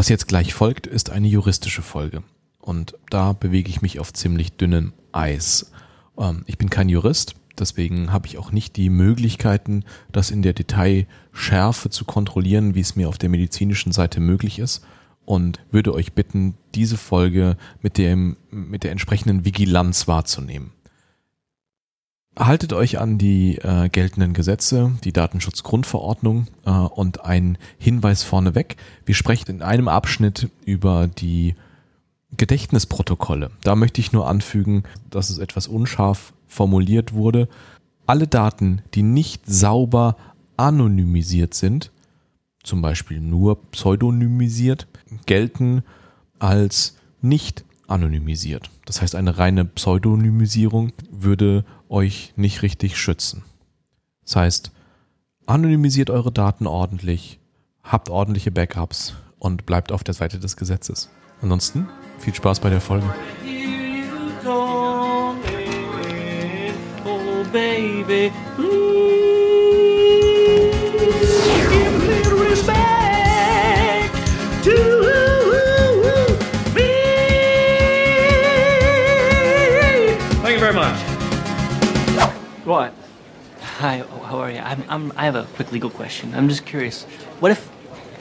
[0.00, 2.22] Was jetzt gleich folgt, ist eine juristische Folge.
[2.58, 5.72] Und da bewege ich mich auf ziemlich dünnem Eis.
[6.16, 10.54] Ähm, ich bin kein Jurist, deswegen habe ich auch nicht die Möglichkeiten, das in der
[10.54, 14.86] Detailschärfe zu kontrollieren, wie es mir auf der medizinischen Seite möglich ist.
[15.26, 20.72] Und würde euch bitten, diese Folge mit, dem, mit der entsprechenden Vigilanz wahrzunehmen.
[22.40, 28.76] Haltet euch an die äh, geltenden Gesetze, die Datenschutzgrundverordnung äh, und ein Hinweis vorneweg.
[29.04, 31.54] Wir sprechen in einem Abschnitt über die
[32.38, 33.50] Gedächtnisprotokolle.
[33.62, 37.46] Da möchte ich nur anfügen, dass es etwas unscharf formuliert wurde.
[38.06, 40.16] Alle Daten, die nicht sauber
[40.56, 41.90] anonymisiert sind,
[42.62, 44.86] zum Beispiel nur pseudonymisiert,
[45.26, 45.82] gelten
[46.38, 48.70] als nicht anonymisiert.
[48.86, 53.44] Das heißt, eine reine Pseudonymisierung würde euch nicht richtig schützen.
[54.24, 54.72] Das heißt,
[55.46, 57.38] anonymisiert eure Daten ordentlich,
[57.82, 61.10] habt ordentliche Backups und bleibt auf der Seite des Gesetzes.
[61.42, 63.12] Ansonsten viel Spaß bei der Folge.
[67.52, 68.32] baby,
[82.70, 82.94] What?
[83.78, 84.58] Hi, how are you?
[84.58, 86.32] I'm, I'm, I have a quick legal question.
[86.36, 87.02] I'm just curious.
[87.40, 87.68] What if,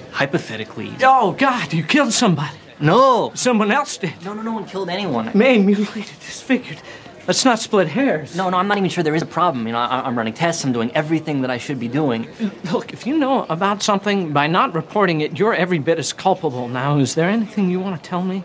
[0.09, 0.91] hypothetically...
[1.03, 2.57] Oh, God, you killed somebody.
[2.79, 3.31] No.
[3.35, 4.15] Someone else did.
[4.25, 5.29] No, no, no one killed anyone.
[5.35, 6.81] Man, mutilated, disfigured.
[7.27, 8.35] Let's not split hairs.
[8.35, 9.67] No, no, I'm not even sure there is a problem.
[9.67, 12.27] You know, I, I'm running tests, I'm doing everything that I should be doing.
[12.71, 16.67] Look, if you know about something, by not reporting it, you're every bit as culpable.
[16.67, 18.43] Now, is there anything you want to tell me?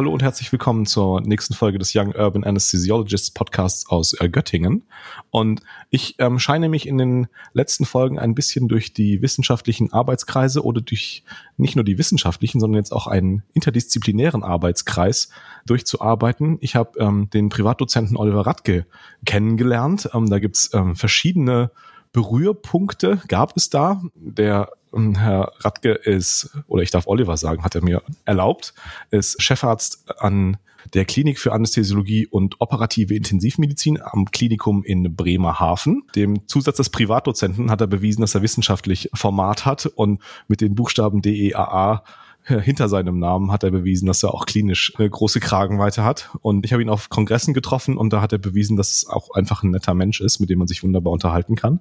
[0.00, 4.84] Hallo und herzlich willkommen zur nächsten Folge des Young Urban Anesthesiologists Podcasts aus äh, Göttingen.
[5.28, 5.60] Und
[5.90, 10.80] ich ähm, scheine mich in den letzten Folgen ein bisschen durch die wissenschaftlichen Arbeitskreise oder
[10.80, 11.22] durch
[11.58, 15.28] nicht nur die wissenschaftlichen, sondern jetzt auch einen interdisziplinären Arbeitskreis
[15.66, 16.56] durchzuarbeiten.
[16.62, 18.86] Ich habe ähm, den Privatdozenten Oliver Radke
[19.26, 20.08] kennengelernt.
[20.14, 21.72] Ähm, da gibt's ähm, verschiedene
[22.12, 24.00] Berührpunkte gab es da.
[24.14, 28.74] Der Herr Radke ist, oder ich darf Oliver sagen, hat er mir erlaubt,
[29.10, 30.56] ist Chefarzt an
[30.94, 36.04] der Klinik für Anästhesiologie und operative Intensivmedizin am Klinikum in Bremerhaven.
[36.16, 40.74] Dem Zusatz des Privatdozenten hat er bewiesen, dass er wissenschaftlich Format hat und mit den
[40.74, 42.02] Buchstaben DEAA
[42.42, 46.30] hinter seinem Namen hat er bewiesen, dass er auch klinisch eine große Kragenweite hat.
[46.40, 49.30] Und ich habe ihn auf Kongressen getroffen und da hat er bewiesen, dass es auch
[49.34, 51.80] einfach ein netter Mensch ist, mit dem man sich wunderbar unterhalten kann.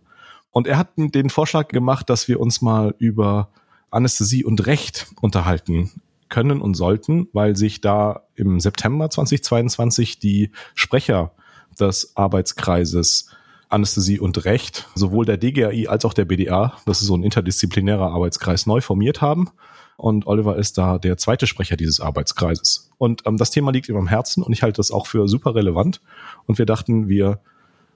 [0.51, 3.49] Und er hat den Vorschlag gemacht, dass wir uns mal über
[3.91, 5.91] Anästhesie und Recht unterhalten
[6.29, 11.31] können und sollten, weil sich da im September 2022 die Sprecher
[11.79, 13.29] des Arbeitskreises
[13.69, 18.11] Anästhesie und Recht, sowohl der DGAI als auch der BDA, das ist so ein interdisziplinärer
[18.11, 19.49] Arbeitskreis, neu formiert haben.
[19.95, 22.89] Und Oliver ist da der zweite Sprecher dieses Arbeitskreises.
[22.97, 25.55] Und ähm, das Thema liegt ihm am Herzen und ich halte das auch für super
[25.55, 26.01] relevant.
[26.45, 27.41] Und wir dachten, wir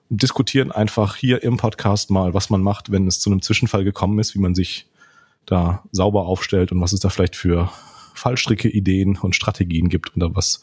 [0.09, 4.19] diskutieren einfach hier im Podcast mal, was man macht, wenn es zu einem Zwischenfall gekommen
[4.19, 4.88] ist, wie man sich
[5.46, 7.69] da sauber aufstellt und was es da vielleicht für
[8.14, 10.62] Fallstricke, Ideen und Strategien gibt, um da was,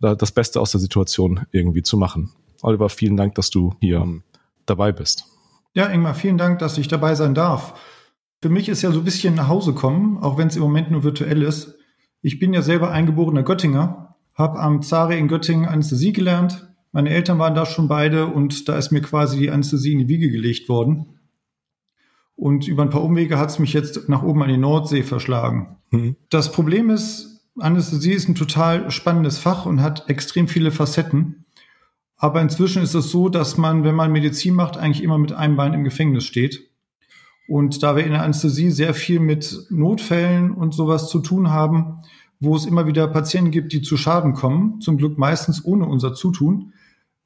[0.00, 2.32] da das Beste aus der Situation irgendwie zu machen.
[2.62, 4.06] Oliver, vielen Dank, dass du hier
[4.64, 5.26] dabei bist.
[5.74, 7.78] Ja, Ingmar, vielen Dank, dass ich dabei sein darf.
[8.40, 10.90] Für mich ist ja so ein bisschen nach Hause kommen, auch wenn es im Moment
[10.90, 11.74] nur virtuell ist.
[12.22, 17.38] Ich bin ja selber eingeborener Göttinger, habe am Zare in Göttingen Anästhesie gelernt, meine Eltern
[17.38, 20.70] waren da schon beide und da ist mir quasi die Anästhesie in die Wiege gelegt
[20.70, 21.18] worden.
[22.36, 25.76] Und über ein paar Umwege hat es mich jetzt nach oben an die Nordsee verschlagen.
[25.90, 26.16] Mhm.
[26.30, 31.44] Das Problem ist, Anästhesie ist ein total spannendes Fach und hat extrem viele Facetten.
[32.16, 35.56] Aber inzwischen ist es so, dass man, wenn man Medizin macht, eigentlich immer mit einem
[35.56, 36.70] Bein im Gefängnis steht.
[37.46, 41.98] Und da wir in der Anästhesie sehr viel mit Notfällen und sowas zu tun haben,
[42.40, 46.14] wo es immer wieder Patienten gibt, die zu Schaden kommen, zum Glück meistens ohne unser
[46.14, 46.72] Zutun,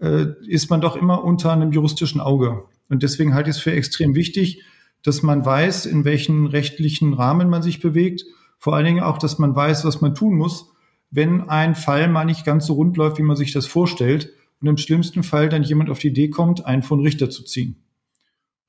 [0.01, 2.65] äh, ist man doch immer unter einem juristischen Auge.
[2.89, 4.63] Und deswegen halte ich es für extrem wichtig,
[5.03, 8.25] dass man weiß, in welchen rechtlichen Rahmen man sich bewegt.
[8.59, 10.73] Vor allen Dingen auch, dass man weiß, was man tun muss,
[11.11, 14.33] wenn ein Fall mal nicht ganz so rund läuft, wie man sich das vorstellt.
[14.61, 17.83] Und im schlimmsten Fall dann jemand auf die Idee kommt, einen von Richter zu ziehen.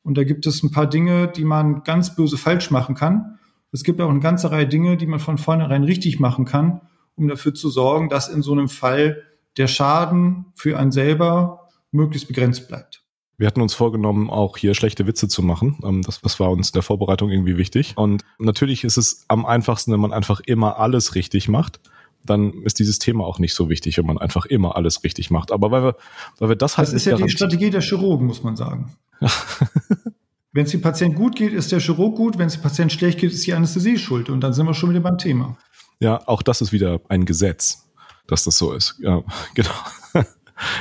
[0.04, 3.40] Und da gibt es ein paar Dinge, die man ganz böse falsch machen kann.
[3.72, 6.82] Es gibt auch eine ganze Reihe Dinge, die man von vornherein richtig machen kann,
[7.16, 9.22] um dafür zu sorgen, dass in so einem Fall
[9.58, 13.04] der Schaden für einen selber möglichst begrenzt bleibt.
[13.38, 15.80] Wir hatten uns vorgenommen, auch hier schlechte Witze zu machen.
[15.84, 17.94] Ähm, das, das war uns in der Vorbereitung irgendwie wichtig.
[17.96, 21.80] Und natürlich ist es am einfachsten, wenn man einfach immer alles richtig macht.
[22.24, 25.52] Dann ist dieses Thema auch nicht so wichtig, wenn man einfach immer alles richtig macht.
[25.52, 25.96] Aber weil wir,
[26.38, 26.90] weil wir das halt.
[26.90, 28.96] Das ist ja die Strategie der Chirurgen, muss man sagen.
[30.54, 32.38] wenn es dem Patienten gut geht, ist der Chirurg gut.
[32.38, 34.30] Wenn es dem Patienten schlecht geht, ist die Anästhesie schuld.
[34.30, 35.58] Und dann sind wir schon wieder beim Thema.
[36.00, 37.91] Ja, auch das ist wieder ein Gesetz,
[38.32, 38.96] dass das so ist.
[39.00, 39.24] Ja,
[39.54, 39.70] genau.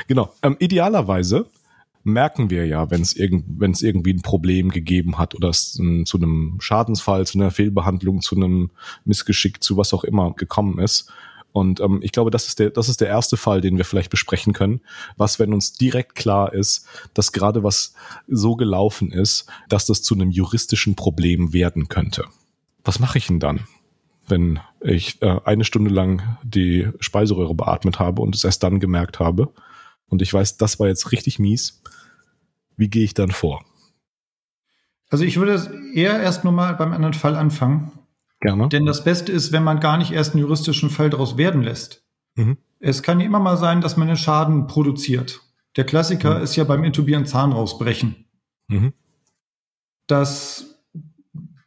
[0.07, 0.33] genau.
[0.41, 1.47] Ähm, idealerweise
[2.03, 6.17] merken wir ja, wenn es irgend, irgendwie ein Problem gegeben hat oder es um, zu
[6.17, 8.71] einem Schadensfall, zu einer Fehlbehandlung, zu einem
[9.05, 11.11] Missgeschick, zu was auch immer gekommen ist.
[11.51, 14.09] Und ähm, ich glaube, das ist der, das ist der erste Fall, den wir vielleicht
[14.09, 14.79] besprechen können.
[15.17, 17.93] Was, wenn uns direkt klar ist, dass gerade was
[18.27, 22.23] so gelaufen ist, dass das zu einem juristischen Problem werden könnte.
[22.85, 23.67] Was mache ich denn dann?
[24.27, 29.19] Wenn ich äh, eine Stunde lang die Speiseröhre beatmet habe und es erst dann gemerkt
[29.19, 29.53] habe
[30.07, 31.81] und ich weiß, das war jetzt richtig mies,
[32.77, 33.63] wie gehe ich dann vor?
[35.09, 37.91] Also ich würde eher erst nur mal beim anderen Fall anfangen.
[38.39, 38.69] Gerne.
[38.69, 42.03] Denn das Beste ist, wenn man gar nicht erst einen juristischen Fall daraus werden lässt.
[42.35, 42.57] Mhm.
[42.79, 45.41] Es kann ja immer mal sein, dass man einen Schaden produziert.
[45.75, 46.43] Der Klassiker mhm.
[46.43, 48.25] ist ja beim Intubieren Zahn rausbrechen.
[48.67, 48.93] Mhm.
[50.07, 50.81] Das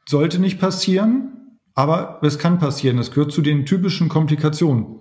[0.07, 1.34] sollte nicht passieren,
[1.75, 2.99] aber es kann passieren.
[2.99, 5.01] Es gehört zu den typischen Komplikationen.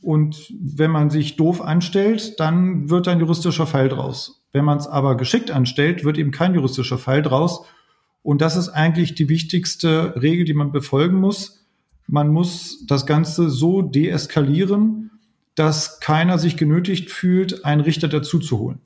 [0.00, 4.44] Und wenn man sich doof anstellt, dann wird ein juristischer Fall draus.
[4.52, 7.64] Wenn man es aber geschickt anstellt, wird eben kein juristischer Fall draus.
[8.22, 11.66] Und das ist eigentlich die wichtigste Regel, die man befolgen muss.
[12.06, 15.10] Man muss das Ganze so deeskalieren,
[15.54, 18.80] dass keiner sich genötigt fühlt, einen Richter dazu zu holen.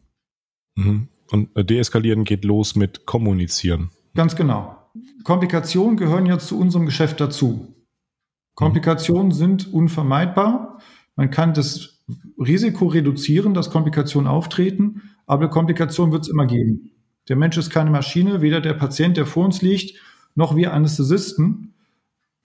[0.76, 1.08] Mhm.
[1.30, 3.90] Und äh, deeskalieren geht los mit kommunizieren.
[4.14, 4.81] Ganz genau.
[5.24, 7.74] Komplikationen gehören ja zu unserem Geschäft dazu.
[8.54, 9.32] Komplikationen mhm.
[9.32, 10.80] sind unvermeidbar.
[11.16, 12.02] Man kann das
[12.38, 16.90] Risiko reduzieren, dass Komplikationen auftreten, aber Komplikationen wird es immer geben.
[17.28, 19.98] Der Mensch ist keine Maschine, weder der Patient, der vor uns liegt,
[20.34, 21.74] noch wir Anästhesisten.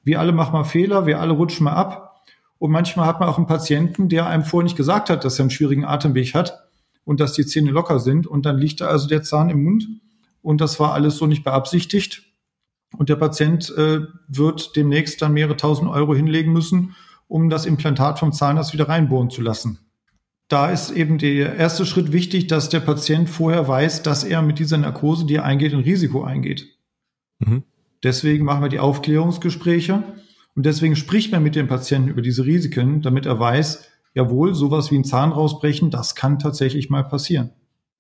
[0.04, 2.22] Wir alle machen mal Fehler, wir alle rutschen mal ab.
[2.60, 5.44] Und manchmal hat man auch einen Patienten, der einem vorher nicht gesagt hat, dass er
[5.44, 6.68] einen schwierigen Atemweg hat
[7.04, 8.28] und dass die Zähne locker sind.
[8.28, 9.88] Und dann liegt da also der Zahn im Mund
[10.42, 12.27] und das war alles so nicht beabsichtigt.
[12.96, 16.96] Und der Patient äh, wird demnächst dann mehrere tausend Euro hinlegen müssen,
[17.28, 19.80] um das Implantat vom Zahnarzt wieder reinbohren zu lassen.
[20.48, 24.60] Da ist eben der erste Schritt wichtig, dass der Patient vorher weiß, dass er mit
[24.60, 26.68] dieser Narkose, die er eingeht, ein Risiko eingeht.
[27.40, 27.64] Mhm.
[28.04, 30.04] Deswegen machen wir die Aufklärungsgespräche
[30.56, 34.90] und deswegen spricht man mit dem Patienten über diese Risiken, damit er weiß, jawohl, sowas
[34.90, 37.52] wie ein Zahn rausbrechen, das kann tatsächlich mal passieren.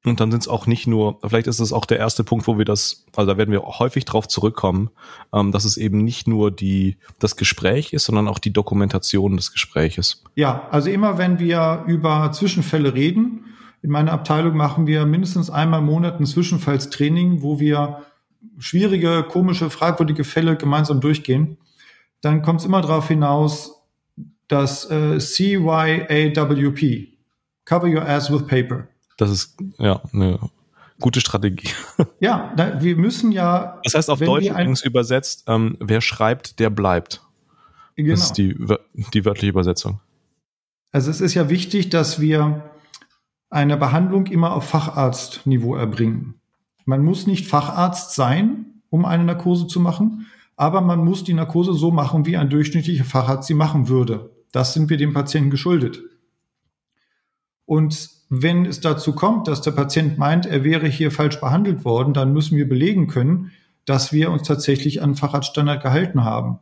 [0.07, 2.57] Und dann sind es auch nicht nur, vielleicht ist es auch der erste Punkt, wo
[2.57, 4.89] wir das, also da werden wir häufig drauf zurückkommen,
[5.33, 9.51] ähm, dass es eben nicht nur die, das Gespräch ist, sondern auch die Dokumentation des
[9.51, 10.23] Gespräches.
[10.35, 13.45] Ja, also immer wenn wir über Zwischenfälle reden,
[13.81, 18.03] in meiner Abteilung machen wir mindestens einmal im Monat ein Zwischenfallstraining, wo wir
[18.57, 21.57] schwierige, komische, fragwürdige Fälle gemeinsam durchgehen.
[22.21, 23.83] Dann kommt es immer darauf hinaus,
[24.47, 27.09] dass äh, CYAWP,
[27.65, 28.87] Cover Your Ass with Paper.
[29.17, 30.39] Das ist ja eine
[30.99, 31.69] gute Strategie.
[32.19, 33.79] Ja, da, wir müssen ja.
[33.83, 37.21] Das heißt auf Deutsch übrigens übersetzt, ähm, wer schreibt, der bleibt.
[37.95, 38.11] Genau.
[38.11, 38.55] Das ist die,
[39.13, 39.99] die wörtliche Übersetzung.
[40.91, 42.71] Also es ist ja wichtig, dass wir
[43.49, 46.35] eine Behandlung immer auf Facharztniveau erbringen.
[46.85, 51.73] Man muss nicht Facharzt sein, um eine Narkose zu machen, aber man muss die Narkose
[51.73, 54.31] so machen, wie ein durchschnittlicher Facharzt sie machen würde.
[54.51, 56.01] Das sind wir dem Patienten geschuldet.
[57.65, 62.13] Und wenn es dazu kommt, dass der Patient meint, er wäre hier falsch behandelt worden,
[62.13, 63.51] dann müssen wir belegen können,
[63.85, 66.59] dass wir uns tatsächlich an Facharztstandard gehalten haben.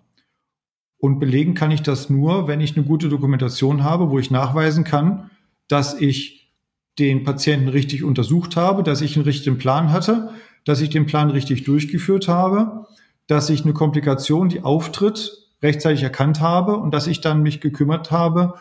[0.97, 4.83] Und belegen kann ich das nur, wenn ich eine gute Dokumentation habe, wo ich nachweisen
[4.83, 5.31] kann,
[5.67, 6.53] dass ich
[6.99, 10.29] den Patienten richtig untersucht habe, dass ich einen richtigen Plan hatte,
[10.65, 12.85] dass ich den Plan richtig durchgeführt habe,
[13.27, 15.31] dass ich eine Komplikation, die auftritt,
[15.61, 18.55] rechtzeitig erkannt habe und dass ich dann mich gekümmert habe,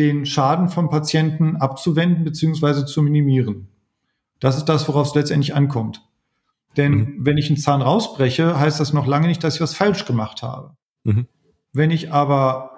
[0.00, 2.86] den Schaden vom Patienten abzuwenden bzw.
[2.86, 3.68] zu minimieren.
[4.40, 6.02] Das ist das, worauf es letztendlich ankommt.
[6.78, 7.16] Denn mhm.
[7.18, 10.42] wenn ich einen Zahn rausbreche, heißt das noch lange nicht, dass ich was falsch gemacht
[10.42, 10.74] habe.
[11.04, 11.26] Mhm.
[11.74, 12.70] Wenn ich aber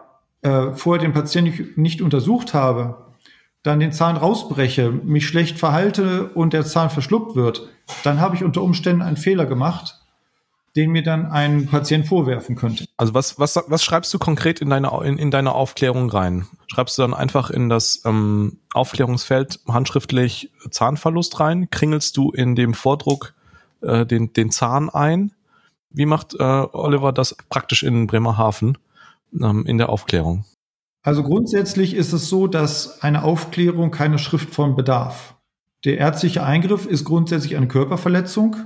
[0.43, 3.12] äh, vorher den Patienten nicht, nicht untersucht habe,
[3.62, 7.69] dann den Zahn rausbreche, mich schlecht verhalte und der Zahn verschluckt wird,
[8.02, 10.01] dann habe ich unter Umständen einen Fehler gemacht
[10.76, 12.87] den mir dann ein Patient vorwerfen könnte.
[12.97, 16.47] Also was, was, was schreibst du konkret in deine, in, in deine Aufklärung rein?
[16.67, 21.69] Schreibst du dann einfach in das ähm, Aufklärungsfeld handschriftlich Zahnverlust rein?
[21.71, 23.35] Kringelst du in dem Vordruck
[23.83, 25.33] äh, den, den Zahn ein?
[25.91, 28.79] Wie macht äh, Oliver das praktisch in Bremerhaven
[29.38, 30.47] ähm, in der Aufklärung?
[31.02, 35.37] Also grundsätzlich ist es so, dass eine Aufklärung keine Schriftform bedarf.
[35.85, 38.57] Der ärztliche Eingriff ist grundsätzlich eine Körperverletzung,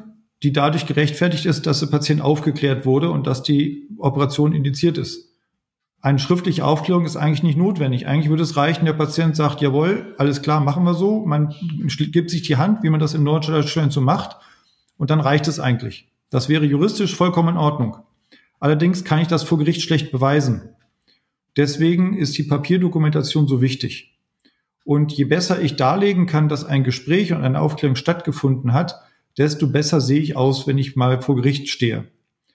[0.42, 5.32] die dadurch gerechtfertigt ist, dass der Patient aufgeklärt wurde und dass die Operation indiziert ist.
[6.00, 8.06] Eine schriftliche Aufklärung ist eigentlich nicht notwendig.
[8.06, 11.24] Eigentlich würde es reichen, der Patient sagt, jawohl, alles klar, machen wir so.
[11.24, 11.54] Man
[12.12, 14.36] gibt sich die Hand, wie man das in Norddeutschland so macht.
[14.98, 16.08] Und dann reicht es eigentlich.
[16.30, 17.96] Das wäre juristisch vollkommen in Ordnung.
[18.60, 20.70] Allerdings kann ich das vor Gericht schlecht beweisen.
[21.56, 24.18] Deswegen ist die Papierdokumentation so wichtig.
[24.84, 29.00] Und je besser ich darlegen kann, dass ein Gespräch und eine Aufklärung stattgefunden hat,
[29.38, 32.04] desto besser sehe ich aus, wenn ich mal vor Gericht stehe.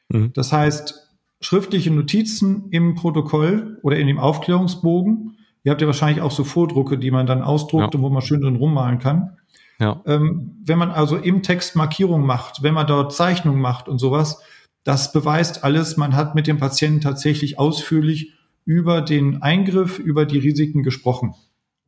[0.09, 0.31] Mhm.
[0.33, 1.09] Das heißt,
[1.41, 5.37] schriftliche Notizen im Protokoll oder in dem Aufklärungsbogen.
[5.63, 7.97] Ihr habt ja wahrscheinlich auch so Vordrucke, die man dann ausdruckt ja.
[7.97, 9.37] und wo man schön drin rummalen kann.
[9.79, 10.01] Ja.
[10.05, 14.41] Ähm, wenn man also im Text Markierungen macht, wenn man dort Zeichnungen macht und sowas,
[14.83, 18.33] das beweist alles, man hat mit dem Patienten tatsächlich ausführlich
[18.65, 21.33] über den Eingriff, über die Risiken gesprochen.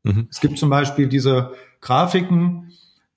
[0.04, 0.28] Mhm.
[0.30, 2.72] Es gibt zum Beispiel diese Grafiken,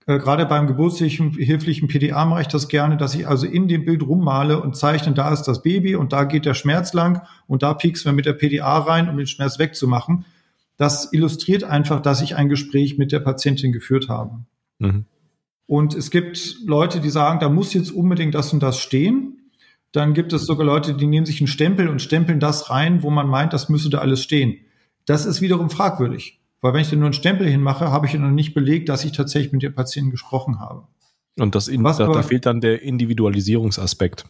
[0.06, 4.02] äh, gerade beim geburtshilflichen PDA mache ich das gerne, dass ich also in dem Bild
[4.02, 7.74] rummale und zeichne, da ist das Baby und da geht der Schmerz lang und da
[7.74, 10.24] piekst man mit der PDA rein, um den Schmerz wegzumachen.
[10.76, 14.44] Das illustriert einfach, dass ich ein Gespräch mit der Patientin geführt habe.
[14.78, 15.06] Mhm.
[15.66, 19.50] Und es gibt Leute, die sagen, da muss jetzt unbedingt das und das stehen.
[19.90, 23.10] Dann gibt es sogar Leute, die nehmen sich einen Stempel und stempeln das rein, wo
[23.10, 24.58] man meint, das müsste da alles stehen.
[25.04, 26.38] Das ist wiederum fragwürdig.
[26.60, 29.04] Weil wenn ich da nur einen Stempel hinmache, habe ich ja noch nicht belegt, dass
[29.04, 30.86] ich tatsächlich mit dem Patienten gesprochen habe.
[31.38, 34.24] Und das in, da, da, fehlt dann der Individualisierungsaspekt,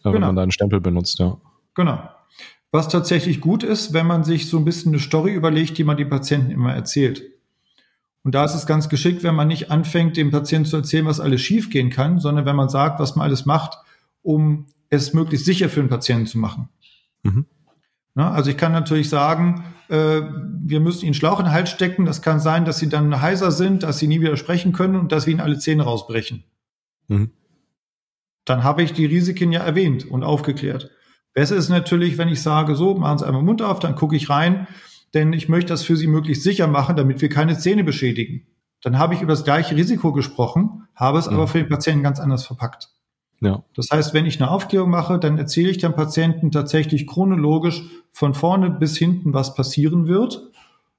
[0.00, 0.26] äh, wenn genau.
[0.26, 1.40] man da einen Stempel benutzt, ja.
[1.74, 2.02] Genau.
[2.72, 5.96] Was tatsächlich gut ist, wenn man sich so ein bisschen eine Story überlegt, die man
[5.96, 7.22] dem Patienten immer erzählt.
[8.22, 11.20] Und da ist es ganz geschickt, wenn man nicht anfängt, dem Patienten zu erzählen, was
[11.20, 13.78] alles schiefgehen kann, sondern wenn man sagt, was man alles macht,
[14.22, 16.68] um es möglichst sicher für den Patienten zu machen.
[17.22, 17.46] Mhm.
[18.14, 20.22] Na, also ich kann natürlich sagen, äh,
[20.62, 22.04] wir müssen ihnen Schlauch in den Hals stecken.
[22.04, 25.12] Das kann sein, dass sie dann heiser sind, dass sie nie wieder sprechen können und
[25.12, 26.44] dass wir ihnen alle Zähne rausbrechen.
[27.08, 27.30] Mhm.
[28.44, 30.90] Dann habe ich die Risiken ja erwähnt und aufgeklärt.
[31.34, 34.30] Besser ist natürlich, wenn ich sage, so, machen Sie einmal Mund auf, dann gucke ich
[34.30, 34.66] rein,
[35.14, 38.46] denn ich möchte das für Sie möglichst sicher machen, damit wir keine Zähne beschädigen.
[38.82, 41.34] Dann habe ich über das gleiche Risiko gesprochen, habe es mhm.
[41.34, 42.88] aber für den Patienten ganz anders verpackt.
[43.40, 43.64] Ja.
[43.74, 47.82] Das heißt, wenn ich eine Aufklärung mache, dann erzähle ich dem Patienten tatsächlich chronologisch
[48.12, 50.50] von vorne bis hinten, was passieren wird.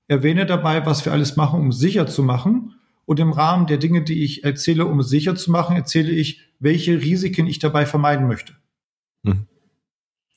[0.08, 2.76] Erwähne dabei, was wir alles machen, um sicher zu machen.
[3.06, 6.42] Und im Rahmen der Dinge, die ich erzähle, um es sicher zu machen, erzähle ich,
[6.60, 8.54] welche Risiken ich dabei vermeiden möchte.
[9.24, 9.48] Mhm.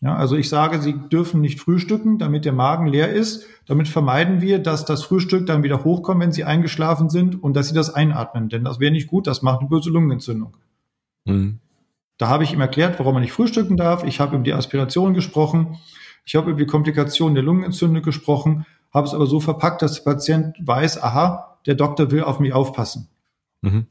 [0.00, 3.46] Ja, also ich sage, Sie dürfen nicht frühstücken, damit der Magen leer ist.
[3.66, 7.68] Damit vermeiden wir, dass das Frühstück dann wieder hochkommt, wenn Sie eingeschlafen sind und dass
[7.68, 8.50] Sie das einatmen.
[8.50, 10.56] Denn das wäre nicht gut, das macht eine böse Lungenentzündung.
[11.24, 11.60] Mhm.
[12.18, 14.04] Da habe ich ihm erklärt, warum er nicht frühstücken darf.
[14.04, 15.78] Ich habe über die Aspiration gesprochen.
[16.24, 20.10] Ich habe über die Komplikationen der Lungenentzündung gesprochen, habe es aber so verpackt, dass der
[20.10, 23.08] Patient weiß, aha, der Doktor will auf mich aufpassen.
[23.62, 23.86] Mhm.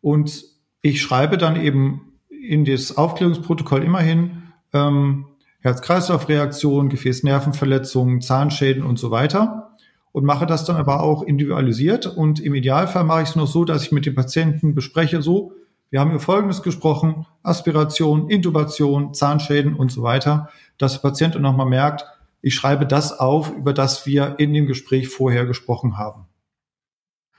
[0.00, 0.44] Und
[0.82, 5.26] ich schreibe dann eben in das Aufklärungsprotokoll immerhin ähm,
[5.60, 9.76] Herz-Kreislauf-Reaktion, Gefäßnervenverletzungen, Zahnschäden und so weiter
[10.12, 13.64] und mache das dann aber auch individualisiert und im Idealfall mache ich es noch so,
[13.64, 15.52] dass ich mit dem Patienten bespreche, so,
[15.90, 21.42] wir haben über Folgendes gesprochen, Aspiration, Intubation, Zahnschäden und so weiter, dass der Patient dann
[21.42, 22.04] nochmal merkt,
[22.42, 26.26] ich schreibe das auf, über das wir in dem Gespräch vorher gesprochen haben.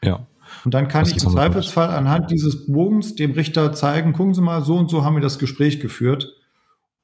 [0.04, 0.28] Ja.
[0.66, 4.42] Und dann kann das ich im Zweifelsfall anhand dieses Bogens dem Richter zeigen, gucken Sie
[4.42, 6.36] mal, so und so haben wir das Gespräch geführt.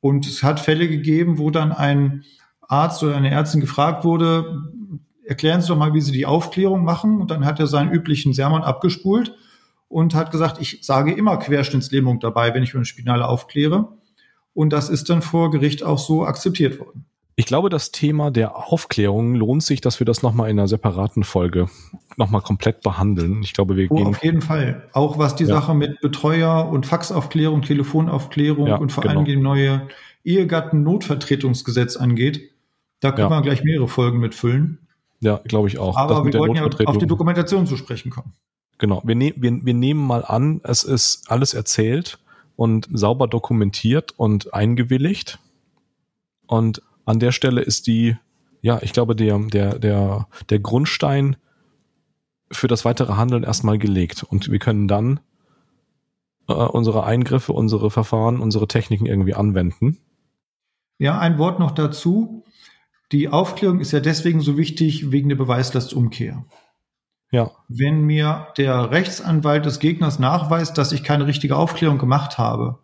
[0.01, 2.23] Und es hat Fälle gegeben, wo dann ein
[2.61, 4.63] Arzt oder eine Ärztin gefragt wurde,
[5.23, 7.21] erklären Sie doch mal, wie Sie die Aufklärung machen.
[7.21, 9.33] Und dann hat er seinen üblichen Sermon abgespult
[9.89, 13.89] und hat gesagt, ich sage immer Querschnittslähmung dabei, wenn ich über eine Spinale aufkläre.
[14.53, 17.05] Und das ist dann vor Gericht auch so akzeptiert worden.
[17.39, 21.23] Ich glaube, das Thema der Aufklärung lohnt sich, dass wir das nochmal in einer separaten
[21.23, 21.67] Folge
[22.17, 23.43] nochmal komplett behandeln.
[23.43, 24.07] Ich glaube, wir oh, gehen.
[24.07, 24.89] Auf jeden Fall.
[24.91, 25.53] Auch was die ja.
[25.53, 29.17] Sache mit Betreuer und Faxaufklärung, Telefonaufklärung ja, und vor genau.
[29.17, 29.87] allem dem neue
[30.23, 32.51] Ehegatten-Notvertretungsgesetz angeht.
[33.01, 33.37] Da können ja.
[33.37, 34.79] wir gleich mehrere Folgen mitfüllen.
[35.19, 35.95] Ja, glaube ich auch.
[35.95, 38.33] Aber wir wollten ja auf die Dokumentation zu sprechen kommen.
[38.77, 42.19] Genau, wir, ne wir, wir nehmen mal an, es ist alles erzählt
[42.55, 45.39] und sauber dokumentiert und eingewilligt.
[46.47, 48.17] Und an der Stelle ist die,
[48.61, 51.37] ja, ich glaube, der, der, der, der Grundstein
[52.51, 54.23] für das weitere Handeln erstmal gelegt.
[54.23, 55.19] Und wir können dann
[56.47, 59.97] äh, unsere Eingriffe, unsere Verfahren, unsere Techniken irgendwie anwenden.
[60.97, 62.43] Ja, ein Wort noch dazu.
[63.11, 66.45] Die Aufklärung ist ja deswegen so wichtig wegen der Beweislastumkehr.
[67.31, 67.51] Ja.
[67.67, 72.79] Wenn mir der Rechtsanwalt des Gegners nachweist, dass ich keine richtige Aufklärung gemacht habe,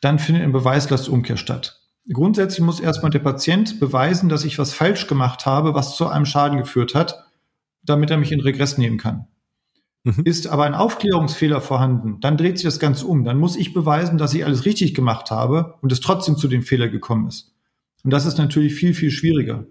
[0.00, 1.80] dann findet eine Beweislastumkehr statt.
[2.12, 6.26] Grundsätzlich muss erstmal der Patient beweisen, dass ich was falsch gemacht habe, was zu einem
[6.26, 7.24] Schaden geführt hat,
[7.82, 9.26] damit er mich in Regress nehmen kann.
[10.04, 10.22] Mhm.
[10.24, 13.24] Ist aber ein Aufklärungsfehler vorhanden, dann dreht sich das Ganze um.
[13.24, 16.62] Dann muss ich beweisen, dass ich alles richtig gemacht habe und es trotzdem zu dem
[16.62, 17.54] Fehler gekommen ist.
[18.04, 19.66] Und das ist natürlich viel, viel schwieriger.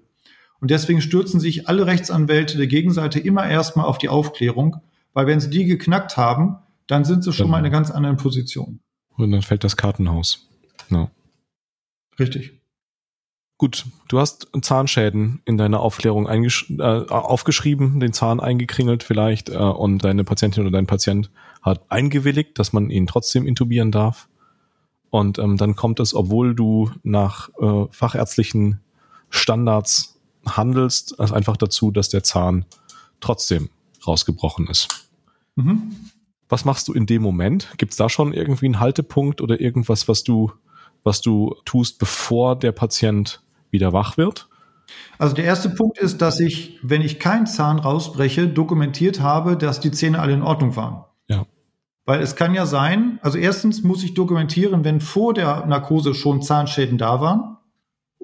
[0.62, 4.78] Und deswegen stürzen sich alle Rechtsanwälte der Gegenseite immer erstmal auf die Aufklärung,
[5.14, 6.58] weil wenn sie die geknackt haben,
[6.88, 8.80] dann sind sie schon mal in einer ganz anderen Position.
[9.18, 10.50] Und dann fällt das Kartenhaus.
[10.90, 11.10] Ja.
[12.20, 12.54] Richtig.
[13.58, 20.04] Gut, du hast Zahnschäden in deiner Aufklärung äh, aufgeschrieben, den Zahn eingekringelt vielleicht äh, und
[20.04, 21.32] deine Patientin oder dein Patient
[21.62, 24.28] hat eingewilligt, dass man ihn trotzdem intubieren darf.
[25.10, 28.82] Und ähm, dann kommt es, obwohl du nach äh, fachärztlichen
[29.30, 30.15] Standards
[30.48, 32.66] handelst, also einfach dazu, dass der Zahn
[33.20, 33.70] trotzdem
[34.06, 35.10] rausgebrochen ist.
[35.56, 35.96] Mhm.
[36.50, 37.70] Was machst du in dem Moment?
[37.78, 40.52] Gibt es da schon irgendwie einen Haltepunkt oder irgendwas, was du,
[41.04, 44.48] was du tust, bevor der Patient wieder wach wird?
[45.18, 49.80] Also der erste Punkt ist, dass ich, wenn ich keinen Zahn rausbreche, dokumentiert habe, dass
[49.80, 51.04] die Zähne alle in Ordnung waren.
[51.28, 51.46] Ja.
[52.06, 56.42] Weil es kann ja sein, also erstens muss ich dokumentieren, wenn vor der Narkose schon
[56.42, 57.55] Zahnschäden da waren.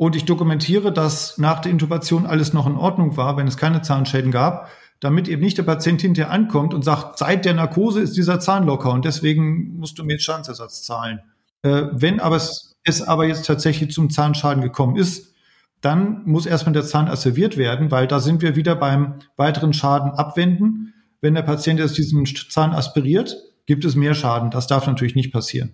[0.01, 3.83] Und ich dokumentiere, dass nach der Intubation alles noch in Ordnung war, wenn es keine
[3.83, 4.67] Zahnschäden gab,
[4.99, 8.65] damit eben nicht der Patient hinterher ankommt und sagt, seit der Narkose ist dieser Zahn
[8.65, 11.19] locker und deswegen musst du mir jetzt Schadensersatz zahlen.
[11.61, 15.35] Äh, wenn aber es, es aber jetzt tatsächlich zum Zahnschaden gekommen ist,
[15.81, 20.09] dann muss erstmal der Zahn asserviert werden, weil da sind wir wieder beim weiteren Schaden
[20.09, 20.95] abwenden.
[21.21, 24.49] Wenn der Patient jetzt diesen Zahn aspiriert, gibt es mehr Schaden.
[24.49, 25.73] Das darf natürlich nicht passieren.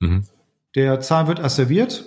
[0.00, 0.24] Mhm.
[0.76, 2.06] Der Zahn wird asserviert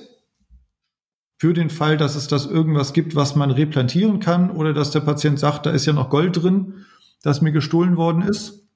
[1.38, 5.02] für den Fall, dass es das irgendwas gibt, was man replantieren kann oder dass der
[5.02, 6.86] Patient sagt, da ist ja noch Gold drin,
[7.22, 8.68] das mir gestohlen worden ist.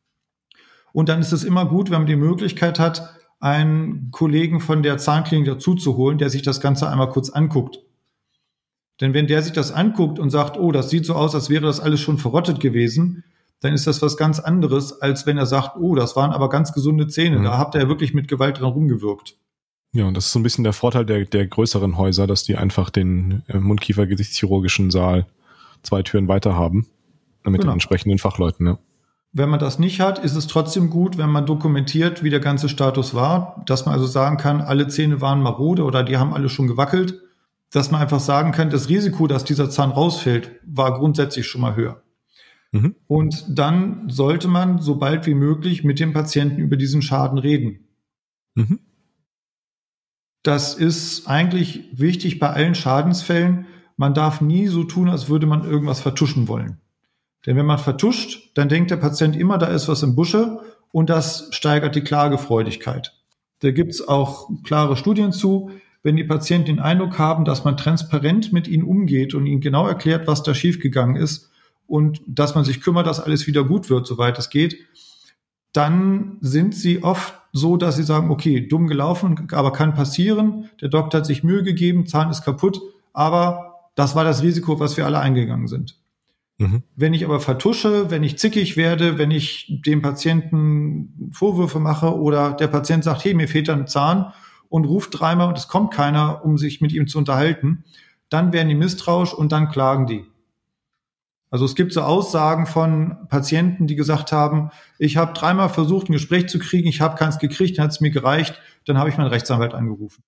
[0.93, 4.99] Und dann ist es immer gut, wenn man die Möglichkeit hat, einen Kollegen von der
[4.99, 7.79] Zahnklinik dazu zu holen, der sich das Ganze einmal kurz anguckt.
[8.99, 11.65] Denn wenn der sich das anguckt und sagt, oh, das sieht so aus, als wäre
[11.65, 13.23] das alles schon verrottet gewesen,
[13.59, 16.73] dann ist das was ganz anderes, als wenn er sagt, oh, das waren aber ganz
[16.73, 17.39] gesunde Zähne.
[17.39, 17.43] Mhm.
[17.43, 19.37] Da habt ihr ja wirklich mit Gewalt dran rumgewirkt.
[19.93, 22.55] Ja, und das ist so ein bisschen der Vorteil der, der größeren Häuser, dass die
[22.55, 25.25] einfach den äh, Mundkiefer-Gesichtschirurgischen Saal
[25.83, 26.87] zwei Türen weiter haben.
[27.43, 27.71] Mit genau.
[27.71, 28.79] den entsprechenden Fachleuten, ja.
[29.33, 32.67] Wenn man das nicht hat, ist es trotzdem gut, wenn man dokumentiert, wie der ganze
[32.67, 36.49] Status war, dass man also sagen kann, alle Zähne waren marode oder die haben alle
[36.49, 37.21] schon gewackelt
[37.71, 41.75] dass man einfach sagen kann, das Risiko, dass dieser Zahn rausfällt, war grundsätzlich schon mal
[41.75, 42.03] höher.
[42.73, 42.95] Mhm.
[43.07, 47.87] Und dann sollte man so bald wie möglich mit dem Patienten über diesen Schaden reden.
[48.55, 48.79] Mhm.
[50.43, 53.67] Das ist eigentlich wichtig bei allen Schadensfällen.
[53.97, 56.79] Man darf nie so tun, als würde man irgendwas vertuschen wollen.
[57.45, 60.59] Denn wenn man vertuscht, dann denkt der Patient immer, da ist was im Busche
[60.91, 63.13] und das steigert die Klagefreudigkeit.
[63.59, 65.71] Da gibt's auch klare Studien zu
[66.03, 69.87] wenn die Patienten den Eindruck haben, dass man transparent mit ihnen umgeht und ihnen genau
[69.87, 71.51] erklärt, was da schiefgegangen ist
[71.87, 74.77] und dass man sich kümmert, dass alles wieder gut wird, soweit es geht,
[75.73, 80.69] dann sind sie oft so, dass sie sagen, okay, dumm gelaufen, aber kann passieren.
[80.81, 82.81] Der Doktor hat sich Mühe gegeben, Zahn ist kaputt,
[83.13, 85.97] aber das war das Risiko, was wir alle eingegangen sind.
[86.57, 86.83] Mhm.
[86.95, 92.53] Wenn ich aber vertusche, wenn ich zickig werde, wenn ich dem Patienten Vorwürfe mache oder
[92.53, 94.33] der Patient sagt, hey, mir fehlt ein Zahn
[94.69, 97.83] und ruft dreimal und es kommt keiner, um sich mit ihm zu unterhalten,
[98.29, 100.25] dann werden die misstrauisch und dann klagen die.
[101.51, 106.13] Also es gibt so Aussagen von Patienten, die gesagt haben, ich habe dreimal versucht, ein
[106.13, 109.17] Gespräch zu kriegen, ich habe keins gekriegt, dann hat es mir gereicht, dann habe ich
[109.17, 110.23] meinen Rechtsanwalt angerufen.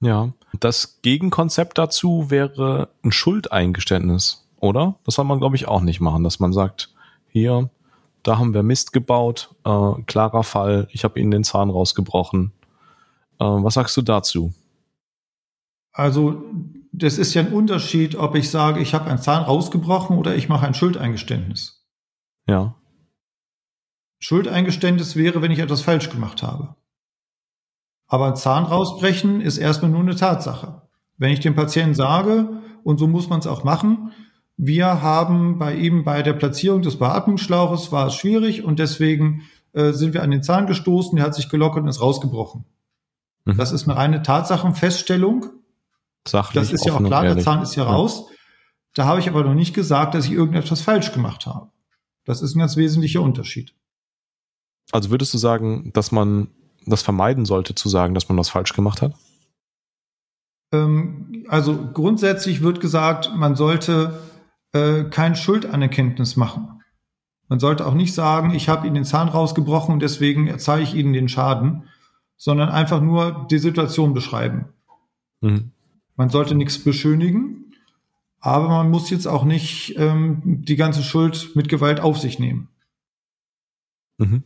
[0.00, 4.94] Ja, das Gegenkonzept dazu wäre ein Schuldeingeständnis, oder?
[5.04, 6.94] Das soll man, glaube ich, auch nicht machen, dass man sagt,
[7.28, 7.68] hier,
[8.22, 12.52] da haben wir Mist gebaut, äh, klarer Fall, ich habe Ihnen den Zahn rausgebrochen,
[13.40, 14.52] äh, was sagst du dazu?
[15.92, 16.44] Also,
[16.96, 20.48] das ist ja ein Unterschied, ob ich sage, ich habe einen Zahn rausgebrochen oder ich
[20.48, 21.84] mache ein Schuldeingeständnis.
[22.46, 22.76] Ja.
[24.20, 26.76] Schuldeingeständnis wäre, wenn ich etwas falsch gemacht habe.
[28.06, 30.82] Aber ein Zahn rausbrechen ist erstmal nur eine Tatsache.
[31.16, 34.12] Wenn ich dem Patienten sage, und so muss man es auch machen,
[34.56, 39.92] wir haben bei ihm bei der Platzierung des Beatmungsschlauches war es schwierig und deswegen äh,
[39.92, 42.64] sind wir an den Zahn gestoßen, der hat sich gelockert und ist rausgebrochen.
[43.46, 43.56] Mhm.
[43.56, 45.46] Das ist eine reine Tatsachenfeststellung.
[46.26, 48.26] Sachlich, das ist ja auch klar, der Zahn ist ja raus.
[48.94, 51.70] Da habe ich aber noch nicht gesagt, dass ich irgendetwas falsch gemacht habe.
[52.24, 53.74] Das ist ein ganz wesentlicher Unterschied.
[54.92, 56.48] Also würdest du sagen, dass man
[56.86, 59.14] das vermeiden sollte, zu sagen, dass man was falsch gemacht hat?
[60.72, 64.18] Ähm, also grundsätzlich wird gesagt, man sollte
[64.72, 66.82] äh, kein Schuldanerkenntnis machen.
[67.48, 70.94] Man sollte auch nicht sagen, ich habe Ihnen den Zahn rausgebrochen und deswegen erzahle ich
[70.94, 71.84] Ihnen den Schaden,
[72.36, 74.72] sondern einfach nur die Situation beschreiben.
[75.40, 75.73] Mhm.
[76.16, 77.72] Man sollte nichts beschönigen,
[78.40, 82.68] aber man muss jetzt auch nicht ähm, die ganze Schuld mit Gewalt auf sich nehmen.
[84.18, 84.44] Mhm.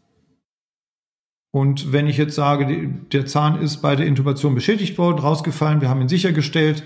[1.51, 5.89] Und wenn ich jetzt sage, der Zahn ist bei der Intubation beschädigt worden, rausgefallen, wir
[5.89, 6.85] haben ihn sichergestellt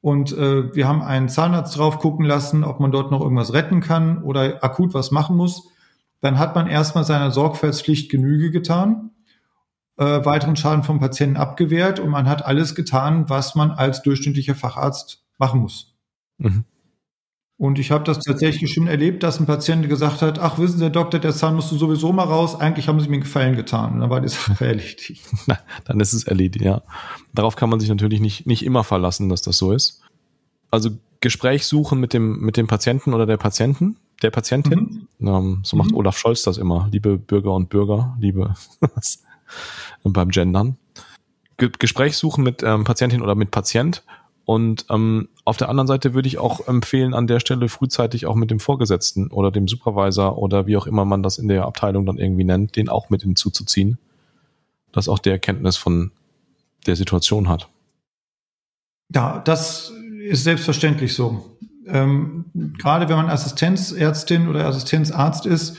[0.00, 3.80] und äh, wir haben einen Zahnarzt drauf gucken lassen, ob man dort noch irgendwas retten
[3.80, 5.68] kann oder akut was machen muss,
[6.20, 9.10] dann hat man erstmal seiner Sorgfaltspflicht Genüge getan,
[9.98, 14.54] äh, weiteren Schaden vom Patienten abgewehrt und man hat alles getan, was man als durchschnittlicher
[14.54, 15.94] Facharzt machen muss.
[16.38, 16.64] Mhm.
[17.60, 20.84] Und ich habe das tatsächlich schon erlebt, dass ein Patient gesagt hat, ach, wissen Sie,
[20.84, 23.56] Herr Doktor, der Zahn musst du sowieso mal raus, eigentlich haben Sie mir einen Gefallen
[23.56, 23.94] getan.
[23.94, 25.20] Und dann war die Sache erledigt.
[25.48, 26.82] Na, dann ist es erledigt, ja.
[27.34, 30.00] Darauf kann man sich natürlich nicht, nicht immer verlassen, dass das so ist.
[30.70, 35.08] Also Gespräch suchen mit dem, mit dem Patienten oder der Patienten, der Patientin.
[35.18, 35.26] Mhm.
[35.26, 35.96] Ähm, so macht mhm.
[35.96, 36.88] Olaf Scholz das immer.
[36.92, 38.54] Liebe Bürger und Bürger, liebe
[40.04, 40.76] beim Gendern.
[41.56, 44.02] Ge Gespräch suchen mit ähm, Patientin oder mit Patient
[44.48, 48.34] und ähm, auf der anderen Seite würde ich auch empfehlen, an der Stelle frühzeitig auch
[48.34, 52.06] mit dem Vorgesetzten oder dem Supervisor oder wie auch immer man das in der Abteilung
[52.06, 53.98] dann irgendwie nennt, den auch mit hinzuzuziehen,
[54.90, 56.12] dass auch der Kenntnis von
[56.86, 57.68] der Situation hat.
[59.14, 61.58] Ja, das ist selbstverständlich so.
[61.86, 62.46] Ähm,
[62.78, 65.76] gerade wenn man Assistenzärztin oder Assistenzarzt ist,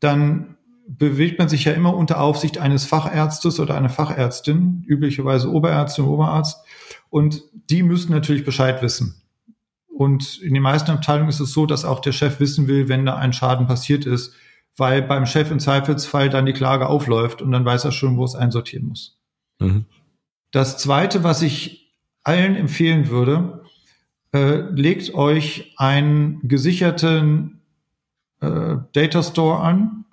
[0.00, 0.53] dann
[0.86, 6.64] bewegt man sich ja immer unter Aufsicht eines Fachärztes oder einer Fachärztin, üblicherweise Oberärztin, Oberarzt.
[7.10, 9.22] Und die müssen natürlich Bescheid wissen.
[9.88, 13.06] Und in den meisten Abteilungen ist es so, dass auch der Chef wissen will, wenn
[13.06, 14.34] da ein Schaden passiert ist,
[14.76, 18.24] weil beim Chef im Zweifelsfall dann die Klage aufläuft und dann weiß er schon, wo
[18.24, 19.18] es einsortieren muss.
[19.60, 19.84] Mhm.
[20.50, 21.94] Das Zweite, was ich
[22.24, 23.62] allen empfehlen würde,
[24.32, 27.60] äh, legt euch einen gesicherten
[28.40, 30.03] äh, Data Store an,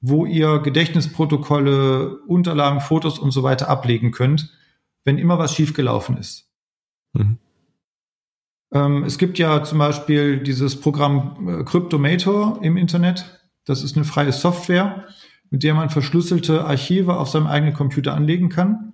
[0.00, 4.52] wo ihr Gedächtnisprotokolle, Unterlagen, Fotos und so weiter ablegen könnt,
[5.04, 6.50] wenn immer was schiefgelaufen ist.
[7.14, 7.38] Mhm.
[8.72, 13.40] Ähm, es gibt ja zum Beispiel dieses Programm äh, Cryptomator im Internet.
[13.64, 15.06] Das ist eine freie Software,
[15.50, 18.92] mit der man verschlüsselte Archive auf seinem eigenen Computer anlegen kann.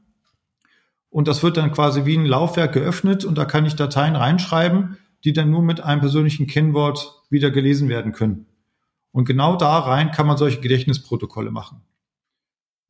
[1.11, 4.97] Und das wird dann quasi wie ein Laufwerk geöffnet und da kann ich Dateien reinschreiben,
[5.25, 8.47] die dann nur mit einem persönlichen Kennwort wieder gelesen werden können.
[9.15, 11.83] Und genau da rein kann man solche Gedächtnisprotokolle machen.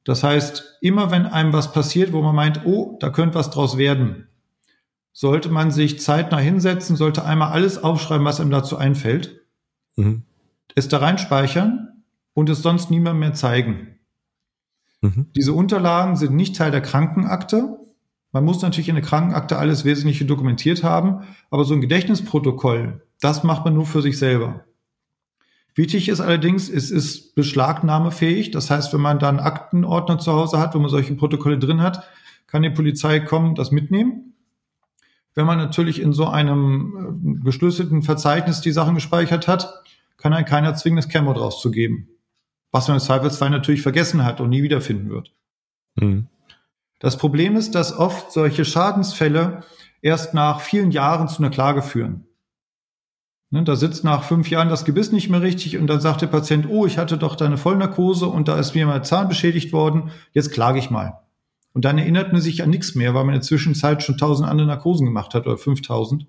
[0.05, 3.77] Das heißt, immer wenn einem was passiert, wo man meint, oh, da könnte was draus
[3.77, 4.27] werden,
[5.13, 9.43] sollte man sich zeitnah hinsetzen, sollte einmal alles aufschreiben, was einem dazu einfällt,
[9.97, 10.23] mhm.
[10.75, 13.99] es da reinspeichern und es sonst niemandem mehr zeigen.
[15.03, 15.27] Mhm.
[15.37, 17.81] Diese Unterlagen sind nicht Teil der Krankenakte.
[18.33, 23.45] Man muss natürlich in der Krankenakte alles Wesentliche dokumentiert haben, aber so ein Gedächtnisprotokoll, das
[23.45, 24.65] macht man nur für sich selber.
[25.75, 28.53] Wichtig ist allerdings, es ist beschlagnahmefähig.
[28.53, 31.83] Das heißt, wenn man da einen Aktenordner zu Hause hat, wo man solche Protokolle drin
[31.83, 32.05] hat,
[32.47, 34.35] kann die Polizei kommen, das mitnehmen.
[35.35, 39.83] Wenn man natürlich in so einem äh, geschlüsselten Verzeichnis die Sachen gespeichert hat,
[40.17, 42.09] kann einen keiner zwingen, das Kennwort rauszugeben.
[42.71, 45.33] Was man im Zweifelsfall natürlich vergessen hat und nie wiederfinden wird.
[45.97, 46.29] Mhm.
[47.01, 49.65] Das Problem ist, dass oft solche Schadensfälle
[50.01, 52.27] erst nach vielen Jahren zu einer Klage führen.
[53.55, 56.27] Ne, da sitzt nach fünf Jahren das Gebiss nicht mehr richtig und dann sagt der
[56.27, 59.73] Patient, oh, ich hatte doch da eine Vollnarkose und da ist mir mein Zahn beschädigt
[59.73, 61.21] worden, jetzt klage ich mal.
[61.73, 64.49] Und dann erinnert man sich an nichts mehr, weil man in der Zwischenzeit schon tausend
[64.49, 66.27] andere Narkosen gemacht hat oder 5000.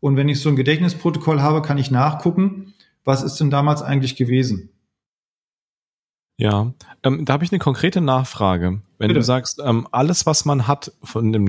[0.00, 2.74] Und wenn ich so ein Gedächtnisprotokoll habe, kann ich nachgucken,
[3.04, 4.70] was ist denn damals eigentlich gewesen.
[6.42, 6.72] Ja,
[7.04, 8.80] ähm, da habe ich eine konkrete Nachfrage.
[8.98, 9.20] Wenn Bitte.
[9.20, 11.46] du sagst, ähm, alles, was man hat von dem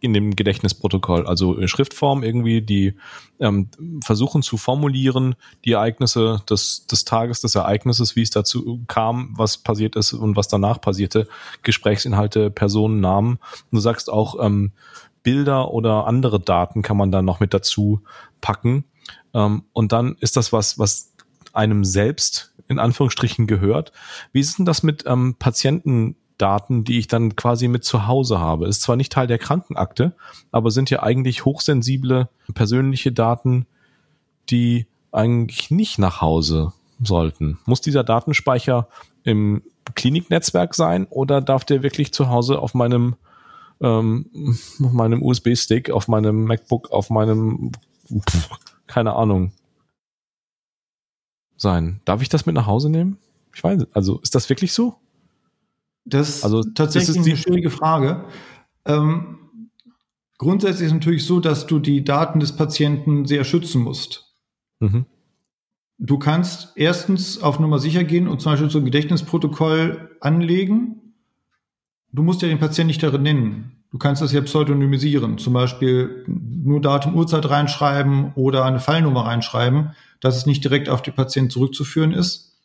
[0.00, 2.92] in dem Gedächtnisprotokoll, also Schriftform irgendwie, die
[3.40, 3.70] ähm,
[4.04, 9.56] versuchen zu formulieren, die Ereignisse des, des Tages, des Ereignisses, wie es dazu kam, was
[9.56, 11.28] passiert ist und was danach passierte,
[11.62, 13.38] Gesprächsinhalte, Personen, Namen.
[13.72, 14.72] Du sagst auch, ähm,
[15.22, 18.02] Bilder oder andere Daten kann man da noch mit dazu
[18.42, 18.84] packen.
[19.32, 21.14] Ähm, und dann ist das was, was
[21.54, 23.92] einem selbst in Anführungsstrichen gehört.
[24.32, 28.66] Wie ist denn das mit ähm, Patientendaten, die ich dann quasi mit zu Hause habe?
[28.66, 30.14] Ist zwar nicht Teil der Krankenakte,
[30.52, 33.66] aber sind ja eigentlich hochsensible persönliche Daten,
[34.50, 37.58] die eigentlich nicht nach Hause sollten.
[37.66, 38.88] Muss dieser Datenspeicher
[39.24, 39.62] im
[39.94, 43.16] Kliniknetzwerk sein oder darf der wirklich zu Hause auf meinem
[43.80, 44.26] ähm,
[44.82, 47.72] auf meinem USB-Stick, auf meinem MacBook, auf meinem
[48.86, 49.52] keine Ahnung,
[51.56, 52.00] sein.
[52.04, 53.18] Darf ich das mit nach Hause nehmen?
[53.54, 54.96] Ich weiß, also ist das wirklich so?
[56.04, 58.24] Das also, ist tatsächlich das ist eine schwierige Frage.
[58.84, 59.38] Ähm,
[60.38, 64.34] grundsätzlich ist es natürlich so, dass du die Daten des Patienten sehr schützen musst.
[64.80, 65.06] Mhm.
[65.98, 71.14] Du kannst erstens auf Nummer sicher gehen und zum Beispiel so ein Gedächtnisprotokoll anlegen.
[72.12, 73.75] Du musst ja den Patienten nicht darin nennen.
[73.90, 79.92] Du kannst das ja pseudonymisieren, zum Beispiel nur Datum, Uhrzeit reinschreiben oder eine Fallnummer reinschreiben
[80.20, 82.56] dass es nicht direkt auf die Patienten zurückzuführen ist.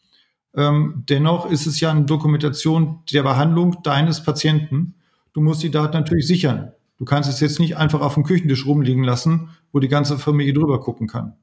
[0.56, 4.96] Ähm, dennoch ist es ja eine Dokumentation der Behandlung deines Patienten.
[5.34, 6.74] Du musst die Daten natürlich sichern.
[6.98, 10.54] Du kannst es jetzt nicht einfach auf dem Küchentisch rumliegen lassen, wo die ganze Familie
[10.54, 11.36] drüber gucken kann.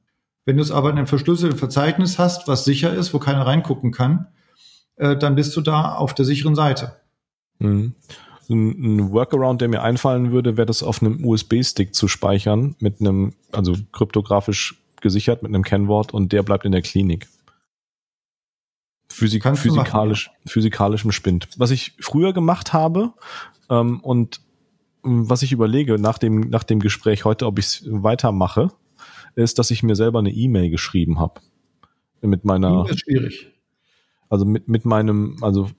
[0.44, 3.92] Wenn du es aber in einem verschlüsselten Verzeichnis hast, was sicher ist, wo keiner reingucken
[3.92, 4.28] kann,
[4.96, 6.96] äh, dann bist du da auf der sicheren Seite.
[7.58, 7.94] Mhm.
[8.48, 13.34] Ein Workaround, der mir einfallen würde, wäre das auf einem USB-Stick zu speichern, mit einem,
[13.52, 17.28] also kryptografisch gesichert mit einem Kennwort und der bleibt in der Klinik.
[19.10, 20.50] Physik, physikalisch, machen, ja.
[20.50, 21.48] physikalischem Spind.
[21.56, 23.12] Was ich früher gemacht habe
[23.70, 24.40] ähm, und
[25.04, 28.70] ähm, was ich überlege nach dem, nach dem Gespräch heute, ob ich es weitermache,
[29.34, 31.40] ist, dass ich mir selber eine E-Mail geschrieben habe.
[32.20, 32.82] Mit meiner.
[32.82, 33.52] Das ist schwierig.
[34.28, 35.70] Also mit, mit meinem, also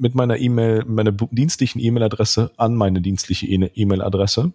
[0.00, 4.52] mit meiner E-Mail, meiner dienstlichen E-Mail-Adresse an meine dienstliche e-, E-Mail-Adresse.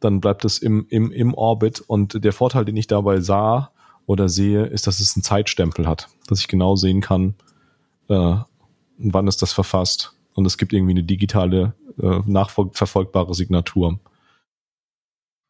[0.00, 3.70] Dann bleibt es im, im, im Orbit und der Vorteil, den ich dabei sah
[4.06, 7.34] oder sehe, ist, dass es einen Zeitstempel hat, dass ich genau sehen kann,
[8.08, 8.36] äh,
[8.98, 14.00] wann ist das verfasst und es gibt irgendwie eine digitale, äh, nachverfolgbare Signatur.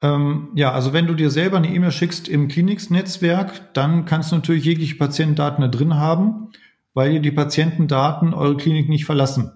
[0.03, 4.37] Ähm, ja, also wenn du dir selber eine E-Mail schickst im Kliniks-Netzwerk, dann kannst du
[4.37, 6.51] natürlich jegliche Patientendaten da drin haben,
[6.95, 9.53] weil ihr die Patientendaten eure Klinik nicht verlassen.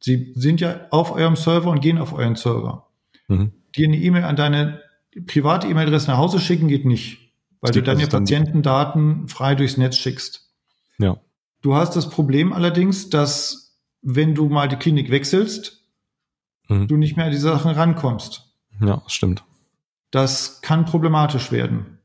[0.00, 2.88] Sie sind ja auf eurem Server und gehen auf euren Server.
[3.28, 3.52] Mhm.
[3.76, 4.80] Dir eine E-Mail an deine
[5.26, 10.48] private E-Mail-Adresse nach Hause schicken geht nicht, weil du deine Patientendaten frei durchs Netz schickst.
[10.98, 11.18] Ja.
[11.60, 15.84] Du hast das Problem allerdings, dass wenn du mal die Klinik wechselst,
[16.68, 16.86] mhm.
[16.88, 18.54] du nicht mehr an die Sachen rankommst.
[18.80, 19.44] Ja, stimmt.
[20.10, 21.98] Das kann problematisch werden.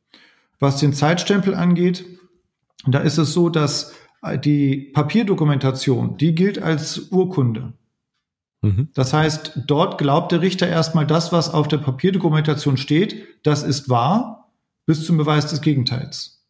[0.59, 2.05] Was den Zeitstempel angeht,
[2.85, 3.93] da ist es so, dass
[4.37, 7.73] die Papierdokumentation, die gilt als Urkunde.
[8.61, 8.89] Mhm.
[8.93, 13.89] Das heißt, dort glaubt der Richter erstmal das, was auf der Papierdokumentation steht, das ist
[13.89, 14.51] wahr,
[14.85, 16.45] bis zum Beweis des Gegenteils.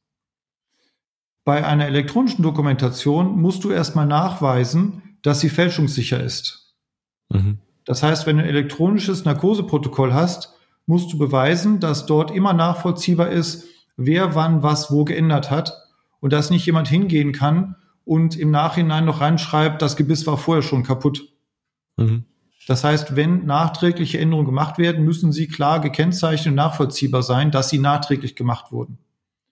[1.46, 6.76] Bei einer elektronischen Dokumentation musst du erstmal nachweisen, dass sie fälschungssicher ist.
[7.30, 7.58] Mhm.
[7.86, 10.54] Das heißt, wenn du ein elektronisches Narkoseprotokoll hast,
[10.86, 13.66] musst du beweisen, dass dort immer nachvollziehbar ist,
[13.98, 15.83] wer wann was wo geändert hat
[16.24, 20.62] und dass nicht jemand hingehen kann und im Nachhinein noch reinschreibt, das Gebiss war vorher
[20.62, 21.28] schon kaputt.
[21.98, 22.24] Mhm.
[22.66, 27.70] Das heißt, wenn nachträgliche Änderungen gemacht werden, müssen sie klar gekennzeichnet und nachvollziehbar sein, dass
[27.70, 29.00] sie nachträglich gemacht wurden.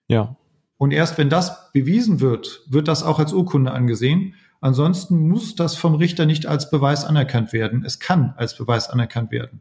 [0.07, 0.37] Ja.
[0.77, 4.35] Und erst wenn das bewiesen wird, wird das auch als Urkunde angesehen.
[4.61, 7.83] Ansonsten muss das vom Richter nicht als Beweis anerkannt werden.
[7.83, 9.59] Es kann als Beweis anerkannt werden.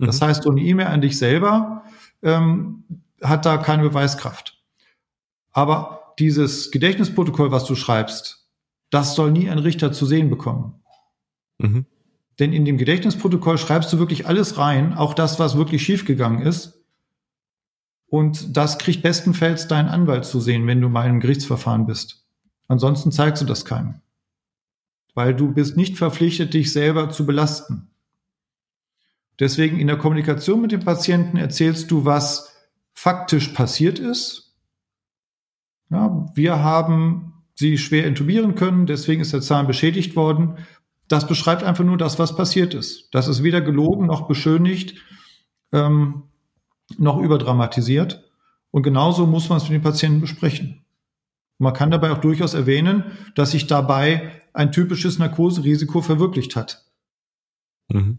[0.00, 0.24] Das mhm.
[0.24, 1.84] heißt, so eine E-Mail an dich selber
[2.22, 2.82] ähm,
[3.22, 4.58] hat da keine Beweiskraft.
[5.52, 8.48] Aber dieses Gedächtnisprotokoll, was du schreibst,
[8.90, 10.82] das soll nie ein Richter zu sehen bekommen.
[11.58, 11.86] Mhm.
[12.38, 16.80] Denn in dem Gedächtnisprotokoll schreibst du wirklich alles rein, auch das, was wirklich schiefgegangen ist.
[18.06, 22.24] Und das kriegt bestenfalls dein Anwalt zu sehen, wenn du mal im Gerichtsverfahren bist.
[22.66, 24.00] Ansonsten zeigst du das keinem.
[25.14, 27.90] Weil du bist nicht verpflichtet, dich selber zu belasten.
[29.38, 32.52] Deswegen in der Kommunikation mit dem Patienten erzählst du, was
[32.92, 34.49] faktisch passiert ist.
[35.90, 40.56] Ja, wir haben sie schwer intubieren können, deswegen ist der Zahn beschädigt worden.
[41.08, 43.08] Das beschreibt einfach nur das, was passiert ist.
[43.12, 44.94] Das ist weder gelogen noch beschönigt,
[45.72, 46.22] ähm,
[46.96, 48.24] noch überdramatisiert.
[48.70, 50.84] Und genauso muss man es mit den Patienten besprechen.
[51.58, 56.86] Man kann dabei auch durchaus erwähnen, dass sich dabei ein typisches Narkoserisiko verwirklicht hat.
[57.88, 58.18] Mhm.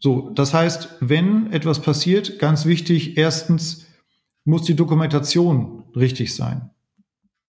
[0.00, 3.86] So, das heißt, wenn etwas passiert, ganz wichtig, erstens
[4.50, 6.70] muss die Dokumentation richtig sein.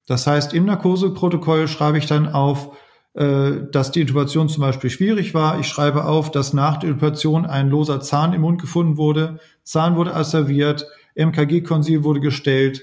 [0.08, 2.78] Das heißt, im Narkoseprotokoll schreibe ich dann auf,
[3.14, 5.60] äh, dass die Intubation zum Beispiel schwierig war.
[5.60, 9.96] Ich schreibe auf, dass nach der Intubation ein loser Zahn im Mund gefunden wurde, Zahn
[9.96, 12.82] wurde asserviert, MKG-Konsil wurde gestellt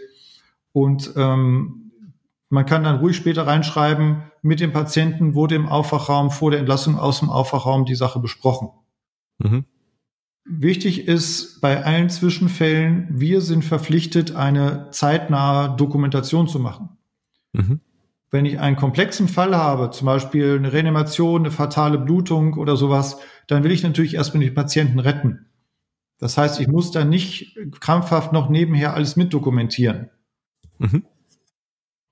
[0.72, 1.92] und ähm,
[2.50, 6.98] man kann dann ruhig später reinschreiben, mit dem Patienten wurde im Aufwachraum vor der Entlassung
[6.98, 8.68] aus dem Aufwachraum die Sache besprochen.
[9.38, 9.64] Mhm.
[10.50, 16.88] Wichtig ist bei allen Zwischenfällen, wir sind verpflichtet, eine zeitnahe Dokumentation zu machen.
[17.52, 17.80] Mhm.
[18.30, 23.18] Wenn ich einen komplexen Fall habe, zum Beispiel eine Reanimation, eine fatale Blutung oder sowas,
[23.46, 25.46] dann will ich natürlich erstmal den Patienten retten.
[26.18, 30.08] Das heißt, ich muss dann nicht krampfhaft noch nebenher alles mitdokumentieren.
[30.78, 31.04] Mhm.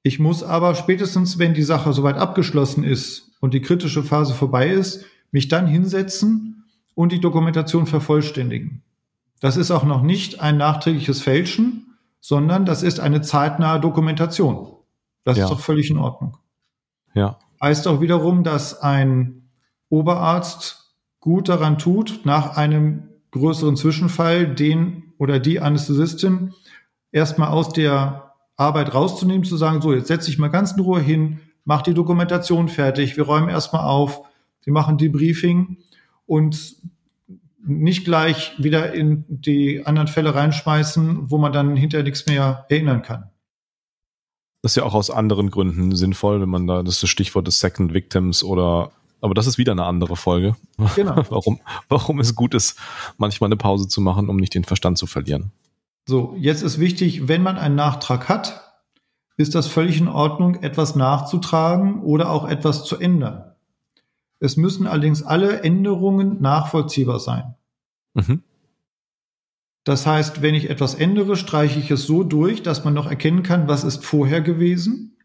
[0.02, 4.68] Ich muss aber spätestens, wenn die Sache soweit abgeschlossen ist und die kritische Phase vorbei
[4.68, 6.55] ist, mich dann hinsetzen
[6.96, 8.82] und die Dokumentation vervollständigen.
[9.38, 14.72] Das ist auch noch nicht ein nachträgliches Fälschen, sondern das ist eine zeitnahe Dokumentation.
[15.22, 15.44] Das ja.
[15.44, 16.38] ist doch völlig in Ordnung.
[17.14, 17.38] Ja.
[17.62, 19.50] Heißt auch wiederum, dass ein
[19.90, 26.54] Oberarzt gut daran tut, nach einem größeren Zwischenfall den oder die Anästhesistin
[27.12, 31.00] erstmal aus der Arbeit rauszunehmen, zu sagen, so, jetzt setze ich mal ganz in Ruhe
[31.00, 34.22] hin, mach die Dokumentation fertig, wir räumen erstmal auf,
[34.62, 35.76] wir machen Debriefing
[36.26, 36.76] und
[37.66, 43.02] nicht gleich wieder in die anderen Fälle reinschmeißen, wo man dann hinterher nichts mehr erinnern
[43.02, 43.30] kann.
[44.62, 47.46] Das ist ja auch aus anderen Gründen sinnvoll, wenn man da, das ist das Stichwort
[47.46, 50.56] des Second Victims oder, aber das ist wieder eine andere Folge.
[50.94, 51.16] Genau.
[51.28, 52.78] warum, warum es gut ist,
[53.18, 55.52] manchmal eine Pause zu machen, um nicht den Verstand zu verlieren.
[56.08, 58.62] So, jetzt ist wichtig, wenn man einen Nachtrag hat,
[59.36, 63.55] ist das völlig in Ordnung, etwas nachzutragen oder auch etwas zu ändern.
[64.38, 67.54] Es müssen allerdings alle Änderungen nachvollziehbar sein.
[68.14, 68.42] Mhm.
[69.84, 73.42] Das heißt, wenn ich etwas ändere, streiche ich es so durch, dass man noch erkennen
[73.42, 75.16] kann, was ist vorher gewesen.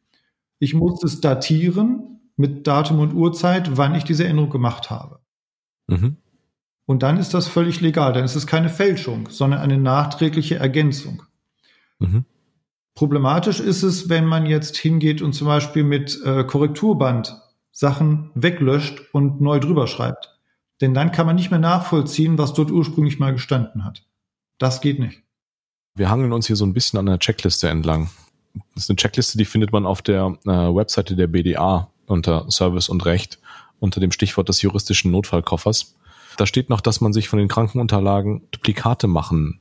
[0.59, 5.19] Ich muss es datieren mit Datum und Uhrzeit, wann ich diese Änderung gemacht habe.
[5.87, 6.17] Mhm.
[6.85, 8.13] Und dann ist das völlig legal.
[8.13, 11.23] Dann ist es keine Fälschung, sondern eine nachträgliche Ergänzung.
[11.99, 12.25] Mhm.
[12.93, 17.35] Problematisch ist es, wenn man jetzt hingeht und zum Beispiel mit äh, Korrekturband
[17.81, 20.37] Sachen weglöscht und neu drüber schreibt.
[20.81, 24.05] Denn dann kann man nicht mehr nachvollziehen, was dort ursprünglich mal gestanden hat.
[24.59, 25.23] Das geht nicht.
[25.95, 28.11] Wir hangeln uns hier so ein bisschen an der Checkliste entlang.
[28.75, 32.87] Das ist eine Checkliste, die findet man auf der äh, Webseite der BDA unter Service
[32.87, 33.39] und Recht
[33.79, 35.95] unter dem Stichwort des juristischen Notfallkoffers.
[36.37, 39.59] Da steht noch, dass man sich von den Krankenunterlagen Duplikate machen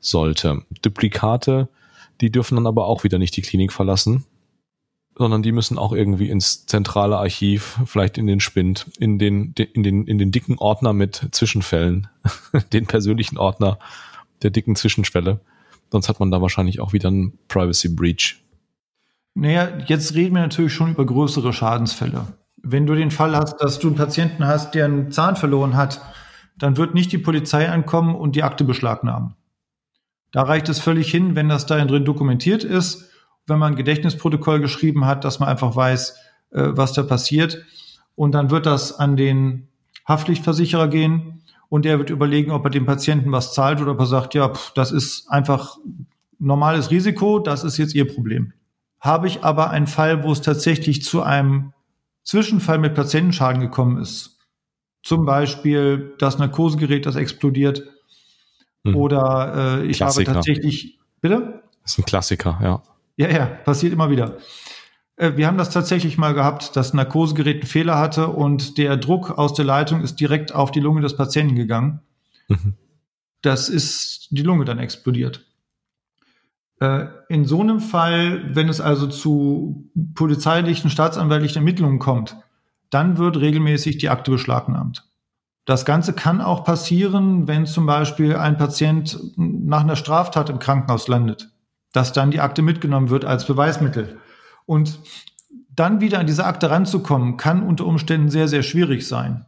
[0.00, 0.62] sollte.
[0.82, 1.68] Duplikate,
[2.20, 4.24] die dürfen dann aber auch wieder nicht die Klinik verlassen,
[5.20, 9.82] sondern die müssen auch irgendwie ins zentrale Archiv, vielleicht in den Spind, in den, in
[9.82, 12.08] den, in den dicken Ordner mit Zwischenfällen,
[12.72, 13.78] den persönlichen Ordner
[14.42, 15.40] der dicken Zwischenschwelle.
[15.92, 18.42] Sonst hat man da wahrscheinlich auch wieder einen Privacy Breach.
[19.34, 22.28] Naja, jetzt reden wir natürlich schon über größere Schadensfälle.
[22.56, 26.00] Wenn du den Fall hast, dass du einen Patienten hast, der einen Zahn verloren hat,
[26.56, 29.34] dann wird nicht die Polizei ankommen und die Akte beschlagnahmen.
[30.32, 33.09] Da reicht es völlig hin, wenn das da drin dokumentiert ist,
[33.50, 36.16] wenn man ein Gedächtnisprotokoll geschrieben hat, dass man einfach weiß,
[36.52, 37.62] äh, was da passiert.
[38.14, 39.68] Und dann wird das an den
[40.08, 44.06] Haftpflichtversicherer gehen und der wird überlegen, ob er dem Patienten was zahlt oder ob er
[44.06, 45.76] sagt, ja, pff, das ist einfach
[46.38, 48.52] normales Risiko, das ist jetzt Ihr Problem.
[48.98, 51.72] Habe ich aber einen Fall, wo es tatsächlich zu einem
[52.24, 54.38] Zwischenfall mit Patientenschaden gekommen ist,
[55.02, 57.82] zum Beispiel das Narkosegerät, das explodiert,
[58.84, 58.96] mhm.
[58.96, 60.32] oder äh, ich Klassiker.
[60.32, 61.62] habe tatsächlich, bitte?
[61.82, 62.82] Das ist ein Klassiker, ja.
[63.20, 64.38] Ja, ja, passiert immer wieder.
[65.16, 68.96] Äh, wir haben das tatsächlich mal gehabt, dass ein Narkosegerät einen Fehler hatte und der
[68.96, 72.00] Druck aus der Leitung ist direkt auf die Lunge des Patienten gegangen.
[72.48, 72.76] Mhm.
[73.42, 75.44] Das ist die Lunge dann explodiert.
[76.80, 82.38] Äh, in so einem Fall, wenn es also zu polizeilichen, staatsanwaltlichen Ermittlungen kommt,
[82.88, 85.06] dann wird regelmäßig die Akte beschlagnahmt.
[85.66, 91.06] Das Ganze kann auch passieren, wenn zum Beispiel ein Patient nach einer Straftat im Krankenhaus
[91.06, 91.50] landet
[91.92, 94.18] dass dann die Akte mitgenommen wird als Beweismittel.
[94.66, 95.00] Und
[95.74, 99.46] dann wieder an diese Akte ranzukommen, kann unter Umständen sehr, sehr schwierig sein.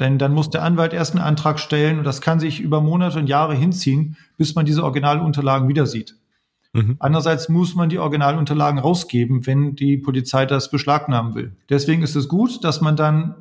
[0.00, 3.18] Denn dann muss der Anwalt erst einen Antrag stellen und das kann sich über Monate
[3.18, 6.16] und Jahre hinziehen, bis man diese Originalunterlagen wieder sieht.
[6.72, 6.96] Mhm.
[6.98, 11.56] Andererseits muss man die Originalunterlagen rausgeben, wenn die Polizei das beschlagnahmen will.
[11.70, 13.36] Deswegen ist es gut, dass man dann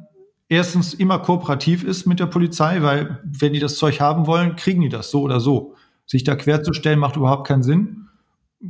[0.48, 4.82] erstens immer kooperativ ist mit der Polizei, weil wenn die das Zeug haben wollen, kriegen
[4.82, 5.76] die das so oder so.
[6.06, 8.03] Sich da querzustellen macht überhaupt keinen Sinn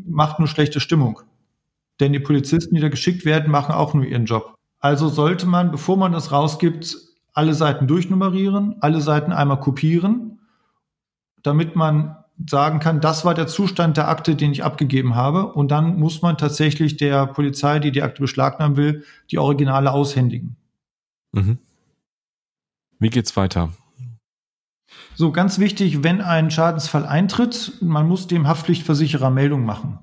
[0.06, 1.22] macht nur schlechte Stimmung.
[2.00, 4.56] Denn die Polizisten, die da geschickt werden, machen auch nur ihren Job.
[4.80, 6.98] Also sollte man, bevor man das rausgibt,
[7.34, 10.40] alle Seiten durchnummerieren, alle Seiten einmal kopieren,
[11.42, 12.18] damit man
[12.50, 15.54] sagen kann, das war der Zustand der Akte, den ich abgegeben habe.
[15.54, 20.56] Und dann muss man tatsächlich der Polizei, die die Akte beschlagnahmen will, die Originale aushändigen.
[21.32, 21.60] Mhm.
[23.00, 23.72] Wie geht's weiter?
[25.16, 30.00] So, ganz wichtig, wenn ein Schadensfall eintritt, man muss dem Haftpflichtversicherer Meldung machen.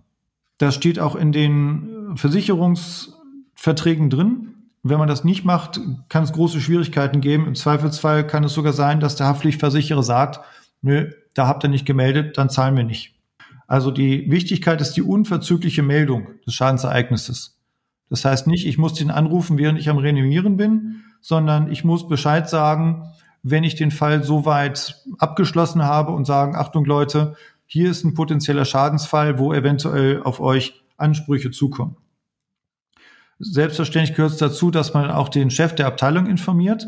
[0.58, 4.54] Das steht auch in den Versicherungsverträgen drin.
[4.82, 7.46] Wenn man das nicht macht, kann es große Schwierigkeiten geben.
[7.46, 10.40] Im Zweifelsfall kann es sogar sein, dass der Haftpflichtversicherer sagt,
[10.80, 13.14] nö, da habt ihr nicht gemeldet, dann zahlen wir nicht.
[13.66, 17.58] Also die Wichtigkeit ist die unverzügliche Meldung des Schadensereignisses.
[18.08, 22.08] Das heißt nicht, ich muss den anrufen, während ich am Reanimieren bin, sondern ich muss
[22.08, 23.04] Bescheid sagen,
[23.42, 27.36] wenn ich den Fall soweit abgeschlossen habe und sagen, Achtung Leute,
[27.66, 31.96] hier ist ein potenzieller Schadensfall, wo eventuell auf euch Ansprüche zukommen.
[33.38, 36.86] Selbstverständlich gehört es dazu, dass man auch den Chef der Abteilung informiert,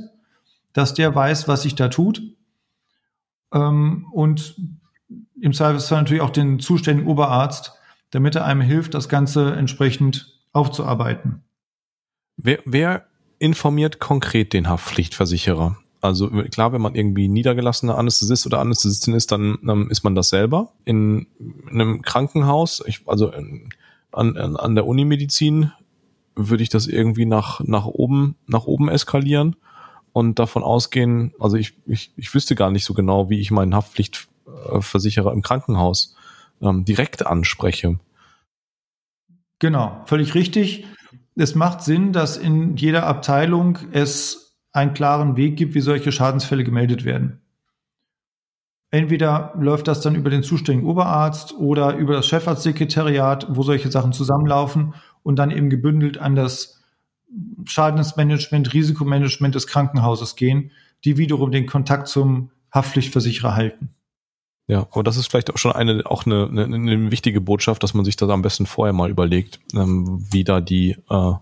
[0.75, 2.23] dass der weiß, was sich da tut.
[3.55, 4.57] Ähm, und
[5.41, 7.73] im Zweifelsfall natürlich auch den zuständigen Oberarzt,
[8.11, 11.43] damit er einem hilft, das Ganze entsprechend aufzuarbeiten.
[12.37, 13.07] Wer, wer
[13.39, 15.79] informiert konkret den Haftpflichtversicherer?
[16.03, 20.31] Also klar, wenn man irgendwie niedergelassener Anästhesist oder Anästhesistin ist, dann ähm, ist man das
[20.31, 20.73] selber.
[20.85, 23.69] In, in einem Krankenhaus, ich, also in,
[24.11, 25.71] an, an der Unimedizin
[26.35, 29.55] würde ich das irgendwie nach, nach oben, nach oben eskalieren
[30.13, 33.75] und davon ausgehen, also ich, ich, ich wüsste gar nicht so genau, wie ich meinen
[33.75, 36.17] Haftpflichtversicherer im Krankenhaus
[36.61, 38.01] ähm, direkt anspreche.
[39.61, 40.85] Genau, völlig richtig.
[41.37, 44.42] Es macht Sinn, dass in jeder Abteilung es
[44.73, 47.41] einen klaren Weg gibt, wie solche Schadensfälle gemeldet werden.
[48.91, 54.13] Entweder läuft das dann über den zuständigen Oberarzt oder über das Chefarztsekretariat, wo solche Sachen
[54.13, 56.83] zusammenlaufen und dann eben gebündelt an das
[57.65, 60.73] Schadensmanagement, Risikomanagement des Krankenhauses gehen,
[61.05, 63.91] die wiederum den Kontakt zum Haftpflichtversicherer halten.
[64.69, 67.95] Ja, aber das ist vielleicht auch schon eine, auch eine, eine, eine wichtige Botschaft, dass
[67.95, 71.33] man sich das am besten vorher mal überlegt, ähm, wie da die äh,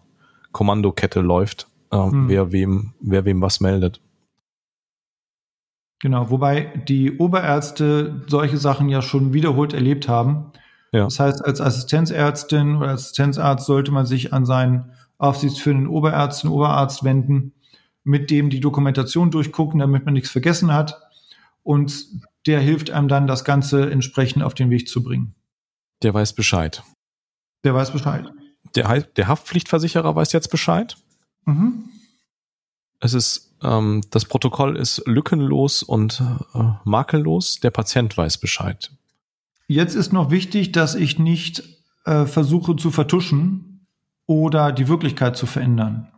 [0.53, 2.29] Kommandokette läuft, äh, hm.
[2.29, 4.01] wer wem, wer wem was meldet.
[6.01, 10.53] Genau, wobei die Oberärzte solche Sachen ja schon wiederholt erlebt haben.
[10.93, 11.05] Ja.
[11.05, 17.53] Das heißt, als Assistenzärztin oder Assistenzarzt sollte man sich an seinen aufsichtsführenden Oberärztin, Oberarzt wenden,
[18.03, 20.99] mit dem die Dokumentation durchgucken, damit man nichts vergessen hat.
[21.63, 22.07] Und
[22.47, 25.35] der hilft einem dann, das Ganze entsprechend auf den Weg zu bringen.
[26.03, 26.83] Der weiß Bescheid.
[27.63, 28.33] Der weiß Bescheid.
[28.75, 30.97] Der, der Haftpflichtversicherer weiß jetzt Bescheid.
[31.51, 31.85] Mhm.
[33.01, 36.23] Es ist, ähm, das Protokoll ist lückenlos und
[36.55, 37.61] äh, makellos.
[37.61, 38.91] Der Patient weiß Bescheid.
[39.67, 41.63] Jetzt ist noch wichtig, dass ich nicht
[42.05, 43.87] äh, versuche zu vertuschen
[44.27, 46.09] oder die Wirklichkeit zu verändern.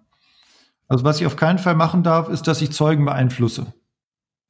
[0.88, 3.72] Also was ich auf keinen Fall machen darf, ist, dass ich Zeugen beeinflusse.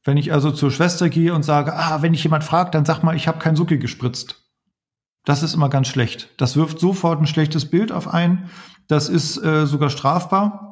[0.05, 3.03] Wenn ich also zur Schwester gehe und sage, ah, wenn ich jemand fragt, dann sag
[3.03, 4.43] mal, ich habe kein Sucke gespritzt.
[5.25, 6.29] Das ist immer ganz schlecht.
[6.37, 8.51] Das wirft sofort ein schlechtes Bild auf ein.
[8.89, 10.72] Das ist äh, sogar strafbar.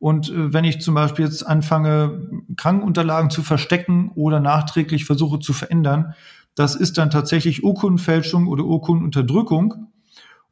[0.00, 2.26] Und äh, wenn ich zum Beispiel jetzt anfange,
[2.56, 6.14] Krankenunterlagen zu verstecken oder nachträglich versuche zu verändern,
[6.56, 9.86] das ist dann tatsächlich Urkundenfälschung oder Urkundenunterdrückung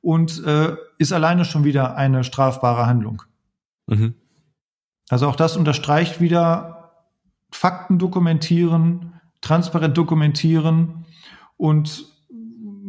[0.01, 3.23] und äh, ist alleine schon wieder eine strafbare Handlung.
[3.87, 4.15] Mhm.
[5.09, 6.93] Also auch das unterstreicht wieder,
[7.51, 11.07] Fakten dokumentieren, transparent dokumentieren
[11.57, 12.08] und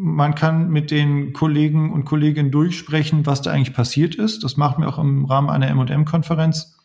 [0.02, 4.46] man kann mit den Kollegen und Kolleginnen durchsprechen, was da eigentlich passiert ist.
[4.46, 6.78] Das machen wir auch im Rahmen einer M&M-Konferenz.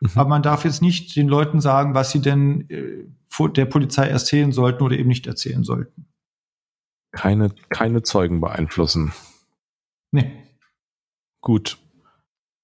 [0.00, 0.10] Mhm.
[0.14, 3.04] Aber man darf jetzt nicht den Leuten sagen, was sie denn äh,
[3.48, 6.06] der Polizei erzählen sollten oder eben nicht erzählen sollten.
[7.12, 9.12] Keine, keine Zeugen beeinflussen.
[10.10, 10.32] Nee.
[11.42, 11.76] Gut.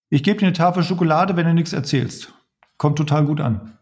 [0.09, 2.32] Ich gebe dir eine Tafel Schokolade, wenn du nichts erzählst.
[2.78, 3.76] Kommt total gut an.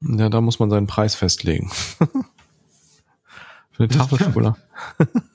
[0.00, 1.70] Ja, da muss man seinen Preis festlegen.
[3.70, 4.56] Für eine Tafel Schokolade.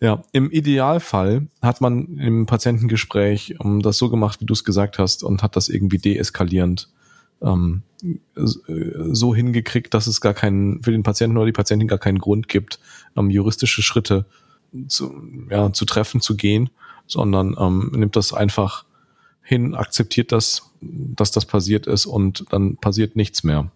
[0.00, 4.98] ja, im Idealfall hat man im Patientengespräch um, das so gemacht, wie du es gesagt
[4.98, 6.88] hast, und hat das irgendwie deeskalierend
[7.42, 7.82] ähm,
[8.34, 12.48] so hingekriegt, dass es gar keinen, für den Patienten oder die Patientin gar keinen Grund
[12.48, 12.78] gibt,
[13.16, 14.26] ähm, juristische Schritte
[14.88, 15.14] zu,
[15.50, 16.70] ja, zu treffen, zu gehen,
[17.06, 18.84] sondern ähm, nimmt das einfach
[19.42, 23.70] hin, akzeptiert das, dass das passiert ist und dann passiert nichts mehr.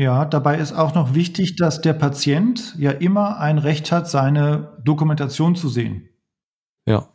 [0.00, 4.78] Ja, dabei ist auch noch wichtig, dass der Patient ja immer ein Recht hat, seine
[4.82, 6.08] Dokumentation zu sehen.
[6.86, 7.08] Ja.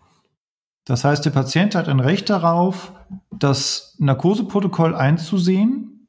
[0.86, 2.94] Das heißt, der Patient hat ein Recht darauf,
[3.32, 6.08] das Narkoseprotokoll einzusehen.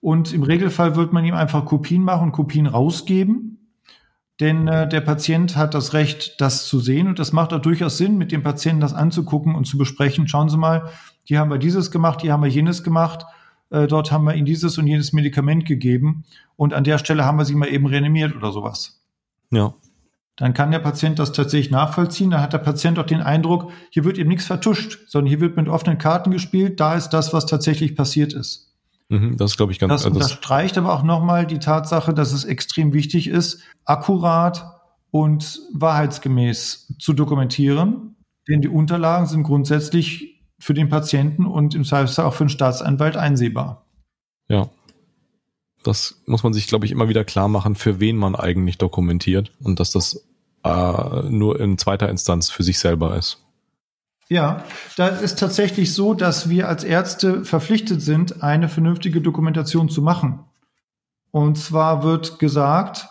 [0.00, 3.70] Und im Regelfall wird man ihm einfach Kopien machen, Kopien rausgeben.
[4.40, 7.06] Denn äh, der Patient hat das Recht, das zu sehen.
[7.06, 10.26] Und das macht auch durchaus Sinn, mit dem Patienten das anzugucken und zu besprechen.
[10.26, 10.90] Schauen Sie mal,
[11.22, 13.26] hier haben wir dieses gemacht, hier haben wir jenes gemacht.
[13.70, 16.24] Äh, dort haben wir Ihnen dieses und jenes Medikament gegeben.
[16.56, 19.00] Und an der Stelle haben wir Sie mal eben reanimiert oder sowas.
[19.50, 19.74] Ja.
[20.36, 22.30] Dann kann der Patient das tatsächlich nachvollziehen.
[22.30, 25.56] Dann hat der Patient auch den Eindruck, hier wird eben nichts vertuscht, sondern hier wird
[25.56, 26.80] mit offenen Karten gespielt.
[26.80, 28.74] Da ist das, was tatsächlich passiert ist.
[29.10, 29.90] Mhm, das glaube ich ganz.
[29.90, 36.94] Das unterstreicht aber auch nochmal die Tatsache, dass es extrem wichtig ist, akkurat und wahrheitsgemäß
[36.98, 38.16] zu dokumentieren.
[38.48, 43.16] Denn die Unterlagen sind grundsätzlich für den Patienten und im Zweifelsfall auch für den Staatsanwalt
[43.16, 43.86] einsehbar.
[44.48, 44.68] Ja.
[45.82, 49.50] Das muss man sich, glaube ich, immer wieder klar machen, für wen man eigentlich dokumentiert
[49.62, 50.22] und dass das
[50.62, 53.42] äh, nur in zweiter Instanz für sich selber ist.
[54.28, 54.62] Ja,
[54.96, 60.44] da ist tatsächlich so, dass wir als Ärzte verpflichtet sind, eine vernünftige Dokumentation zu machen.
[61.32, 63.08] Und zwar wird gesagt,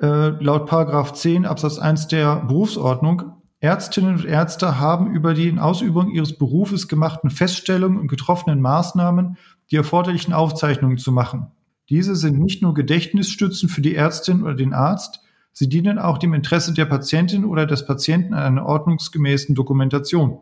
[0.00, 5.58] äh, laut Paragraph 10 Absatz 1 der Berufsordnung, Ärztinnen und Ärzte haben über die in
[5.58, 9.36] Ausübung ihres Berufes gemachten Feststellungen und getroffenen Maßnahmen
[9.70, 11.48] die erforderlichen Aufzeichnungen zu machen.
[11.88, 15.20] Diese sind nicht nur Gedächtnisstützen für die Ärztin oder den Arzt,
[15.52, 20.38] Sie dienen auch dem Interesse der Patientin oder des Patienten an einer ordnungsgemäßen Dokumentation.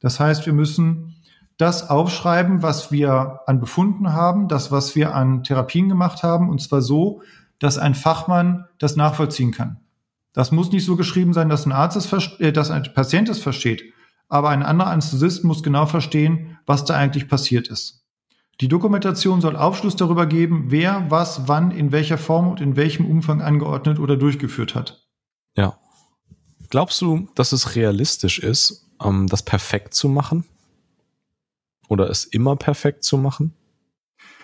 [0.00, 1.16] Das heißt, wir müssen
[1.58, 6.60] das aufschreiben, was wir an Befunden haben, das, was wir an Therapien gemacht haben, und
[6.62, 7.22] zwar so,
[7.58, 9.78] dass ein Fachmann das nachvollziehen kann.
[10.32, 13.40] Das muss nicht so geschrieben sein, dass ein Arzt es äh, dass ein Patient es
[13.40, 13.82] versteht,
[14.28, 18.00] aber ein anderer Anästhesist muss genau verstehen, was da eigentlich passiert ist.
[18.60, 23.06] Die Dokumentation soll Aufschluss darüber geben, wer was wann in welcher Form und in welchem
[23.06, 25.06] Umfang angeordnet oder durchgeführt hat.
[25.56, 25.78] Ja.
[26.68, 30.44] Glaubst du, dass es realistisch ist, ähm, das perfekt zu machen?
[31.88, 33.54] Oder es immer perfekt zu machen?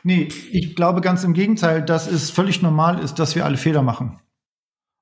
[0.02, 3.82] Nee, ich glaube ganz im Gegenteil, dass es völlig normal ist, dass wir alle Fehler
[3.82, 4.18] machen.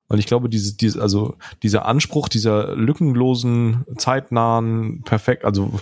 [0.07, 5.79] Weil ich glaube, diese, diese, also dieser Anspruch dieser lückenlosen, zeitnahen, perfekt, also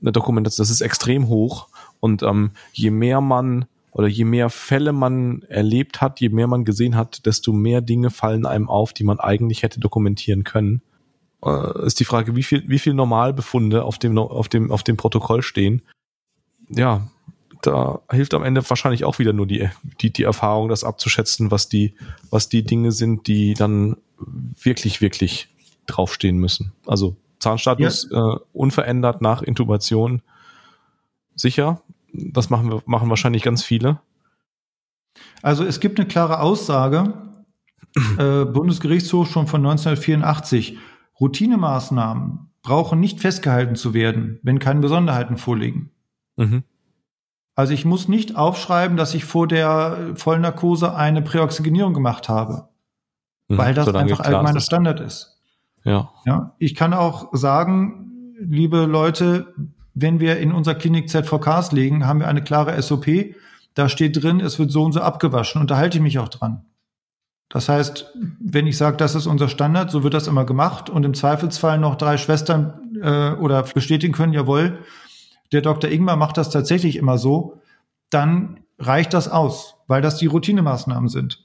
[0.00, 1.68] eine Dokumentation, das ist extrem hoch.
[2.00, 6.64] Und ähm, je mehr man oder je mehr Fälle man erlebt hat, je mehr man
[6.64, 10.82] gesehen hat, desto mehr Dinge fallen einem auf, die man eigentlich hätte dokumentieren können.
[11.44, 14.96] Äh, ist die Frage, wie viel, wie viel Normalbefunde auf dem, auf dem, auf dem
[14.96, 15.82] Protokoll stehen.
[16.68, 17.08] Ja,
[17.62, 19.68] da hilft am Ende wahrscheinlich auch wieder nur die,
[20.00, 21.94] die, die Erfahrung, das abzuschätzen, was die,
[22.30, 23.96] was die Dinge sind, die dann
[24.62, 25.48] wirklich, wirklich
[25.86, 26.72] draufstehen müssen.
[26.86, 28.34] Also Zahnstatus ja.
[28.34, 30.22] äh, unverändert nach Intubation
[31.34, 31.82] sicher.
[32.12, 34.00] Das machen wir, machen wahrscheinlich ganz viele.
[35.42, 37.14] Also es gibt eine klare Aussage,
[38.18, 40.78] äh, Bundesgerichtshof schon von 1984.
[41.18, 45.90] Routinemaßnahmen brauchen nicht festgehalten zu werden, wenn keine Besonderheiten vorliegen.
[46.36, 46.62] Mhm.
[47.54, 52.68] Also ich muss nicht aufschreiben, dass ich vor der Vollnarkose eine Präoxygenierung gemacht habe,
[53.48, 55.38] mhm, weil das einfach allgemeiner Standard ist.
[55.84, 56.10] Ja.
[56.24, 56.54] ja.
[56.58, 59.54] Ich kann auch sagen, liebe Leute,
[59.94, 63.06] wenn wir in unserer Klinik ZVKs legen, haben wir eine klare SOP.
[63.74, 66.28] Da steht drin, es wird so und so abgewaschen und da halte ich mich auch
[66.28, 66.64] dran.
[67.48, 71.04] Das heißt, wenn ich sage, das ist unser Standard, so wird das immer gemacht und
[71.04, 74.78] im Zweifelsfall noch drei Schwestern äh, oder bestätigen können, jawohl,
[75.52, 75.90] der Dr.
[75.90, 77.60] Ingmar macht das tatsächlich immer so,
[78.10, 81.44] dann reicht das aus, weil das die Routinemaßnahmen sind.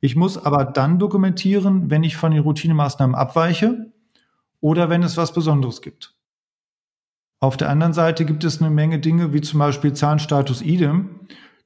[0.00, 3.92] Ich muss aber dann dokumentieren, wenn ich von den Routinemaßnahmen abweiche
[4.60, 6.14] oder wenn es was Besonderes gibt.
[7.40, 11.20] Auf der anderen Seite gibt es eine Menge Dinge, wie zum Beispiel Zahnstatus idem,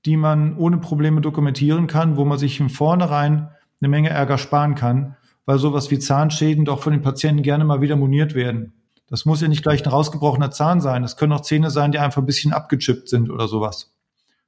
[0.05, 3.49] die man ohne Probleme dokumentieren kann, wo man sich im Vornherein
[3.81, 5.17] eine Menge Ärger sparen kann,
[5.47, 8.73] weil sowas wie Zahnschäden doch von den Patienten gerne mal wieder moniert werden.
[9.13, 11.05] Das muss ja nicht gleich ein rausgebrochener Zahn sein.
[11.05, 13.95] Es können auch Zähne sein, die einfach ein bisschen abgechippt sind oder sowas.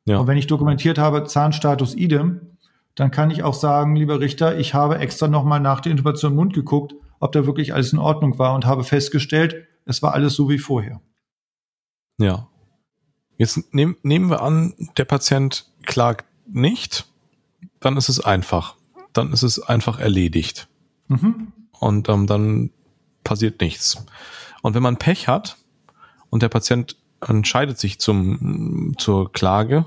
[0.07, 0.17] Ja.
[0.17, 2.57] Und wenn ich dokumentiert habe Zahnstatus idem,
[2.95, 6.37] dann kann ich auch sagen, lieber Richter, ich habe extra nochmal nach der Intubation im
[6.37, 10.33] Mund geguckt, ob da wirklich alles in Ordnung war und habe festgestellt, es war alles
[10.33, 11.03] so wie vorher.
[12.17, 12.49] Ja.
[13.37, 17.05] Jetzt nehm, nehmen wir an, der Patient klagt nicht,
[17.81, 18.77] dann ist es einfach.
[19.13, 20.69] Dann ist es einfach erledigt.
[21.09, 21.53] Mhm.
[21.79, 22.71] Und ähm, dann
[23.25, 24.03] passiert nichts.
[24.65, 25.59] Und wenn man Pech hat
[26.31, 29.85] und der Patient entscheidet sich zum, zur Klage,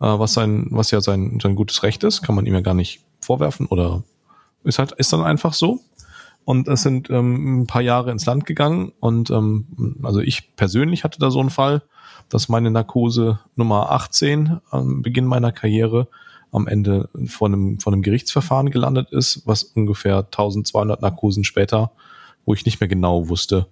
[0.00, 2.72] äh, was sein, was ja sein, sein gutes Recht ist, kann man ihm ja gar
[2.72, 4.02] nicht vorwerfen oder
[4.62, 5.80] ist halt, ist dann einfach so.
[6.46, 11.04] Und es sind ähm, ein paar Jahre ins Land gegangen und ähm, also ich persönlich
[11.04, 11.82] hatte da so einen Fall,
[12.30, 16.08] dass meine Narkose Nummer 18 am Beginn meiner Karriere
[16.50, 21.90] am Ende von einem, von einem Gerichtsverfahren gelandet ist, was ungefähr 1200 Narkosen später,
[22.46, 23.66] wo ich nicht mehr genau wusste,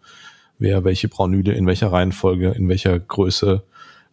[0.63, 3.65] wer welche Braunüle in welcher Reihenfolge, in welcher Größe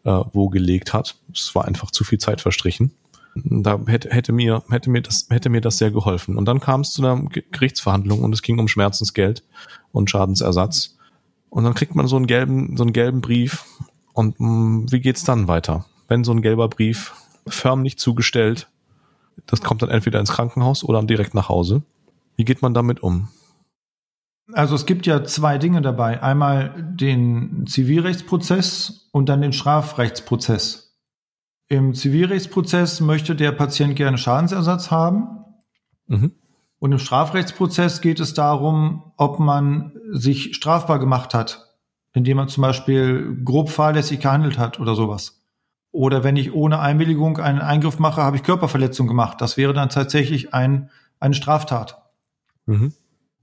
[0.04, 1.16] äh, wo gelegt hat.
[1.32, 2.92] Es war einfach zu viel Zeit verstrichen.
[3.36, 6.36] Da hätte, hätte, mir, hätte, mir das, hätte mir das sehr geholfen.
[6.36, 9.44] Und dann kam es zu einer Gerichtsverhandlung und es ging um Schmerzensgeld
[9.92, 10.98] und Schadensersatz.
[11.50, 13.64] Und dann kriegt man so einen gelben, so einen gelben Brief.
[14.14, 15.86] Und mh, mm, wie geht's dann weiter?
[16.08, 17.14] Wenn so ein gelber Brief
[17.48, 18.68] förmlich zugestellt,
[19.46, 21.84] das kommt dann entweder ins Krankenhaus oder direkt nach Hause.
[22.36, 23.30] Wie geht man damit um?
[24.54, 26.24] Also es gibt ja zwei Dinge dabei.
[26.24, 30.98] Einmal den Zivilrechtsprozess und dann den Strafrechtsprozess.
[31.68, 35.46] Im Zivilrechtsprozess möchte der Patient gerne Schadensersatz haben.
[36.08, 36.32] Mhm.
[36.80, 41.76] Und im Strafrechtsprozess geht es darum, ob man sich strafbar gemacht hat,
[42.14, 45.46] indem man zum Beispiel grob fahrlässig gehandelt hat oder sowas.
[45.92, 49.42] Oder wenn ich ohne Einwilligung einen Eingriff mache, habe ich Körperverletzung gemacht.
[49.42, 50.90] Das wäre dann tatsächlich ein,
[51.20, 52.02] eine Straftat.
[52.66, 52.94] Mhm.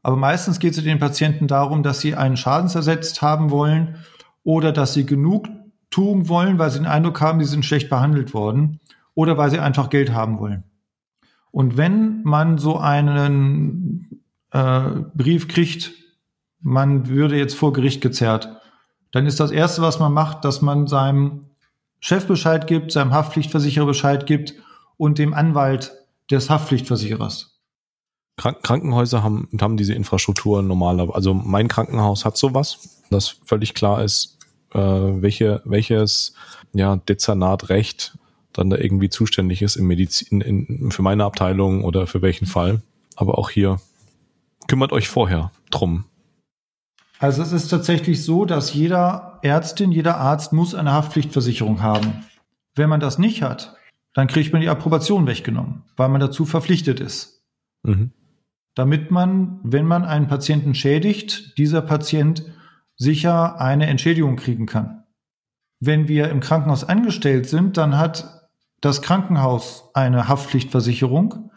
[0.07, 3.97] Aber meistens geht es den Patienten darum, dass sie einen Schadensersetzt haben wollen
[4.45, 5.49] oder dass sie genug
[5.91, 8.79] tun wollen, weil sie den Eindruck haben, sie sind schlecht behandelt worden
[9.15, 10.63] oder weil sie einfach Geld haben wollen.
[11.51, 15.91] Und wenn man so einen äh, Brief kriegt,
[16.61, 18.61] man würde jetzt vor Gericht gezerrt,
[19.11, 21.47] dann ist das Erste, was man macht, dass man seinem
[21.99, 24.55] Chef Bescheid gibt, seinem Haftpflichtversicherer Bescheid gibt
[24.99, 25.95] und dem Anwalt
[26.31, 27.56] des Haftpflichtversicherers.
[28.37, 31.15] Krank Krankenhäuser haben, haben diese Infrastruktur normalerweise.
[31.15, 34.39] Also mein Krankenhaus hat sowas, das völlig klar ist,
[34.73, 36.35] äh, welche, welches
[36.73, 38.19] ja, Dezernatrecht
[38.53, 42.83] dann da irgendwie zuständig ist im Medizin, in, für meine Abteilung oder für welchen Fall.
[43.17, 43.81] Aber auch hier
[44.69, 46.05] kümmert euch vorher drum?
[47.19, 52.27] Also es ist tatsächlich so, dass jeder Ärztin, jeder Arzt muss eine Haftpflichtversicherung haben.
[52.75, 53.75] Wenn man das nicht hat,
[54.13, 57.43] dann kriegt man die Approbation weggenommen, weil man dazu verpflichtet ist.
[57.83, 58.11] Mhm.
[58.77, 62.45] Damit man, wenn man einen Patienten schädigt, dieser Patient
[62.97, 65.05] sicher eine Entschädigung kriegen kann.
[65.81, 68.49] Wenn wir im Krankenhaus angestellt sind, dann hat
[68.83, 71.51] das Krankenhaus eine Haftpflichtversicherung,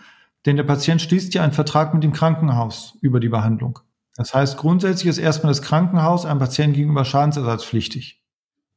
[0.45, 3.79] denn der Patient schließt ja einen Vertrag mit dem Krankenhaus über die Behandlung.
[4.15, 8.23] Das heißt, grundsätzlich ist erstmal das Krankenhaus einem Patienten gegenüber schadensersatzpflichtig.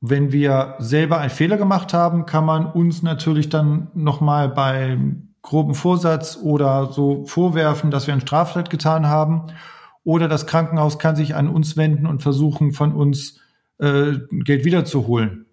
[0.01, 5.75] Wenn wir selber einen Fehler gemacht haben, kann man uns natürlich dann nochmal beim groben
[5.75, 9.49] Vorsatz oder so vorwerfen, dass wir ein Straftat getan haben.
[10.05, 13.41] Oder das Krankenhaus kann sich an uns wenden und versuchen, von uns
[13.79, 15.47] äh, Geld wiederzuholen.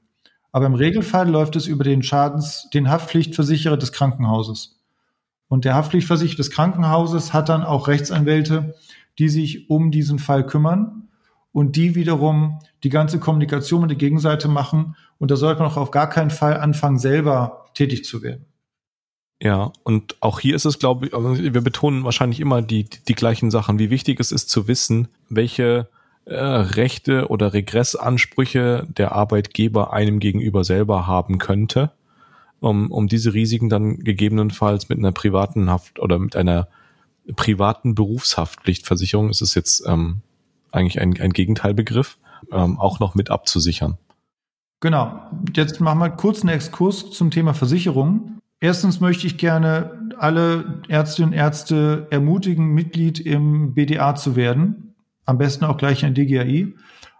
[0.51, 4.79] Aber im Regelfall läuft es über den Schadens, den Haftpflichtversicherer des Krankenhauses.
[5.47, 8.75] Und der Haftpflichtversicherer des Krankenhauses hat dann auch Rechtsanwälte,
[9.19, 11.09] die sich um diesen Fall kümmern
[11.51, 14.95] und die wiederum die ganze Kommunikation mit der Gegenseite machen.
[15.17, 18.45] Und da sollte man auch auf gar keinen Fall anfangen, selber tätig zu werden.
[19.41, 23.15] Ja, und auch hier ist es, glaube ich, also wir betonen wahrscheinlich immer die, die
[23.15, 25.87] gleichen Sachen, wie wichtig es ist zu wissen, welche
[26.25, 31.91] äh, Rechte oder Regressansprüche der Arbeitgeber einem gegenüber selber haben könnte,
[32.59, 36.67] um, um diese Risiken dann gegebenenfalls mit einer privaten Haft oder mit einer
[37.35, 40.21] privaten Berufshaftpflichtversicherung, ist es jetzt ähm,
[40.71, 42.17] eigentlich ein, ein Gegenteilbegriff,
[42.51, 43.97] ähm, auch noch mit abzusichern.
[44.81, 45.19] Genau.
[45.55, 48.39] Jetzt machen wir kurz einen Exkurs zum Thema Versicherung.
[48.61, 54.95] Erstens möchte ich gerne alle Ärztinnen und Ärzte ermutigen, Mitglied im BDA zu werden.
[55.25, 56.73] Am besten auch gleich in DGAI.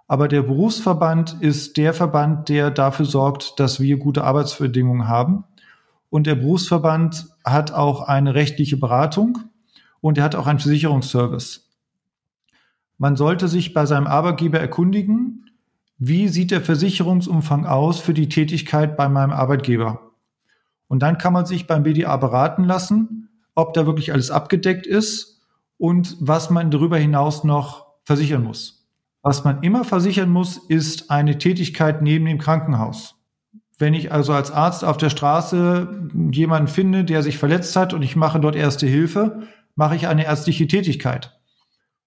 [0.08, 5.46] Aber der Berufsverband ist der Verband, der dafür sorgt, dass wir gute Arbeitsbedingungen haben.
[6.10, 9.38] Und der Berufsverband hat auch eine rechtliche Beratung
[10.02, 11.70] und er hat auch einen Versicherungsservice.
[12.98, 15.52] Man sollte sich bei seinem Arbeitgeber erkundigen,
[16.00, 20.09] wie sieht der Versicherungsumfang aus für die Tätigkeit bei meinem Arbeitgeber.
[20.90, 25.40] Und dann kann man sich beim BDA beraten lassen, ob da wirklich alles abgedeckt ist
[25.78, 28.88] und was man darüber hinaus noch versichern muss.
[29.22, 33.16] Was man immer versichern muss, ist eine Tätigkeit neben dem Krankenhaus.
[33.78, 38.02] Wenn ich also als Arzt auf der Straße jemanden finde, der sich verletzt hat und
[38.02, 39.44] ich mache dort erste Hilfe,
[39.76, 41.40] mache ich eine ärztliche Tätigkeit.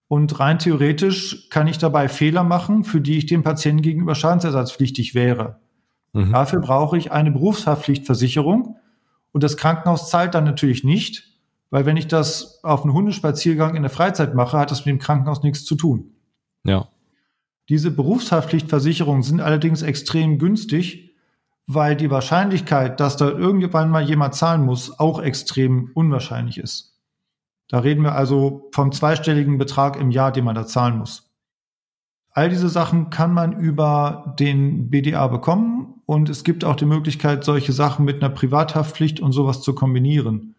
[0.09, 5.15] Und rein theoretisch kann ich dabei Fehler machen, für die ich dem Patienten gegenüber schadensersatzpflichtig
[5.15, 5.62] wäre.
[6.13, 6.33] Mhm.
[6.33, 8.77] Dafür brauche ich eine Berufshaftpflichtversicherung.
[9.33, 11.39] Und das Krankenhaus zahlt dann natürlich nicht,
[11.71, 14.99] weil wenn ich das auf einen Hundespaziergang in der Freizeit mache, hat das mit dem
[14.99, 16.13] Krankenhaus nichts zu tun.
[16.65, 16.89] Ja.
[17.69, 21.17] Diese Berufshaftpflichtversicherungen sind allerdings extrem günstig,
[21.67, 26.99] weil die Wahrscheinlichkeit, dass da irgendwann mal jemand zahlen muss, auch extrem unwahrscheinlich ist.
[27.69, 31.33] Da reden wir also vom zweistelligen Betrag im Jahr, den man da zahlen muss.
[32.31, 37.45] All diese Sachen kann man über den BDA bekommen und es gibt auch die Möglichkeit,
[37.45, 40.55] solche Sachen mit einer Privathaftpflicht und sowas zu kombinieren.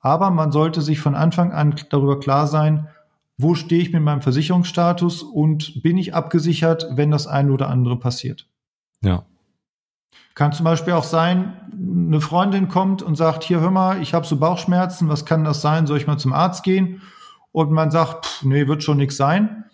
[0.00, 2.88] Aber man sollte sich von Anfang an darüber klar sein,
[3.36, 7.98] wo stehe ich mit meinem Versicherungsstatus und bin ich abgesichert, wenn das eine oder andere
[7.98, 8.46] passiert.
[9.02, 9.24] Ja.
[10.34, 14.26] Kann zum Beispiel auch sein, eine Freundin kommt und sagt, hier hör mal, ich habe
[14.26, 15.86] so Bauchschmerzen, was kann das sein?
[15.86, 17.02] Soll ich mal zum Arzt gehen?
[17.52, 19.64] Und man sagt, pff, nee, wird schon nichts sein.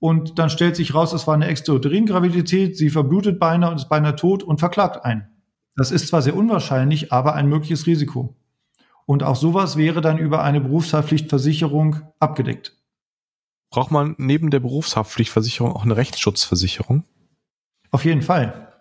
[0.00, 4.16] Und dann stellt sich raus, es war eine Extrodrin-Gravidität, sie verblutet beinahe und ist beinahe
[4.16, 5.28] tot und verklagt einen.
[5.76, 8.34] Das ist zwar sehr unwahrscheinlich, aber ein mögliches Risiko.
[9.04, 12.76] Und auch sowas wäre dann über eine Berufshaftpflichtversicherung abgedeckt.
[13.70, 17.04] Braucht man neben der Berufshaftpflichtversicherung auch eine Rechtsschutzversicherung?
[17.90, 18.72] Auf jeden Fall.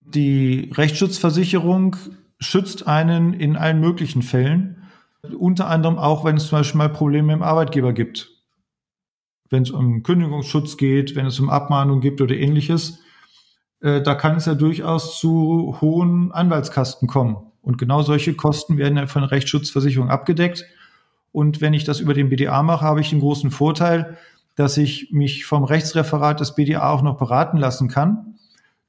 [0.00, 1.96] Die Rechtsschutzversicherung
[2.38, 4.82] schützt einen in allen möglichen Fällen,
[5.38, 8.35] unter anderem auch, wenn es zum Beispiel mal Probleme im Arbeitgeber gibt.
[9.50, 13.00] Wenn es um Kündigungsschutz geht, wenn es um Abmahnung gibt oder ähnliches,
[13.80, 17.36] äh, da kann es ja durchaus zu hohen Anwaltskasten kommen.
[17.62, 20.64] Und genau solche Kosten werden ja von Rechtsschutzversicherung abgedeckt.
[21.32, 24.16] Und wenn ich das über den BDA mache, habe ich den großen Vorteil,
[24.54, 28.36] dass ich mich vom Rechtsreferat des BDA auch noch beraten lassen kann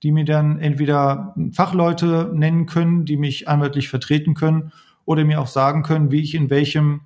[0.04, 4.72] die mir dann entweder Fachleute nennen können, die mich anwaltlich vertreten können
[5.06, 7.02] oder mir auch sagen können, wie ich in welchem,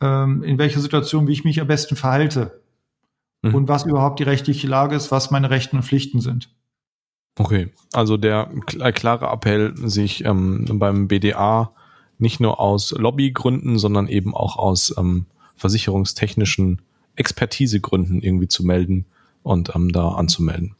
[0.00, 2.62] ähm, in welcher Situation, wie ich mich am besten verhalte
[3.42, 3.54] mhm.
[3.54, 6.50] und was überhaupt die rechtliche Lage ist, was meine Rechten und Pflichten sind.
[7.38, 11.72] Okay, also der klare Appell, sich ähm, beim BDA
[12.18, 15.26] nicht nur aus Lobbygründen, sondern eben auch aus ähm,
[15.56, 16.82] versicherungstechnischen
[17.16, 19.06] Expertisegründen irgendwie zu melden
[19.42, 20.74] und ähm, da anzumelden.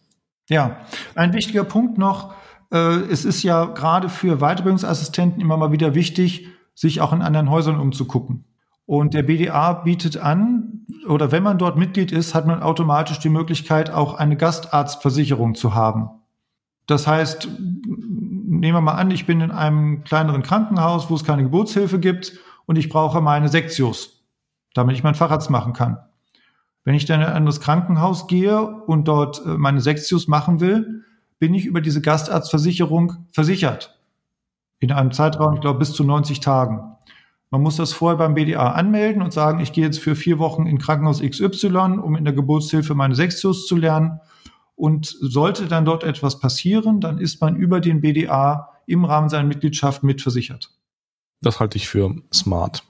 [0.49, 0.79] Ja,
[1.15, 2.35] ein wichtiger Punkt noch.
[2.73, 7.51] Äh, es ist ja gerade für Weiterbildungsassistenten immer mal wieder wichtig, sich auch in anderen
[7.51, 8.45] Häusern umzugucken.
[8.91, 13.29] Und der BDA bietet an, oder wenn man dort Mitglied ist, hat man automatisch die
[13.29, 16.11] Möglichkeit, auch eine Gastarztversicherung zu haben.
[16.89, 17.49] Das heißt,
[17.87, 22.33] nehmen wir mal an, ich bin in einem kleineren Krankenhaus, wo es keine Geburtshilfe gibt
[22.67, 24.25] und ich brauche meine Sektios,
[24.75, 25.99] damit ich meinen Facharzt machen kann.
[26.83, 31.05] Wenn ich dann in ein anderes Krankenhaus gehe und dort äh, meine Sektios machen will,
[31.39, 34.01] bin ich über diese Gastarztversicherung versichert.
[34.81, 36.97] In einem Zeitraum, ich glaube, bis zu 90 Tagen.
[37.51, 40.67] Man muss das vorher beim BDA anmelden und sagen, ich gehe jetzt für vier Wochen
[40.67, 44.21] in Krankenhaus XY, um in der Geburtshilfe meine Sektios zu lernen.
[44.77, 49.47] Und sollte dann dort etwas passieren, dann ist man über den BDA im Rahmen seiner
[49.47, 50.71] Mitgliedschaft mitversichert.
[51.43, 52.85] Das halte ich für smart.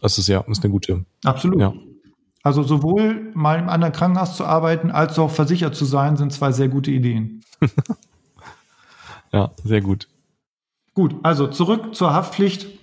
[0.00, 1.04] Das ist ja ist eine gute.
[1.24, 1.60] Absolut.
[1.60, 1.74] Ja.
[2.42, 6.52] Also sowohl mal im anderen Krankenhaus zu arbeiten, als auch versichert zu sein, sind zwei
[6.52, 7.42] sehr gute Ideen.
[9.32, 10.08] ja, sehr gut.
[10.94, 12.77] Gut, also zurück zur Haftpflicht.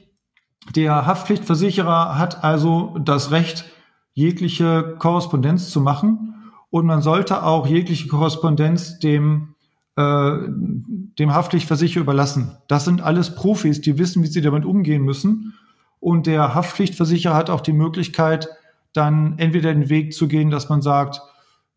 [0.73, 3.65] Der Haftpflichtversicherer hat also das Recht,
[4.13, 6.33] jegliche Korrespondenz zu machen
[6.69, 9.55] und man sollte auch jegliche Korrespondenz dem,
[9.95, 12.57] äh, dem Haftpflichtversicherer überlassen.
[12.67, 15.53] Das sind alles Profis, die wissen, wie sie damit umgehen müssen.
[15.99, 18.47] Und der Haftpflichtversicherer hat auch die Möglichkeit,
[18.93, 21.21] dann entweder den Weg zu gehen, dass man sagt,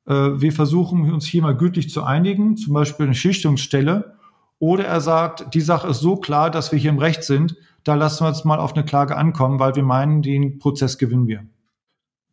[0.06, 4.16] äh, wir versuchen uns hier mal gütlich zu einigen, zum Beispiel eine Schichtungsstelle,
[4.58, 7.56] oder er sagt, die Sache ist so klar, dass wir hier im Recht sind,
[7.88, 11.26] da lassen wir uns mal auf eine Klage ankommen, weil wir meinen, den Prozess gewinnen
[11.26, 11.46] wir.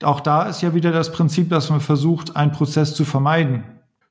[0.03, 3.64] Auch da ist ja wieder das Prinzip, dass man versucht, einen Prozess zu vermeiden.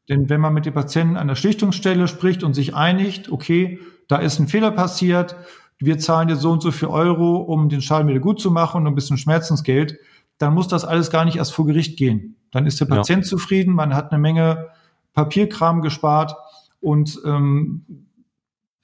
[0.09, 3.79] Denn wenn man mit dem Patienten an der Schlichtungsstelle spricht und sich einigt, okay,
[4.09, 5.37] da ist ein Fehler passiert,
[5.79, 8.81] wir zahlen dir so und so viel Euro, um den Schaden wieder gut zu machen
[8.81, 9.99] und ein bisschen Schmerzensgeld,
[10.39, 12.37] dann muss das alles gar nicht erst vor Gericht gehen.
[12.53, 13.29] Dann ist der Patient ja.
[13.29, 14.69] zufrieden, man hat eine Menge
[15.13, 16.35] Papierkram gespart
[16.81, 17.85] und ähm,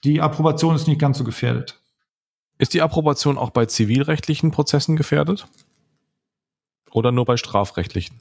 [0.04, 1.79] die Approbation ist nicht ganz so gefährdet.
[2.60, 5.48] Ist die Approbation auch bei zivilrechtlichen Prozessen gefährdet?
[6.90, 8.20] Oder nur bei strafrechtlichen?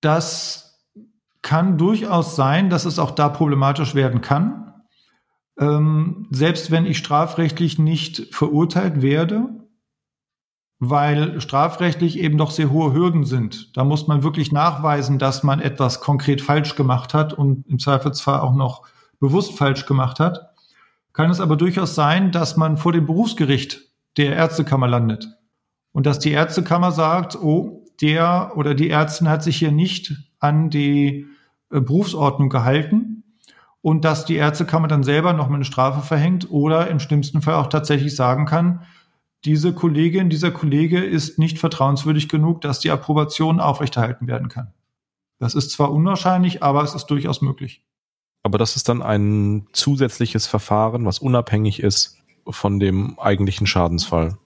[0.00, 0.82] Das
[1.40, 4.82] kann durchaus sein, dass es auch da problematisch werden kann.
[5.56, 9.50] Ähm, selbst wenn ich strafrechtlich nicht verurteilt werde,
[10.80, 13.76] weil strafrechtlich eben doch sehr hohe Hürden sind.
[13.76, 18.40] Da muss man wirklich nachweisen, dass man etwas konkret falsch gemacht hat und im Zweifelsfall
[18.40, 18.82] auch noch
[19.20, 20.47] bewusst falsch gemacht hat
[21.18, 23.80] kann es aber durchaus sein, dass man vor dem Berufsgericht
[24.16, 25.28] der Ärztekammer landet
[25.90, 30.70] und dass die Ärztekammer sagt, oh, der oder die Ärztin hat sich hier nicht an
[30.70, 31.26] die
[31.72, 33.24] äh, Berufsordnung gehalten
[33.82, 37.54] und dass die Ärztekammer dann selber noch mal eine Strafe verhängt oder im schlimmsten Fall
[37.54, 38.84] auch tatsächlich sagen kann,
[39.44, 44.72] diese Kollegin, dieser Kollege ist nicht vertrauenswürdig genug, dass die Approbation aufrechterhalten werden kann.
[45.40, 47.82] Das ist zwar unwahrscheinlich, aber es ist durchaus möglich.
[48.42, 52.18] Aber das ist dann ein zusätzliches Verfahren, was unabhängig ist
[52.48, 54.38] von dem eigentlichen Schadensfall.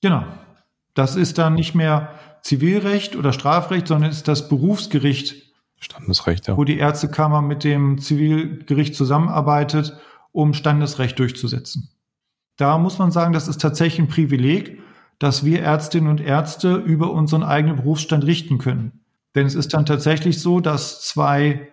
[0.00, 0.24] Genau.
[0.94, 2.10] Das ist dann nicht mehr
[2.42, 5.52] Zivilrecht oder Strafrecht, sondern ist das Berufsgericht.
[5.78, 6.56] Standesrecht, ja.
[6.56, 9.96] Wo die Ärztekammer mit dem Zivilgericht zusammenarbeitet,
[10.32, 11.90] um Standesrecht durchzusetzen.
[12.56, 14.80] Da muss man sagen, das ist tatsächlich ein Privileg,
[15.18, 19.00] dass wir Ärztinnen und Ärzte über unseren eigenen Berufsstand richten können.
[19.34, 21.68] Denn es ist dann tatsächlich so, dass zwei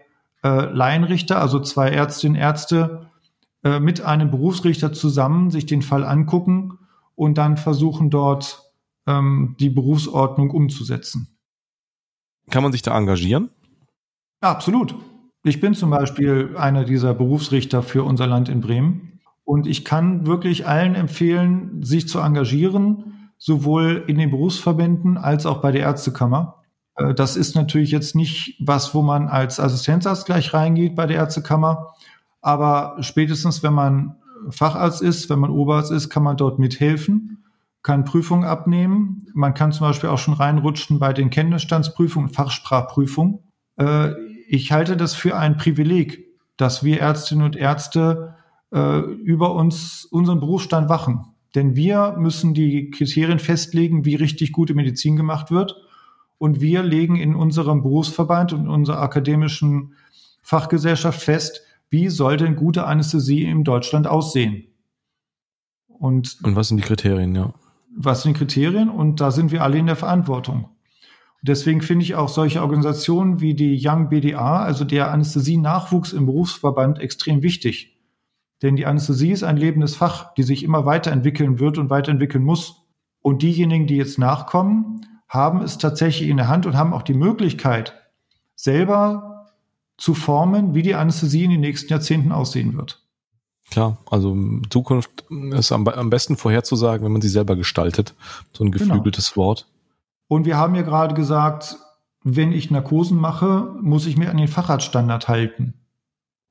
[0.46, 3.10] äh, Laienrichter, also zwei Ärztinnen, Ärzte,
[3.64, 6.78] äh, mit einem Berufsrichter zusammen sich den Fall angucken
[7.16, 8.62] und dann versuchen dort
[9.08, 11.39] ähm, die Berufsordnung umzusetzen.
[12.52, 13.50] Kann man sich da engagieren?
[14.43, 14.93] Ja, absolut.
[15.43, 19.20] Ich bin zum Beispiel einer dieser Berufsrichter für unser Land in Bremen.
[19.43, 25.62] Und ich kann wirklich allen empfehlen, sich zu engagieren, sowohl in den Berufsverbänden als auch
[25.62, 26.64] bei der Ärztekammer.
[26.96, 31.18] Äh, das ist natürlich jetzt nicht was, wo man als Assistenzarzt gleich reingeht bei der
[31.18, 31.93] Ärztekammer.
[32.41, 34.16] Aber spätestens, wenn man
[34.50, 37.43] Facharzt ist, wenn man Oberarzt ist, kann man dort mithelfen,
[37.82, 39.28] kann Prüfungen abnehmen.
[39.34, 43.39] Man kann zum Beispiel auch schon reinrutschen bei den Kenntnisstandsprüfungen Fachsprachprüfungen.
[43.78, 44.12] Äh,
[44.48, 46.26] ich halte das für ein Privileg,
[46.58, 48.36] dass wir Ärztinnen und Ärzte
[48.72, 51.26] äh, über uns, unseren Berufsstand wachen.
[51.56, 55.76] Denn wir müssen die Kriterien festlegen, wie richtig gute Medizin gemacht wird.
[56.38, 59.94] Und wir legen in unserem Berufsverband und unserer akademischen
[60.42, 64.68] Fachgesellschaft fest, wie soll denn gute Anästhesie in Deutschland aussehen?
[65.88, 67.54] Und, und was sind die Kriterien, ja?
[67.96, 68.90] Was sind die Kriterien?
[68.90, 70.66] Und da sind wir alle in der Verantwortung.
[70.66, 76.26] Und deswegen finde ich auch solche Organisationen wie die Young BDA, also der Anästhesie-Nachwuchs im
[76.26, 77.98] Berufsverband, extrem wichtig.
[78.62, 82.84] Denn die Anästhesie ist ein lebendes Fach, die sich immer weiterentwickeln wird und weiterentwickeln muss.
[83.22, 87.14] Und diejenigen, die jetzt nachkommen, haben es tatsächlich in der Hand und haben auch die
[87.14, 87.94] Möglichkeit,
[88.56, 89.48] selber
[89.98, 93.02] zu formen, wie die Anästhesie in den nächsten Jahrzehnten aussehen wird.
[93.72, 94.38] Klar, also
[94.70, 98.14] Zukunft ist am, am besten vorherzusagen, wenn man sie selber gestaltet.
[98.54, 98.86] So ein genau.
[98.86, 99.46] geflügeltes genau.
[99.46, 99.68] Wort.
[100.28, 101.78] Und wir haben ja gerade gesagt,
[102.24, 105.74] wenn ich Narkosen mache, muss ich mir an den Facharztstandard halten.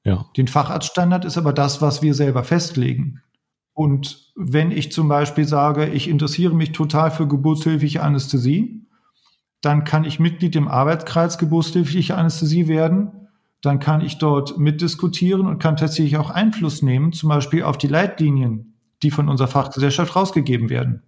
[0.05, 0.27] Ja.
[0.37, 3.23] Den Facharztstandard ist aber das, was wir selber festlegen.
[3.75, 8.87] Und wenn ich zum Beispiel sage, ich interessiere mich total für geburtshilfliche Anästhesie,
[9.61, 13.29] dann kann ich Mitglied im Arbeitskreis geburtshilfliche Anästhesie werden.
[13.63, 17.89] Dann kann ich dort mitdiskutieren und kann tatsächlich auch Einfluss nehmen, zum Beispiel auf die
[17.89, 21.03] Leitlinien, die von unserer Fachgesellschaft rausgegeben werden.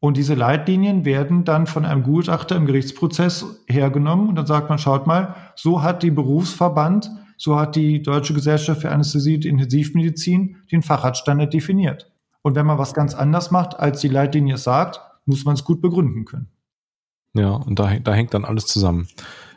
[0.00, 4.78] Und diese Leitlinien werden dann von einem Gutachter im Gerichtsprozess hergenommen und dann sagt man,
[4.78, 10.56] schaut mal, so hat die Berufsverband, so hat die Deutsche Gesellschaft für Anästhesie und Intensivmedizin
[10.70, 12.10] den Facharztstandard definiert.
[12.42, 15.80] Und wenn man was ganz anders macht, als die Leitlinie sagt, muss man es gut
[15.80, 16.48] begründen können.
[17.34, 19.08] Ja, und da, da hängt dann alles zusammen.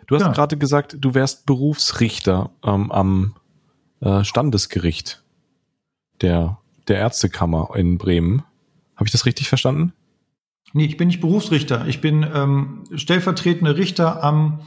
[0.08, 0.32] Du hast Ja.
[0.32, 3.34] gerade gesagt, du wärst Berufsrichter ähm, am
[4.02, 5.24] äh, Standesgericht
[6.22, 8.44] der, der Ärztekammer in Bremen.
[8.96, 9.94] Habe ich das richtig verstanden?
[10.74, 11.88] Nee, ich bin nicht Berufsrichter.
[11.88, 14.62] Ich bin ähm, stellvertretender Richter am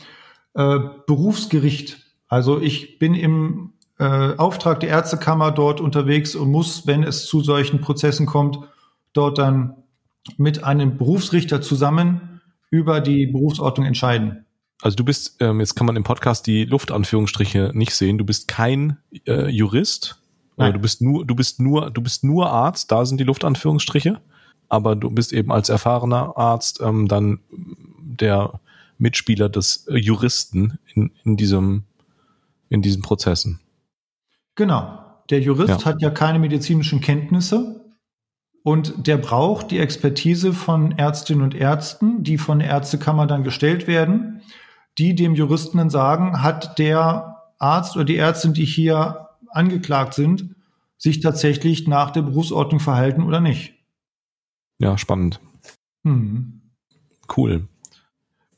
[0.55, 2.04] äh, Berufsgericht.
[2.35, 7.43] Also ich bin im äh, Auftrag der Ärztekammer dort unterwegs und muss, wenn es zu
[7.43, 8.59] solchen Prozessen kommt,
[9.13, 9.77] dort dann
[10.37, 14.47] mit einem Berufsrichter zusammen über die Berufsordnung entscheiden.
[14.83, 18.49] Also du bist, ähm, jetzt kann man im Podcast die Luftanführungsstriche nicht sehen, du bist
[18.49, 18.97] kein
[19.29, 20.21] äh, Jurist.
[20.57, 20.73] Nein.
[20.73, 24.21] du bist nur, du bist nur, du bist nur Arzt, da sind die Luftanführungsstriche.
[24.69, 28.59] Aber du bist eben als erfahrener Arzt ähm, dann der
[28.99, 31.85] Mitspieler des äh, Juristen in, in diesem,
[32.75, 33.61] in diesen Prozessen.
[34.57, 35.01] Genau.
[35.31, 35.85] Der Jurist Ja.
[35.87, 37.95] hat ja keine medizinischen Kenntnisse
[38.63, 43.87] und der braucht die Expertise von Ärztinnen und Ärzten, die von der Ärztekammer dann gestellt
[43.87, 44.43] werden,
[44.99, 50.55] die dem Juristen dann sagen, hat der Arzt oder die Ärztin, die hier angeklagt sind,
[50.99, 53.75] sich tatsächlich nach der Berufsordnung verhalten oder nicht.
[54.79, 55.41] Ja, spannend.
[56.05, 56.61] Hm.
[57.35, 57.69] Cool.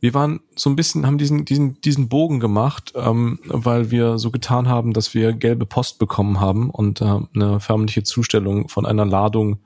[0.00, 4.30] Wir waren so ein bisschen, haben diesen, diesen, diesen Bogen gemacht, ähm, weil wir so
[4.30, 9.06] getan haben, dass wir gelbe Post bekommen haben und äh, eine förmliche Zustellung von einer
[9.06, 9.58] Ladung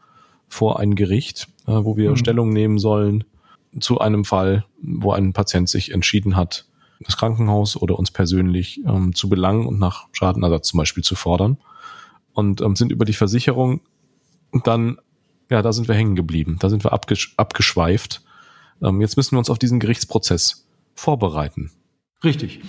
[0.49, 2.16] vor ein Gericht, äh, wo wir Hm.
[2.16, 3.24] Stellung nehmen sollen
[3.78, 6.66] zu einem Fall, wo ein Patient sich entschieden hat,
[7.01, 11.59] das Krankenhaus oder uns persönlich ähm, zu belangen und nach Schadenersatz zum Beispiel zu fordern.
[12.33, 13.81] Und ähm, sind über die Versicherung
[14.64, 14.99] dann,
[15.51, 16.57] ja, da sind wir hängen geblieben.
[16.61, 18.22] Da sind wir abgesch abgeschweift.
[18.83, 21.70] Ähm, jetzt müssen wir uns auf diesen Gerichtsprozess vorbereiten.
[22.22, 22.61] Richtig.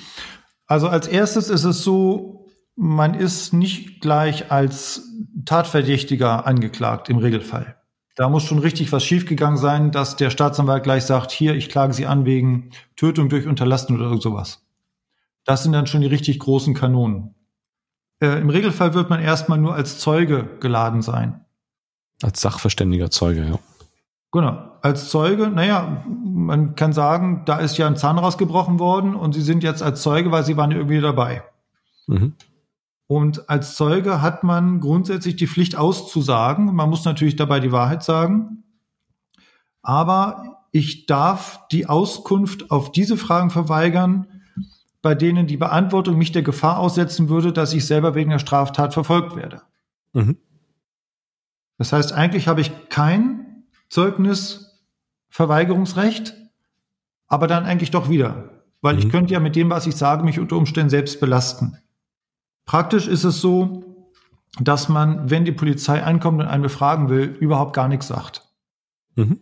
[0.67, 5.03] Also als erstes ist es so, man ist nicht gleich als
[5.45, 7.75] Tatverdächtiger angeklagt im Regelfall.
[8.15, 11.93] Da muss schon richtig was schiefgegangen sein, dass der Staatsanwalt gleich sagt, hier, ich klage
[11.93, 14.65] Sie an wegen Tötung durch Unterlassen oder sowas.
[15.45, 17.35] Das sind dann schon die richtig großen Kanonen.
[18.21, 21.45] Äh, Im Regelfall wird man erstmal nur als Zeuge geladen sein.
[22.21, 23.59] Als sachverständiger Zeuge, ja.
[24.31, 24.71] Genau.
[24.81, 29.41] Als Zeuge, naja, man kann sagen, da ist ja ein Zahn rausgebrochen worden und Sie
[29.41, 31.43] sind jetzt als Zeuge, weil Sie waren irgendwie dabei.
[32.07, 32.33] Mhm.
[33.07, 36.73] Und als Zeuge hat man grundsätzlich die Pflicht auszusagen.
[36.73, 38.63] Man muss natürlich dabei die Wahrheit sagen.
[39.81, 44.27] Aber ich darf die Auskunft auf diese Fragen verweigern,
[45.01, 48.93] bei denen die Beantwortung mich der Gefahr aussetzen würde, dass ich selber wegen der Straftat
[48.93, 49.61] verfolgt werde.
[50.13, 50.37] Mhm.
[51.77, 53.50] Das heißt, eigentlich habe ich kein
[53.91, 56.33] Zeugnisverweigerungsrecht,
[57.27, 58.63] aber dann eigentlich doch wieder.
[58.81, 59.11] Weil ich Mhm.
[59.11, 61.77] könnte ja mit dem, was ich sage, mich unter Umständen selbst belasten.
[62.65, 64.07] Praktisch ist es so,
[64.59, 68.43] dass man, wenn die Polizei ankommt und einen befragen will, überhaupt gar nichts sagt.
[69.15, 69.39] Mhm.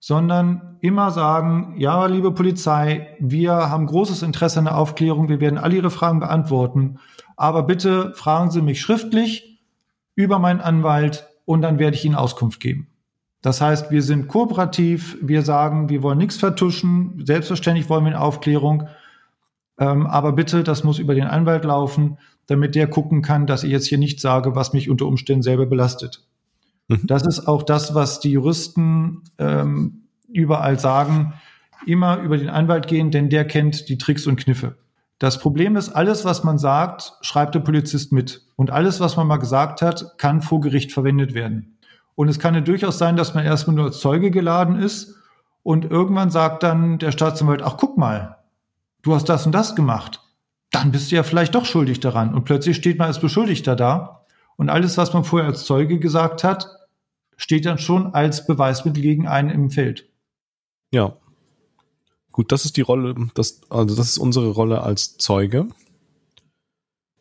[0.00, 5.58] Sondern immer sagen, ja, liebe Polizei, wir haben großes Interesse an der Aufklärung, wir werden
[5.58, 6.98] alle Ihre Fragen beantworten,
[7.36, 9.64] aber bitte fragen Sie mich schriftlich
[10.14, 12.91] über meinen Anwalt und dann werde ich Ihnen Auskunft geben.
[13.42, 18.20] Das heißt, wir sind kooperativ, wir sagen, wir wollen nichts vertuschen, selbstverständlich wollen wir eine
[18.20, 18.88] Aufklärung,
[19.78, 23.70] ähm, aber bitte, das muss über den Anwalt laufen, damit der gucken kann, dass ich
[23.70, 26.24] jetzt hier nichts sage, was mich unter Umständen selber belastet.
[26.88, 27.00] Mhm.
[27.04, 31.34] Das ist auch das, was die Juristen ähm, überall sagen,
[31.84, 34.76] immer über den Anwalt gehen, denn der kennt die Tricks und Kniffe.
[35.18, 38.42] Das Problem ist, alles, was man sagt, schreibt der Polizist mit.
[38.56, 41.76] Und alles, was man mal gesagt hat, kann vor Gericht verwendet werden.
[42.14, 45.16] Und es kann ja durchaus sein, dass man erstmal nur als Zeuge geladen ist
[45.62, 48.38] und irgendwann sagt dann der Staatsanwalt, ach guck mal,
[49.02, 50.20] du hast das und das gemacht.
[50.70, 52.34] Dann bist du ja vielleicht doch schuldig daran.
[52.34, 54.24] Und plötzlich steht man als Beschuldigter da.
[54.56, 56.68] Und alles, was man vorher als Zeuge gesagt hat,
[57.36, 60.08] steht dann schon als Beweismittel gegen einen im Feld.
[60.90, 61.16] Ja.
[62.30, 65.68] Gut, das ist die Rolle, das, also das ist unsere Rolle als Zeuge.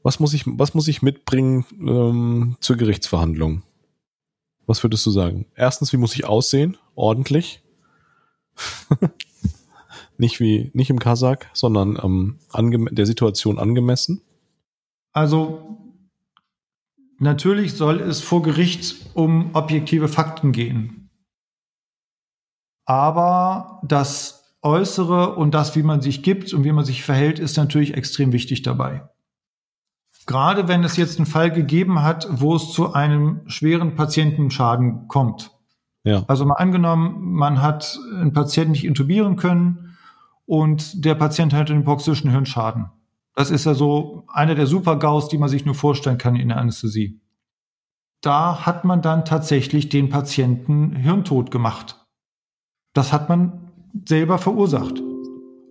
[0.03, 3.63] Was muss ich, was muss ich mitbringen ähm, zur Gerichtsverhandlung?
[4.65, 5.45] Was würdest du sagen?
[5.55, 6.77] Erstens, wie muss ich aussehen?
[6.95, 7.61] Ordentlich.
[10.17, 12.39] nicht wie, nicht im Kasach, sondern ähm,
[12.91, 14.21] der Situation angemessen?
[15.13, 15.77] Also
[17.17, 21.09] natürlich soll es vor Gericht um objektive Fakten gehen.
[22.85, 27.57] Aber das Äußere und das, wie man sich gibt und wie man sich verhält, ist
[27.57, 29.09] natürlich extrem wichtig dabei.
[30.25, 35.51] Gerade wenn es jetzt einen Fall gegeben hat, wo es zu einem schweren Patientenschaden kommt.
[36.03, 36.23] Ja.
[36.27, 39.95] Also mal angenommen, man hat einen Patienten nicht intubieren können
[40.45, 42.89] und der Patient hat einen hypoxischen Hirnschaden.
[43.35, 46.57] Das ist ja so einer der Super-GAUs, die man sich nur vorstellen kann in der
[46.57, 47.21] Anästhesie.
[48.21, 52.05] Da hat man dann tatsächlich den Patienten Hirntod gemacht.
[52.93, 53.71] Das hat man
[54.05, 55.01] selber verursacht.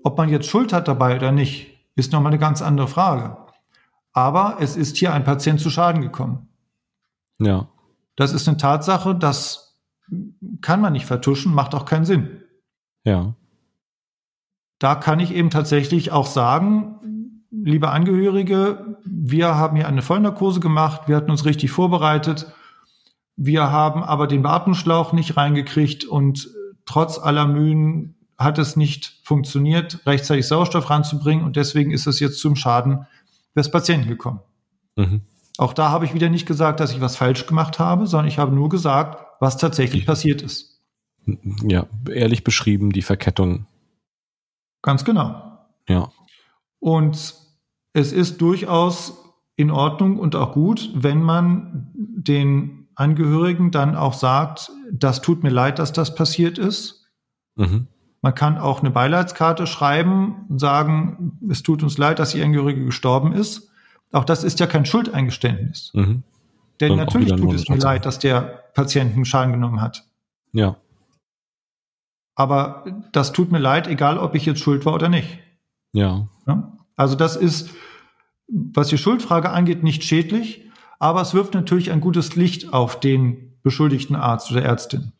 [0.02, 3.36] Ob man jetzt Schuld hat dabei oder nicht, ist nochmal eine ganz andere Frage.
[4.12, 6.48] Aber es ist hier ein Patient zu Schaden gekommen.
[7.38, 7.68] Ja.
[8.16, 9.78] Das ist eine Tatsache, das
[10.60, 12.42] kann man nicht vertuschen, macht auch keinen Sinn.
[13.04, 13.34] Ja.
[14.78, 21.02] Da kann ich eben tatsächlich auch sagen, liebe Angehörige, wir haben hier eine Vollnarkose gemacht,
[21.06, 22.52] wir hatten uns richtig vorbereitet,
[23.36, 26.50] wir haben aber den Beatmungsschlauch nicht reingekriegt und
[26.86, 32.38] trotz aller Mühen hat es nicht funktioniert, rechtzeitig Sauerstoff ranzubringen und deswegen ist es jetzt
[32.40, 33.06] zum Schaden
[33.56, 34.40] des Patienten gekommen.
[34.96, 35.22] Mhm.
[35.58, 38.38] Auch da habe ich wieder nicht gesagt, dass ich was falsch gemacht habe, sondern ich
[38.38, 40.80] habe nur gesagt, was tatsächlich passiert ist.
[41.62, 43.66] Ja, ehrlich beschrieben, die Verkettung.
[44.82, 45.58] Ganz genau.
[45.88, 46.10] Ja.
[46.78, 47.34] Und
[47.92, 49.18] es ist durchaus
[49.56, 55.50] in Ordnung und auch gut, wenn man den Angehörigen dann auch sagt, das tut mir
[55.50, 57.06] leid, dass das passiert ist.
[57.56, 57.88] Mhm.
[58.22, 62.84] Man kann auch eine Beileidskarte schreiben und sagen, es tut uns leid, dass Ihr Angehörige
[62.84, 63.70] gestorben ist.
[64.12, 65.92] Auch das ist ja kein Schuldeingeständnis.
[65.94, 66.22] Mhm.
[66.80, 68.40] Denn auch natürlich tut es mir leid, dass der
[68.74, 70.04] Patient einen Schaden genommen hat.
[70.52, 70.76] Ja.
[72.34, 75.38] Aber das tut mir leid, egal ob ich jetzt schuld war oder nicht.
[75.92, 76.28] Ja.
[76.46, 76.72] Ja?
[76.96, 77.70] Also das ist,
[78.48, 80.66] was die Schuldfrage angeht, nicht schädlich,
[80.98, 85.12] aber es wirft natürlich ein gutes Licht auf den beschuldigten Arzt oder Ärztin.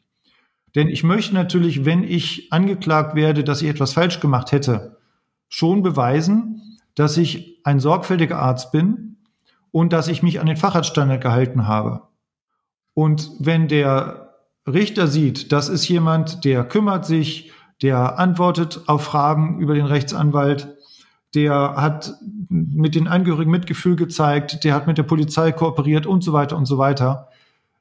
[0.75, 4.99] Denn ich möchte natürlich, wenn ich angeklagt werde, dass ich etwas falsch gemacht hätte,
[5.49, 9.17] schon beweisen, dass ich ein sorgfältiger Arzt bin
[9.73, 12.03] und dass ich mich an den Facharztstandard gehalten habe.
[12.95, 14.35] Und wenn der
[14.67, 17.53] Richter sieht, das ist jemand, der kümmert sich,
[17.83, 20.77] der antwortet auf Fragen über den Rechtsanwalt,
[21.35, 22.15] der hat
[22.49, 26.67] mit den Angehörigen Mitgefühl gezeigt, der hat mit der Polizei kooperiert und so weiter und
[26.67, 27.29] so weiter.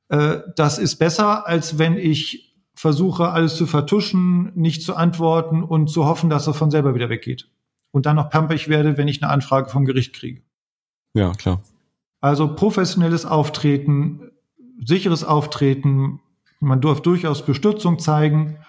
[0.10, 2.49] Äh, Das ist besser, als wenn ich
[2.80, 7.10] versuche, alles zu vertuschen, nicht zu antworten und zu hoffen, dass er von selber wieder
[7.10, 7.50] weggeht.
[7.92, 10.44] Und dann noch pampig werde, wenn ich eine Anfrage vom Gericht kriege.
[11.14, 11.62] Ja, klar.
[12.22, 14.32] Also professionelles Auftreten,
[14.82, 16.22] sicheres Auftreten,
[16.62, 18.60] man darf durchaus Bestützung zeigen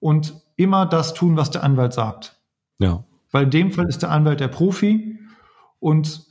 [0.00, 2.40] und immer das tun, was der Anwalt sagt.
[2.80, 3.04] Ja.
[3.30, 5.20] Weil in dem Fall ist der Anwalt der Profi
[5.78, 6.24] und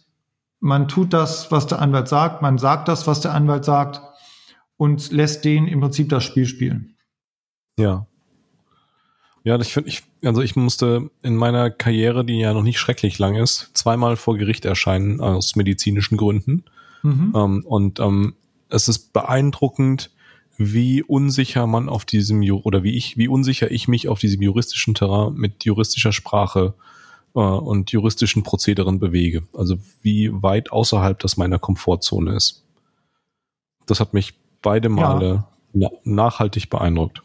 [0.59, 4.01] man tut das, was der Anwalt sagt, man sagt das, was der Anwalt sagt
[4.75, 6.97] und lässt den im Prinzip das Spiel spielen.
[7.81, 8.05] Ja.
[9.43, 13.17] Ja, ich finde, ich, also ich musste in meiner Karriere, die ja noch nicht schrecklich
[13.17, 16.63] lang ist, zweimal vor Gericht erscheinen aus medizinischen Gründen.
[17.01, 17.33] Mhm.
[17.35, 18.35] Ähm, und ähm,
[18.69, 20.11] es ist beeindruckend,
[20.57, 24.93] wie unsicher man auf diesem oder wie ich, wie unsicher ich mich auf diesem juristischen
[24.93, 26.75] Terrain mit juristischer Sprache
[27.33, 29.43] äh, und juristischen Prozederen bewege.
[29.53, 32.63] Also wie weit außerhalb das meiner Komfortzone ist.
[33.87, 37.23] Das hat mich beide Male na nachhaltig beeindruckt.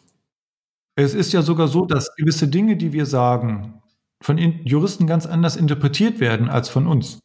[0.96, 3.82] Es ist ja sogar so, dass gewisse Dinge, die wir sagen,
[4.22, 7.20] von Juristen ganz anders interpretiert werden als von uns.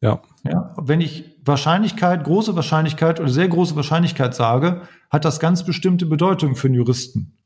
[0.00, 5.64] Ja, Ja, wenn ich Wahrscheinlichkeit, große Wahrscheinlichkeit oder sehr große Wahrscheinlichkeit sage, hat das ganz
[5.64, 7.38] bestimmte Bedeutung für einen Juristen,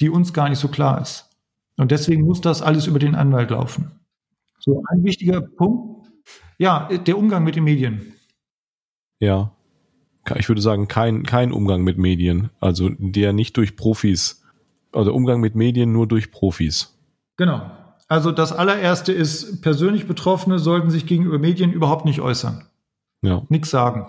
[0.00, 1.28] die uns gar nicht so klar ist.
[1.76, 3.90] Und deswegen muss das alles über den Anwalt laufen.
[4.60, 6.10] So ein wichtiger Punkt.
[6.58, 8.14] Ja, der Umgang mit den Medien.
[9.18, 10.36] ja.
[10.36, 12.50] Ich würde sagen, kein, kein Umgang mit Medien.
[12.60, 14.42] Also der nicht durch Profis.
[14.92, 16.98] Also Umgang mit Medien nur durch Profis.
[17.36, 17.70] Genau.
[18.08, 22.64] Also das allererste ist, persönlich Betroffene sollten sich gegenüber Medien überhaupt nicht äußern.
[23.22, 24.06] Ja, Nichts sagen.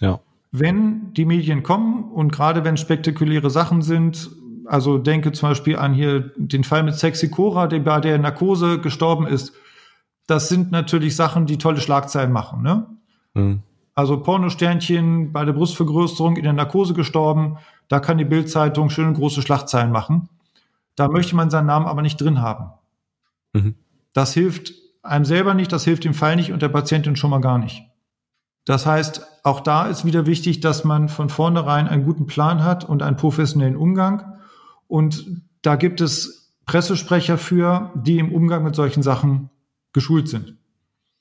[0.00, 0.20] ja,
[0.52, 4.30] wenn die Medien kommen und gerade wenn spektakuläre Sachen sind,
[4.64, 8.78] also denke zum Beispiel an hier den Fall mit Sexy Cora, der bei der Narkose
[8.78, 9.52] gestorben ist,
[10.26, 12.62] das sind natürlich Sachen, die tolle Schlagzeilen machen.
[12.62, 12.86] Ne?
[13.34, 13.62] hm,
[13.94, 19.42] Also Pornosternchen bei der Brustvergrößerung in der Narkose gestorben, da kann die Bildzeitung schöne große
[19.42, 20.28] Schlagzeilen machen.
[20.94, 22.72] Da möchte man seinen Namen aber nicht drin haben.
[23.52, 23.74] mhm.
[24.12, 24.72] Das hilft
[25.02, 27.82] einem selber nicht, das hilft dem Fall nicht und der Patientin schon mal gar nicht.
[28.64, 32.84] Das heißt, auch da ist wieder wichtig, dass man von vornherein einen guten Plan hat
[32.84, 34.38] und einen professionellen Umgang.
[34.88, 39.50] Und da gibt es Pressesprecher für, die im Umgang mit solchen Sachen
[39.92, 40.56] geschult sind.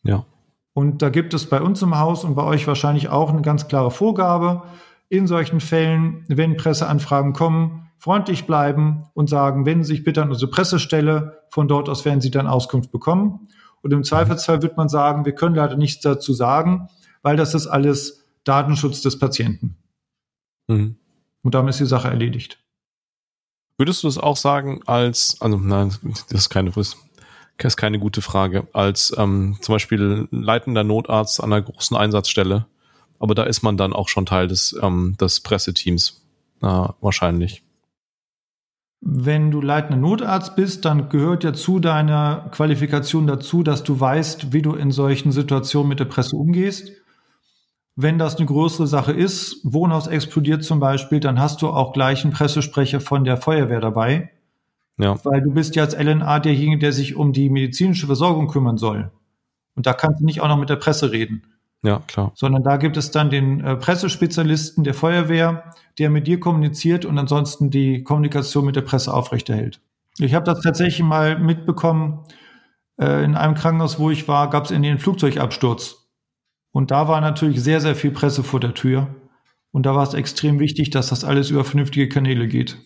[0.01, 0.25] Ja.
[0.73, 3.67] Und da gibt es bei uns im Haus und bei euch wahrscheinlich auch eine ganz
[3.67, 4.63] klare Vorgabe.
[5.09, 10.29] In solchen Fällen, wenn Presseanfragen kommen, freundlich bleiben und sagen, wenden Sie sich bitte an
[10.29, 11.43] unsere Pressestelle.
[11.49, 13.47] Von dort aus werden Sie dann Auskunft bekommen.
[13.81, 16.89] Und im Zweifelsfall wird man sagen, wir können leider nichts dazu sagen,
[17.21, 19.77] weil das ist alles Datenschutz des Patienten.
[20.67, 20.97] Mhm.
[21.43, 22.59] Und damit ist die Sache erledigt.
[23.77, 25.93] Würdest du das auch sagen als, also nein,
[26.29, 26.95] das ist keine, das
[27.61, 32.65] ist keine gute Frage, als ähm, zum Beispiel leitender Notarzt an einer großen Einsatzstelle,
[33.19, 36.21] aber da ist man dann auch schon Teil des, ähm, des Presseteams,
[36.61, 37.63] äh, wahrscheinlich.
[39.01, 44.51] Wenn du leitender Notarzt bist, dann gehört ja zu deiner Qualifikation dazu, dass du weißt,
[44.51, 46.91] wie du in solchen Situationen mit der Presse umgehst.
[47.95, 52.23] Wenn das eine größere Sache ist, Wohnhaus explodiert zum Beispiel, dann hast du auch gleich
[52.23, 54.31] einen Pressesprecher von der Feuerwehr dabei.
[54.97, 55.23] Ja.
[55.23, 59.11] Weil du bist ja als LNA derjenige, der sich um die medizinische Versorgung kümmern soll.
[59.75, 61.43] Und da kannst du nicht auch noch mit der Presse reden.
[61.85, 62.31] Ja, klar.
[62.35, 67.17] Sondern da gibt es dann den äh, Pressespezialisten der Feuerwehr, der mit dir kommuniziert und
[67.17, 69.79] ansonsten die Kommunikation mit der Presse aufrechterhält.
[70.17, 72.25] Ich habe das tatsächlich mal mitbekommen.
[72.99, 76.09] Äh, in einem Krankenhaus, wo ich war, gab es in den Flugzeugabsturz.
[76.71, 79.07] Und da war natürlich sehr, sehr viel Presse vor der Tür.
[79.71, 82.77] Und da war es extrem wichtig, dass das alles über vernünftige Kanäle geht.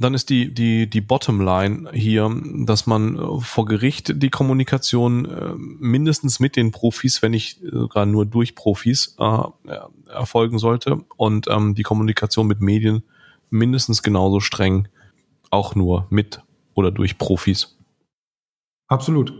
[0.00, 2.30] Dann ist die, die, die Bottomline hier,
[2.64, 8.06] dass man äh, vor Gericht die Kommunikation äh, mindestens mit den Profis, wenn nicht sogar
[8.06, 9.38] nur durch Profis, äh,
[10.08, 13.02] erfolgen sollte und ähm, die Kommunikation mit Medien
[13.50, 14.88] mindestens genauso streng
[15.50, 16.42] auch nur mit
[16.74, 17.76] oder durch Profis.
[18.86, 19.32] Absolut.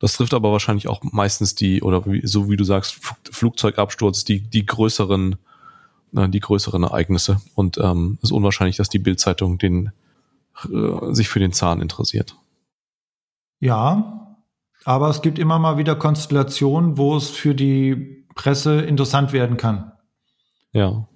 [0.00, 2.98] Das trifft aber wahrscheinlich auch meistens die, oder wie, so wie du sagst,
[3.30, 5.36] Flugzeugabsturz, die, die größeren,
[6.14, 7.40] äh, die größeren Ereignisse.
[7.54, 9.92] Und ähm, es ist unwahrscheinlich, dass die Bildzeitung den
[10.70, 12.36] äh, sich für den Zahn interessiert.
[13.60, 14.36] Ja,
[14.84, 19.92] aber es gibt immer mal wieder Konstellationen, wo es für die Presse interessant werden kann.
[20.72, 21.08] Ja.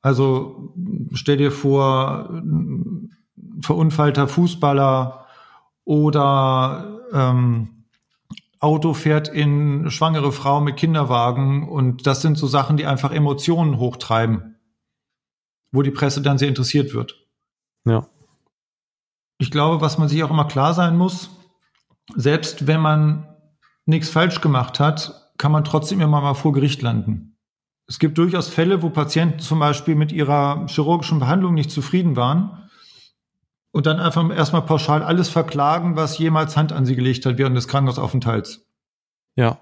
[0.00, 0.74] Also
[1.12, 2.42] stell dir vor,
[3.60, 5.26] verunfallter Fußballer
[5.84, 7.79] oder ähm,
[8.60, 13.78] Auto fährt in schwangere Frau mit Kinderwagen und das sind so Sachen, die einfach Emotionen
[13.78, 14.56] hochtreiben,
[15.72, 17.26] wo die Presse dann sehr interessiert wird.
[17.86, 18.06] Ja.
[19.38, 21.30] Ich glaube, was man sich auch immer klar sein muss,
[22.14, 23.34] selbst wenn man
[23.86, 27.38] nichts falsch gemacht hat, kann man trotzdem immer mal vor Gericht landen.
[27.86, 32.69] Es gibt durchaus Fälle, wo Patienten zum Beispiel mit ihrer chirurgischen Behandlung nicht zufrieden waren
[33.72, 37.56] und dann einfach erstmal pauschal alles verklagen, was jemals Hand an sie gelegt hat während
[37.56, 38.66] des Krankenhausaufenthalts.
[39.36, 39.58] Ja.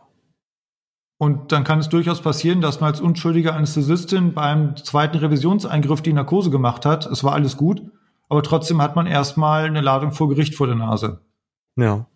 [1.18, 6.12] Und dann kann es durchaus passieren, dass man als unschuldige Anästhesistin beim zweiten Revisionseingriff die
[6.12, 7.06] Narkose gemacht hat.
[7.06, 7.82] Es war alles gut,
[8.28, 11.20] aber trotzdem hat man erstmal eine Ladung vor Gericht vor der Nase.
[11.76, 12.06] Ja.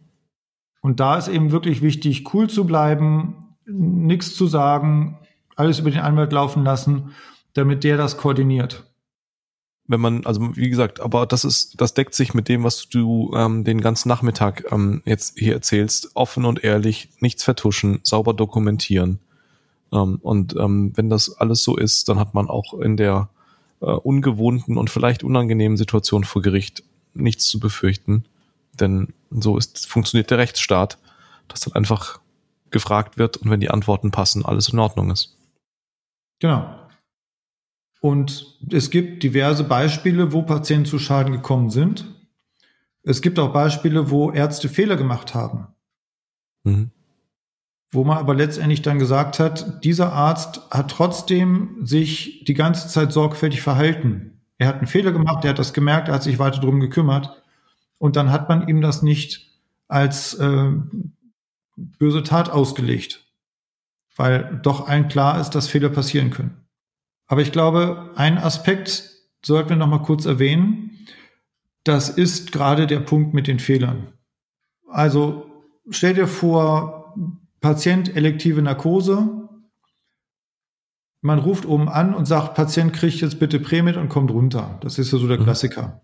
[0.80, 5.18] Und da ist eben wirklich wichtig, cool zu bleiben, nichts zu sagen,
[5.56, 7.10] alles über den Anwalt laufen lassen,
[7.54, 8.91] damit der das koordiniert
[9.86, 13.32] wenn man, also wie gesagt, aber das ist, das deckt sich mit dem, was du
[13.36, 16.10] ähm, den ganzen Nachmittag ähm, jetzt hier erzählst.
[16.14, 19.18] Offen und ehrlich, nichts vertuschen, sauber dokumentieren.
[19.92, 23.28] Ähm, und ähm, wenn das alles so ist, dann hat man auch in der
[23.80, 28.24] äh, ungewohnten und vielleicht unangenehmen Situation vor Gericht nichts zu befürchten.
[28.78, 30.98] Denn so ist, funktioniert der Rechtsstaat,
[31.48, 32.20] dass dann einfach
[32.70, 35.36] gefragt wird und wenn die Antworten passen, alles in Ordnung ist.
[36.38, 36.81] Genau.
[38.02, 42.04] Und es gibt diverse Beispiele, wo Patienten zu Schaden gekommen sind.
[43.04, 45.68] Es gibt auch Beispiele, wo Ärzte Fehler gemacht haben.
[46.64, 46.90] Mhm.
[47.92, 53.12] Wo man aber letztendlich dann gesagt hat, dieser Arzt hat trotzdem sich die ganze Zeit
[53.12, 54.40] sorgfältig verhalten.
[54.58, 57.40] Er hat einen Fehler gemacht, er hat das gemerkt, er hat sich weiter drum gekümmert.
[57.98, 59.48] Und dann hat man ihm das nicht
[59.86, 60.72] als äh,
[61.76, 63.24] böse Tat ausgelegt.
[64.16, 66.61] Weil doch allen klar ist, dass Fehler passieren können.
[67.26, 69.10] Aber ich glaube, ein Aspekt
[69.44, 71.06] sollten wir noch mal kurz erwähnen.
[71.84, 74.12] Das ist gerade der Punkt mit den Fehlern.
[74.88, 75.46] Also
[75.90, 77.14] stell dir vor,
[77.60, 79.48] Patient elektive Narkose.
[81.20, 84.78] Man ruft oben an und sagt, Patient kriegt jetzt bitte Prämit und kommt runter.
[84.82, 85.44] Das ist ja so der mhm.
[85.44, 86.02] Klassiker.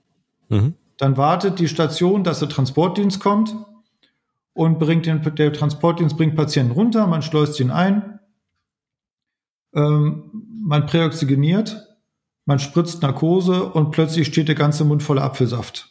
[0.49, 0.75] Mhm.
[0.97, 3.55] Dann wartet die Station, dass der Transportdienst kommt
[4.53, 8.21] und bringt den, der Transportdienst bringt Patienten runter, man schleust ihn ein.
[9.75, 11.89] Ähm, man präoxygeniert,
[12.45, 15.89] man spritzt Narkose und plötzlich steht der ganze Mund voller Apfelsaft.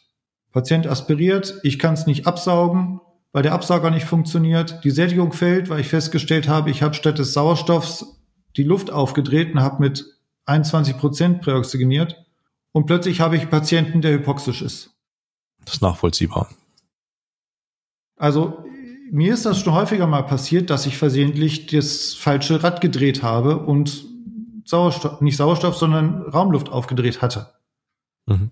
[0.52, 3.00] Patient aspiriert, ich kann es nicht absaugen,
[3.32, 4.84] weil der Absauger nicht funktioniert.
[4.84, 8.20] Die Sättigung fällt, weil ich festgestellt habe, ich habe statt des Sauerstoffs
[8.56, 10.04] die Luft aufgedreht und habe mit
[10.46, 12.24] 21 Prozent präoxygeniert.
[12.70, 14.90] Und plötzlich habe ich einen Patienten, der hypoxisch ist.
[15.64, 16.48] Das ist nachvollziehbar.
[18.16, 18.64] Also
[19.10, 23.58] mir ist das schon häufiger mal passiert, dass ich versehentlich das falsche Rad gedreht habe
[23.58, 24.17] und
[24.68, 27.54] Sauerstoff, nicht Sauerstoff, sondern Raumluft aufgedreht hatte.
[28.26, 28.50] Mhm.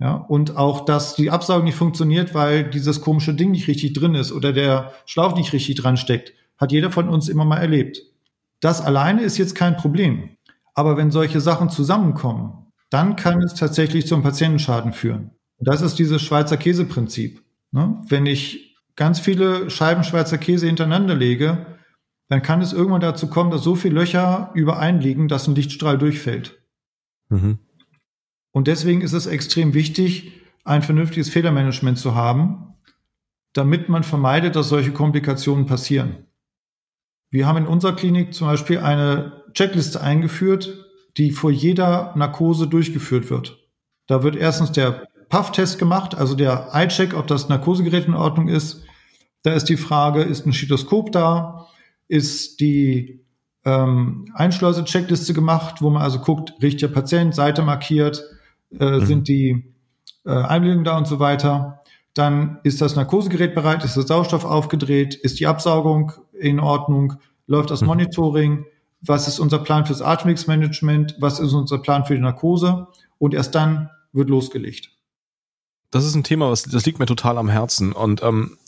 [0.00, 4.14] Ja, und auch, dass die Absaugung nicht funktioniert, weil dieses komische Ding nicht richtig drin
[4.14, 8.00] ist oder der Schlauch nicht richtig dran steckt, hat jeder von uns immer mal erlebt.
[8.60, 10.30] Das alleine ist jetzt kein Problem.
[10.74, 15.32] Aber wenn solche Sachen zusammenkommen, dann kann es tatsächlich zum Patientenschaden führen.
[15.58, 17.42] Und das ist dieses Schweizer Käseprinzip.
[17.72, 18.00] Ne?
[18.08, 21.77] Wenn ich ganz viele Scheiben Schweizer Käse hintereinander lege,
[22.28, 26.60] dann kann es irgendwann dazu kommen, dass so viele Löcher übereinliegen, dass ein Lichtstrahl durchfällt.
[27.28, 27.58] Mhm.
[28.52, 30.32] Und deswegen ist es extrem wichtig,
[30.64, 32.74] ein vernünftiges Fehlermanagement zu haben,
[33.54, 36.26] damit man vermeidet, dass solche Komplikationen passieren.
[37.30, 40.86] Wir haben in unserer Klinik zum Beispiel eine Checkliste eingeführt,
[41.16, 43.58] die vor jeder Narkose durchgeführt wird.
[44.06, 48.84] Da wird erstens der PAF-Test gemacht, also der Eye-Check, ob das Narkosegerät in Ordnung ist.
[49.42, 51.67] Da ist die Frage, ist ein Stethoskop da?
[52.08, 53.20] Ist die
[53.64, 58.24] ähm, Einschleuse-Checkliste gemacht, wo man also guckt, richtiger Patient, Seite markiert,
[58.78, 59.06] äh, mhm.
[59.06, 59.74] sind die
[60.24, 61.82] äh, Einbildungen da und so weiter.
[62.14, 67.14] Dann ist das Narkosegerät bereit, ist der Sauerstoff aufgedreht, ist die Absaugung in Ordnung,
[67.46, 67.88] läuft das mhm.
[67.88, 68.64] Monitoring,
[69.00, 73.54] was ist unser Plan fürs Atemwegsmanagement, was ist unser Plan für die Narkose und erst
[73.54, 74.90] dann wird losgelegt.
[75.90, 78.58] Das ist ein Thema, was das liegt mir total am Herzen und ähm,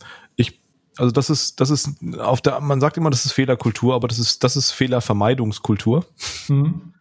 [0.97, 4.19] also das ist das ist auf der man sagt immer, das ist Fehlerkultur, aber das
[4.19, 6.05] ist das ist Fehlervermeidungskultur.
[6.49, 6.95] Mhm.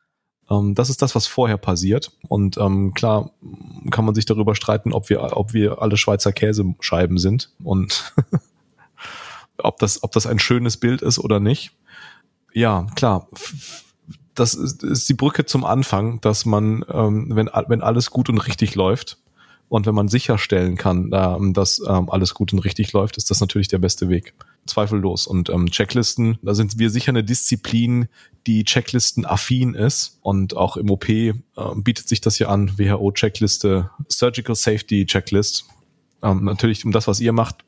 [0.50, 2.12] Ähm, das ist das, was vorher passiert.
[2.28, 3.32] Und ähm, klar
[3.92, 8.14] kann man sich darüber streiten, ob wir, ob wir alle Schweizer Käsescheiben sind und
[9.58, 11.72] ob das, ob das ein schönes Bild ist oder nicht.
[12.54, 13.28] Ja, klar.
[14.34, 18.38] Das ist, ist die Brücke zum Anfang, dass man, ähm, wenn, wenn alles gut und
[18.40, 19.18] richtig läuft,
[19.70, 23.40] und wenn man sicherstellen kann, ähm, dass ähm, alles gut und richtig läuft, ist das
[23.40, 24.34] natürlich der beste Weg.
[24.66, 25.28] Zweifellos.
[25.28, 28.08] Und ähm, Checklisten, da sind wir sicher eine Disziplin,
[28.48, 30.18] die Checklisten-affin ist.
[30.22, 31.06] Und auch im OP
[31.76, 35.66] bietet sich das ja an, WHO-Checkliste, Surgical Safety Checklist.
[36.22, 37.64] Natürlich um das, was ihr macht.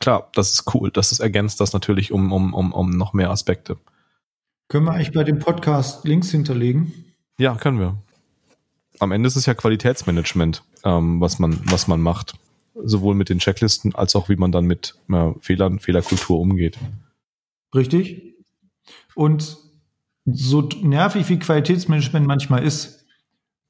[0.00, 0.90] Klar, das ist cool.
[0.90, 3.76] Das ist ergänzt das natürlich um, um, um, um noch mehr Aspekte.
[4.68, 6.92] Können wir eigentlich bei dem Podcast Links hinterlegen?
[7.38, 7.98] Ja, können wir
[9.00, 12.34] am Ende ist es ja Qualitätsmanagement, ähm, was man, was man macht.
[12.74, 16.78] Sowohl mit den Checklisten als auch wie man dann mit äh, Fehlern, Fehlerkultur umgeht.
[17.74, 18.36] Richtig.
[19.14, 19.58] Und
[20.24, 23.06] so nervig wie Qualitätsmanagement manchmal ist,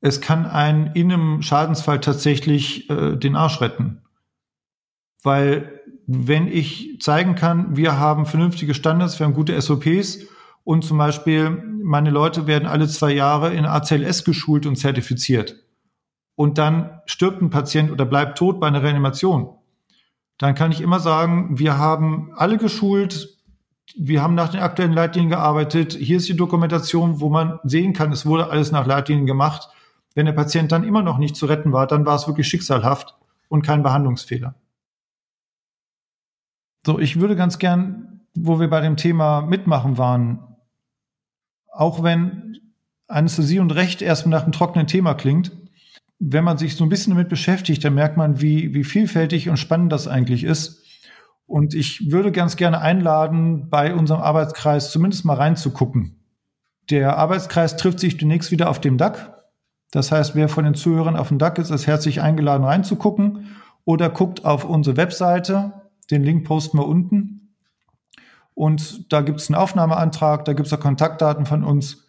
[0.01, 4.02] es kann einen in einem Schadensfall tatsächlich äh, den Arsch retten.
[5.23, 10.20] Weil wenn ich zeigen kann, wir haben vernünftige Standards, wir haben gute SOPs
[10.70, 11.51] und zum Beispiel,
[11.82, 15.56] meine Leute werden alle zwei Jahre in ACLS geschult und zertifiziert.
[16.36, 19.48] Und dann stirbt ein Patient oder bleibt tot bei einer Reanimation.
[20.38, 23.36] Dann kann ich immer sagen, wir haben alle geschult,
[23.97, 25.94] wir haben nach den aktuellen Leitlinien gearbeitet.
[25.94, 29.70] Hier ist die Dokumentation, wo man sehen kann, es wurde alles nach Leitlinien gemacht.
[30.14, 33.16] Wenn der Patient dann immer noch nicht zu retten war, dann war es wirklich schicksalhaft
[33.48, 34.55] und kein Behandlungsfehler.
[36.86, 40.47] So, ich würde ganz gern, wo wir bei dem Thema mitmachen waren,
[41.72, 42.59] auch wenn
[43.09, 45.52] Anästhesie und Recht erstmal nach einem trockenen Thema klingt,
[46.18, 49.56] wenn man sich so ein bisschen damit beschäftigt, dann merkt man, wie, wie vielfältig und
[49.56, 50.84] spannend das eigentlich ist.
[51.47, 56.20] Und ich würde ganz gerne einladen, bei unserem Arbeitskreis zumindest mal reinzugucken.
[56.90, 59.34] Der Arbeitskreis trifft sich demnächst wieder auf dem DAC.
[59.90, 64.10] Das heißt, wer von den Zuhörern auf dem DAC ist, ist herzlich eingeladen reinzugucken oder
[64.10, 65.72] guckt auf unsere Webseite.
[66.10, 67.39] Den Link posten wir unten.
[68.55, 72.06] Und da gibt es einen Aufnahmeantrag, da gibt es auch Kontaktdaten von uns.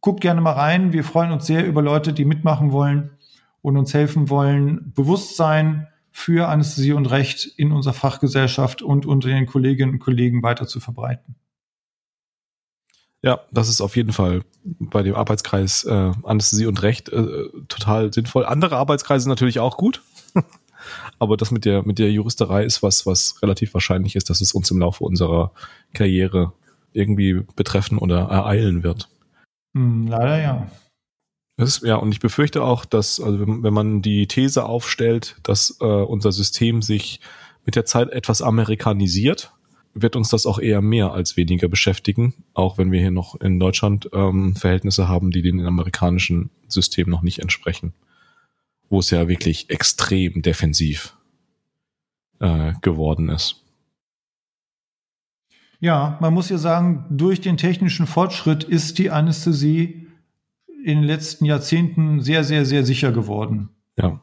[0.00, 0.92] Guckt gerne mal rein.
[0.92, 3.10] Wir freuen uns sehr über Leute, die mitmachen wollen
[3.62, 9.46] und uns helfen wollen, Bewusstsein für Anästhesie und Recht in unserer Fachgesellschaft und unter den
[9.46, 11.36] Kolleginnen und Kollegen weiter zu verbreiten.
[13.22, 18.12] Ja, das ist auf jeden Fall bei dem Arbeitskreis äh, Anästhesie und Recht äh, total
[18.12, 18.46] sinnvoll.
[18.46, 20.02] Andere Arbeitskreise natürlich auch gut.
[21.20, 24.54] Aber das mit der, mit der Juristerei ist was, was relativ wahrscheinlich ist, dass es
[24.54, 25.52] uns im Laufe unserer
[25.92, 26.54] Karriere
[26.92, 29.08] irgendwie betreffen oder ereilen wird.
[29.76, 30.70] Hm, leider ja.
[31.58, 35.76] Ist, ja, und ich befürchte auch, dass, also wenn, wenn man die These aufstellt, dass
[35.82, 37.20] äh, unser System sich
[37.66, 39.52] mit der Zeit etwas amerikanisiert,
[39.92, 43.60] wird uns das auch eher mehr als weniger beschäftigen, auch wenn wir hier noch in
[43.60, 47.92] Deutschland ähm, Verhältnisse haben, die den amerikanischen System noch nicht entsprechen
[48.90, 51.16] wo es ja wirklich extrem defensiv
[52.40, 53.64] äh, geworden ist.
[55.78, 60.08] Ja, man muss ja sagen, durch den technischen Fortschritt ist die Anästhesie
[60.84, 63.70] in den letzten Jahrzehnten sehr, sehr, sehr sicher geworden.
[63.96, 64.20] Ja.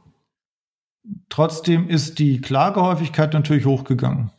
[1.30, 4.32] Trotzdem ist die Klagehäufigkeit natürlich hochgegangen.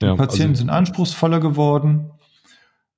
[0.00, 2.10] Die Ja, Patienten also, sind anspruchsvoller geworden.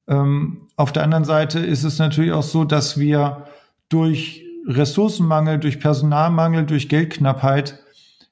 [0.08, 3.46] Ähm, auf der anderen Seite ist es natürlich auch so, dass wir
[3.88, 7.78] durch Ressourcenmangel, durch Personalmangel, durch Geldknappheit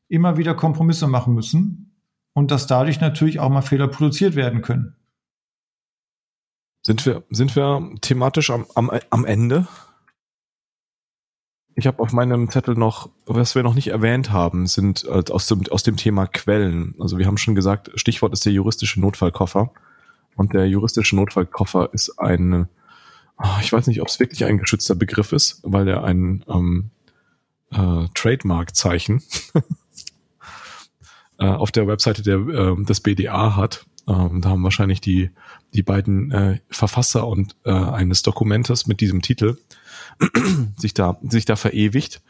[0.09, 1.93] immer wieder Kompromisse machen müssen
[2.33, 4.97] und dass dadurch natürlich auch mal Fehler produziert werden können.
[6.83, 9.67] sind wir, sind wir thematisch am, am, am Ende?
[11.77, 15.49] Ich habe auf meinem Zettel noch, was wir noch nicht erwähnt haben, sind äh, aus,
[15.49, 16.95] dem, aus dem Thema Quellen.
[17.01, 19.73] Also wir haben schon gesagt, Stichwort ist der juristische Notfallkoffer.
[20.37, 22.69] Und der juristische Notfallkoffer ist ein, ah,
[23.61, 26.91] ich weiß nicht, ob es wirklich ein geschützter Begriff ist, weil er ein ähm,
[27.71, 29.23] äh, Trademark-Zeichen
[31.39, 33.87] äh, auf der Webseite der, äh, des BDA hat.
[34.07, 35.31] Ähm, da haben wahrscheinlich die,
[35.73, 39.59] die beiden äh, Verfasser und äh, eines Dokumentes mit diesem Titel
[40.77, 42.23] sich da, sich da verewigt.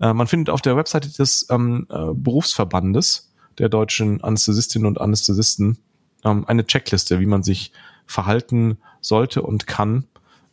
[0.00, 5.78] Äh, man findet auf der Webseite des ähm, äh, Berufsverbandes der deutschen Anästhesistinnen und Anästhesisten
[6.24, 7.72] ähm, eine Checkliste, wie man sich
[8.06, 10.04] verhalten sollte und kann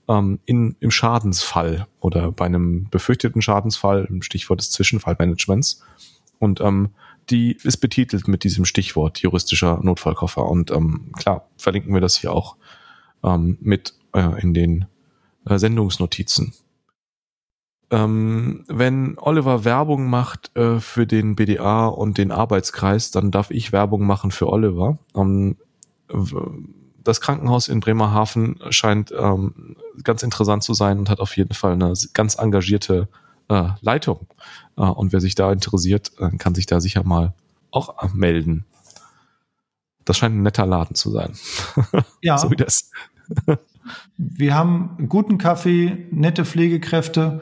[0.08, 5.84] ähm, in, im Schadensfall oder bei einem befürchteten Schadensfall, im Stichwort des Zwischenfallmanagements.
[6.40, 6.90] Und ähm,
[7.30, 10.46] die ist betitelt mit diesem Stichwort juristischer Notfallkoffer.
[10.46, 12.56] Und ähm, klar, verlinken wir das hier auch
[13.24, 14.86] ähm, mit äh, in den
[15.48, 16.54] äh, Sendungsnotizen.
[17.92, 23.72] Ähm, wenn Oliver Werbung macht äh, für den BDA und den Arbeitskreis, dann darf ich
[23.72, 24.98] Werbung machen für Oliver.
[25.16, 25.58] Ähm,
[27.06, 31.74] das Krankenhaus in Bremerhaven scheint ähm, ganz interessant zu sein und hat auf jeden Fall
[31.74, 33.08] eine ganz engagierte
[33.48, 34.28] äh, Leitung.
[34.76, 37.34] Äh, und wer sich da interessiert, äh, kann sich da sicher mal
[37.72, 38.66] auch melden.
[40.04, 41.36] Das scheint ein netter Laden zu sein.
[42.22, 42.92] Ja, so wie das.
[44.18, 47.42] wir haben guten Kaffee, nette Pflegekräfte,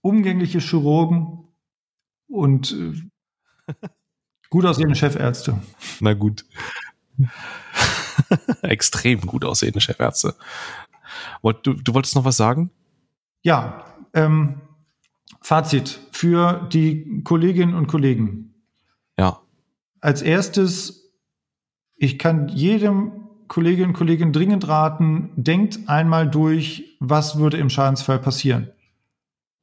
[0.00, 1.44] umgängliche Chirurgen
[2.26, 3.74] und äh,
[4.48, 5.60] gut aussehende Chefärzte.
[6.00, 6.44] Na gut.
[8.62, 10.34] Extrem gut aussehende Chefärzte.
[11.42, 12.70] Du, du wolltest noch was sagen?
[13.42, 13.84] Ja,
[14.14, 14.60] ähm,
[15.40, 18.54] Fazit für die Kolleginnen und Kollegen.
[19.18, 19.40] Ja.
[20.00, 21.12] Als erstes,
[21.96, 28.18] ich kann jedem Kolleginnen und Kollegen dringend raten, denkt einmal durch, was würde im Schadensfall
[28.18, 28.70] passieren.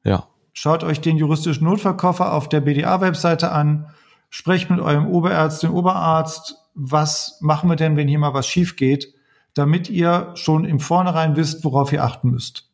[0.04, 0.28] Ja.
[0.52, 3.90] Schaut euch den juristischen Notfallkoffer auf der BDA-Webseite an,
[4.30, 9.14] sprecht mit eurem Oberärztin, Oberarzt, was machen wir denn, wenn hier mal was schief geht,
[9.56, 12.70] damit ihr schon im Vornherein wisst, worauf ihr achten müsst.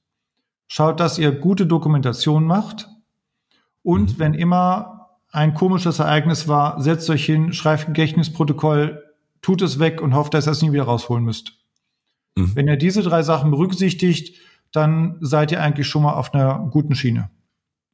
[0.67, 2.89] Schaut, dass ihr gute Dokumentation macht
[3.81, 4.19] und Mhm.
[4.19, 9.03] wenn immer ein komisches Ereignis war, setzt euch hin, schreibt ein Gedächtnisprotokoll,
[9.41, 11.53] tut es weg und hofft, dass ihr es nie wieder rausholen müsst.
[12.35, 12.55] Mhm.
[12.55, 14.37] Wenn ihr diese drei Sachen berücksichtigt,
[14.71, 17.29] dann seid ihr eigentlich schon mal auf einer guten Schiene.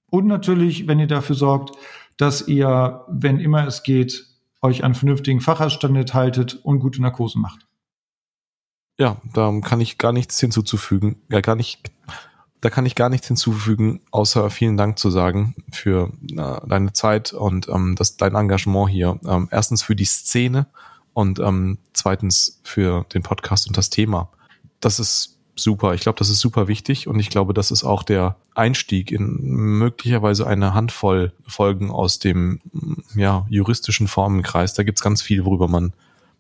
[0.10, 1.76] Und natürlich, wenn ihr dafür sorgt,
[2.18, 4.26] dass ihr, wenn immer es geht,
[4.62, 7.68] euch an vernünftigen Facharztstandard haltet und gute Narkose macht.
[8.98, 11.22] Ja, da kann ich gar nichts hinzuzufügen.
[11.30, 11.90] Ja, gar nicht,
[12.60, 17.32] da kann ich gar nichts hinzufügen, außer vielen Dank zu sagen für äh, deine Zeit
[17.32, 19.18] und ähm, das, dein Engagement hier.
[19.26, 20.68] Ähm, erstens für die Szene
[21.14, 24.30] und ähm, zweitens für den Podcast und das Thema.
[24.82, 25.94] Das ist super.
[25.94, 29.38] Ich glaube, das ist super wichtig und ich glaube, das ist auch der Einstieg in
[29.42, 32.60] möglicherweise eine Handvoll Folgen aus dem
[33.16, 34.74] ja, juristischen Formenkreis.
[34.74, 35.94] Da gibt's ganz viel, worüber man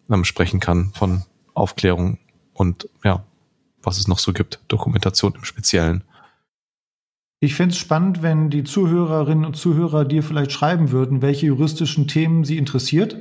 [0.10, 1.24] ähm, sprechen kann, von
[1.54, 2.18] Aufklärung
[2.54, 3.24] und ja,
[3.82, 6.04] was es noch so gibt, Dokumentation im Speziellen.
[7.40, 12.08] Ich fände es spannend, wenn die Zuhörerinnen und Zuhörer dir vielleicht schreiben würden, welche juristischen
[12.08, 13.18] Themen sie interessiert.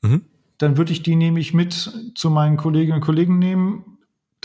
[0.00, 0.22] Mhm.
[0.58, 3.93] Dann würde ich die nämlich mit zu meinen Kolleginnen und Kollegen nehmen,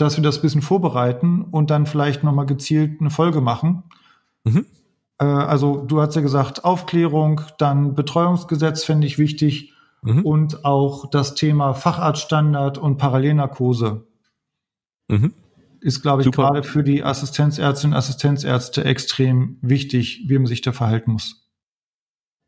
[0.00, 3.84] dass wir das ein bisschen vorbereiten und dann vielleicht nochmal gezielt eine Folge machen.
[4.44, 4.66] Mhm.
[5.18, 10.24] Äh, also du hast ja gesagt, Aufklärung, dann Betreuungsgesetz fände ich wichtig Mhm.
[10.24, 14.06] und auch das Thema Facharztstandard und Parallelnarkose
[15.08, 15.34] Mhm.
[15.80, 20.72] ist, glaube ich, gerade für die Assistenzärztinnen und Assistenzärzte extrem wichtig, wie man sich da
[20.72, 21.50] verhalten muss.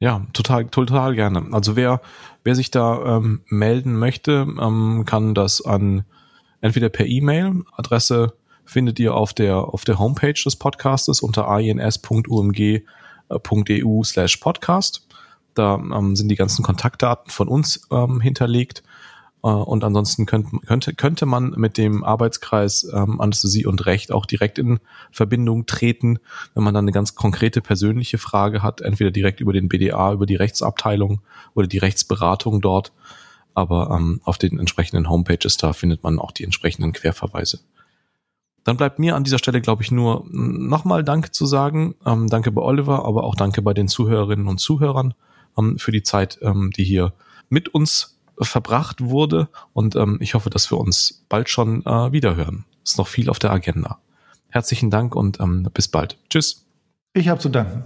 [0.01, 1.47] Ja, total, total gerne.
[1.53, 2.01] Also wer,
[2.43, 6.05] wer sich da ähm, melden möchte, ähm, kann das an
[6.63, 8.33] entweder per E-Mail, Adresse
[8.65, 12.83] findet ihr auf der, auf der Homepage des Podcastes unter ins.umg.eu
[14.05, 15.07] slash podcast.
[15.55, 18.83] Da ähm, sind die ganzen Kontaktdaten von uns ähm, hinterlegt.
[19.43, 24.27] Äh, Und ansonsten könnt, könnte, könnte man mit dem Arbeitskreis ähm, Anästhesie und Recht auch
[24.27, 24.81] direkt in
[25.11, 26.19] Verbindung treten,
[26.55, 30.27] wenn man dann eine ganz konkrete persönliche Frage hat, entweder direkt über den BDA, über
[30.27, 31.21] die Rechtsabteilung
[31.55, 32.93] oder die Rechtsberatung dort.
[33.55, 37.61] Aber ähm, auf den entsprechenden Homepages da findet man auch die entsprechenden Querverweise.
[38.65, 41.95] dann bleibt mir an dieser Stelle, glaube ich, nur nochmal Danke zu sagen.
[42.07, 45.15] Ähm, danke bei Oliver, aber auch danke bei den Zuhörerinnen und Zuhörern
[45.59, 47.13] ähm, für die Zeit, ähm, die hier
[47.49, 49.49] mit uns verbracht wurde.
[49.73, 52.65] Und ähm, ich hoffe, dass wir uns bald schon äh, wiederhören.
[52.85, 53.99] Ist noch viel auf der Agenda.
[54.49, 56.19] Herzlichen Dank und ähm, bis bald.
[56.29, 56.67] Tschüss.
[57.15, 57.85] Ich habe zu danken.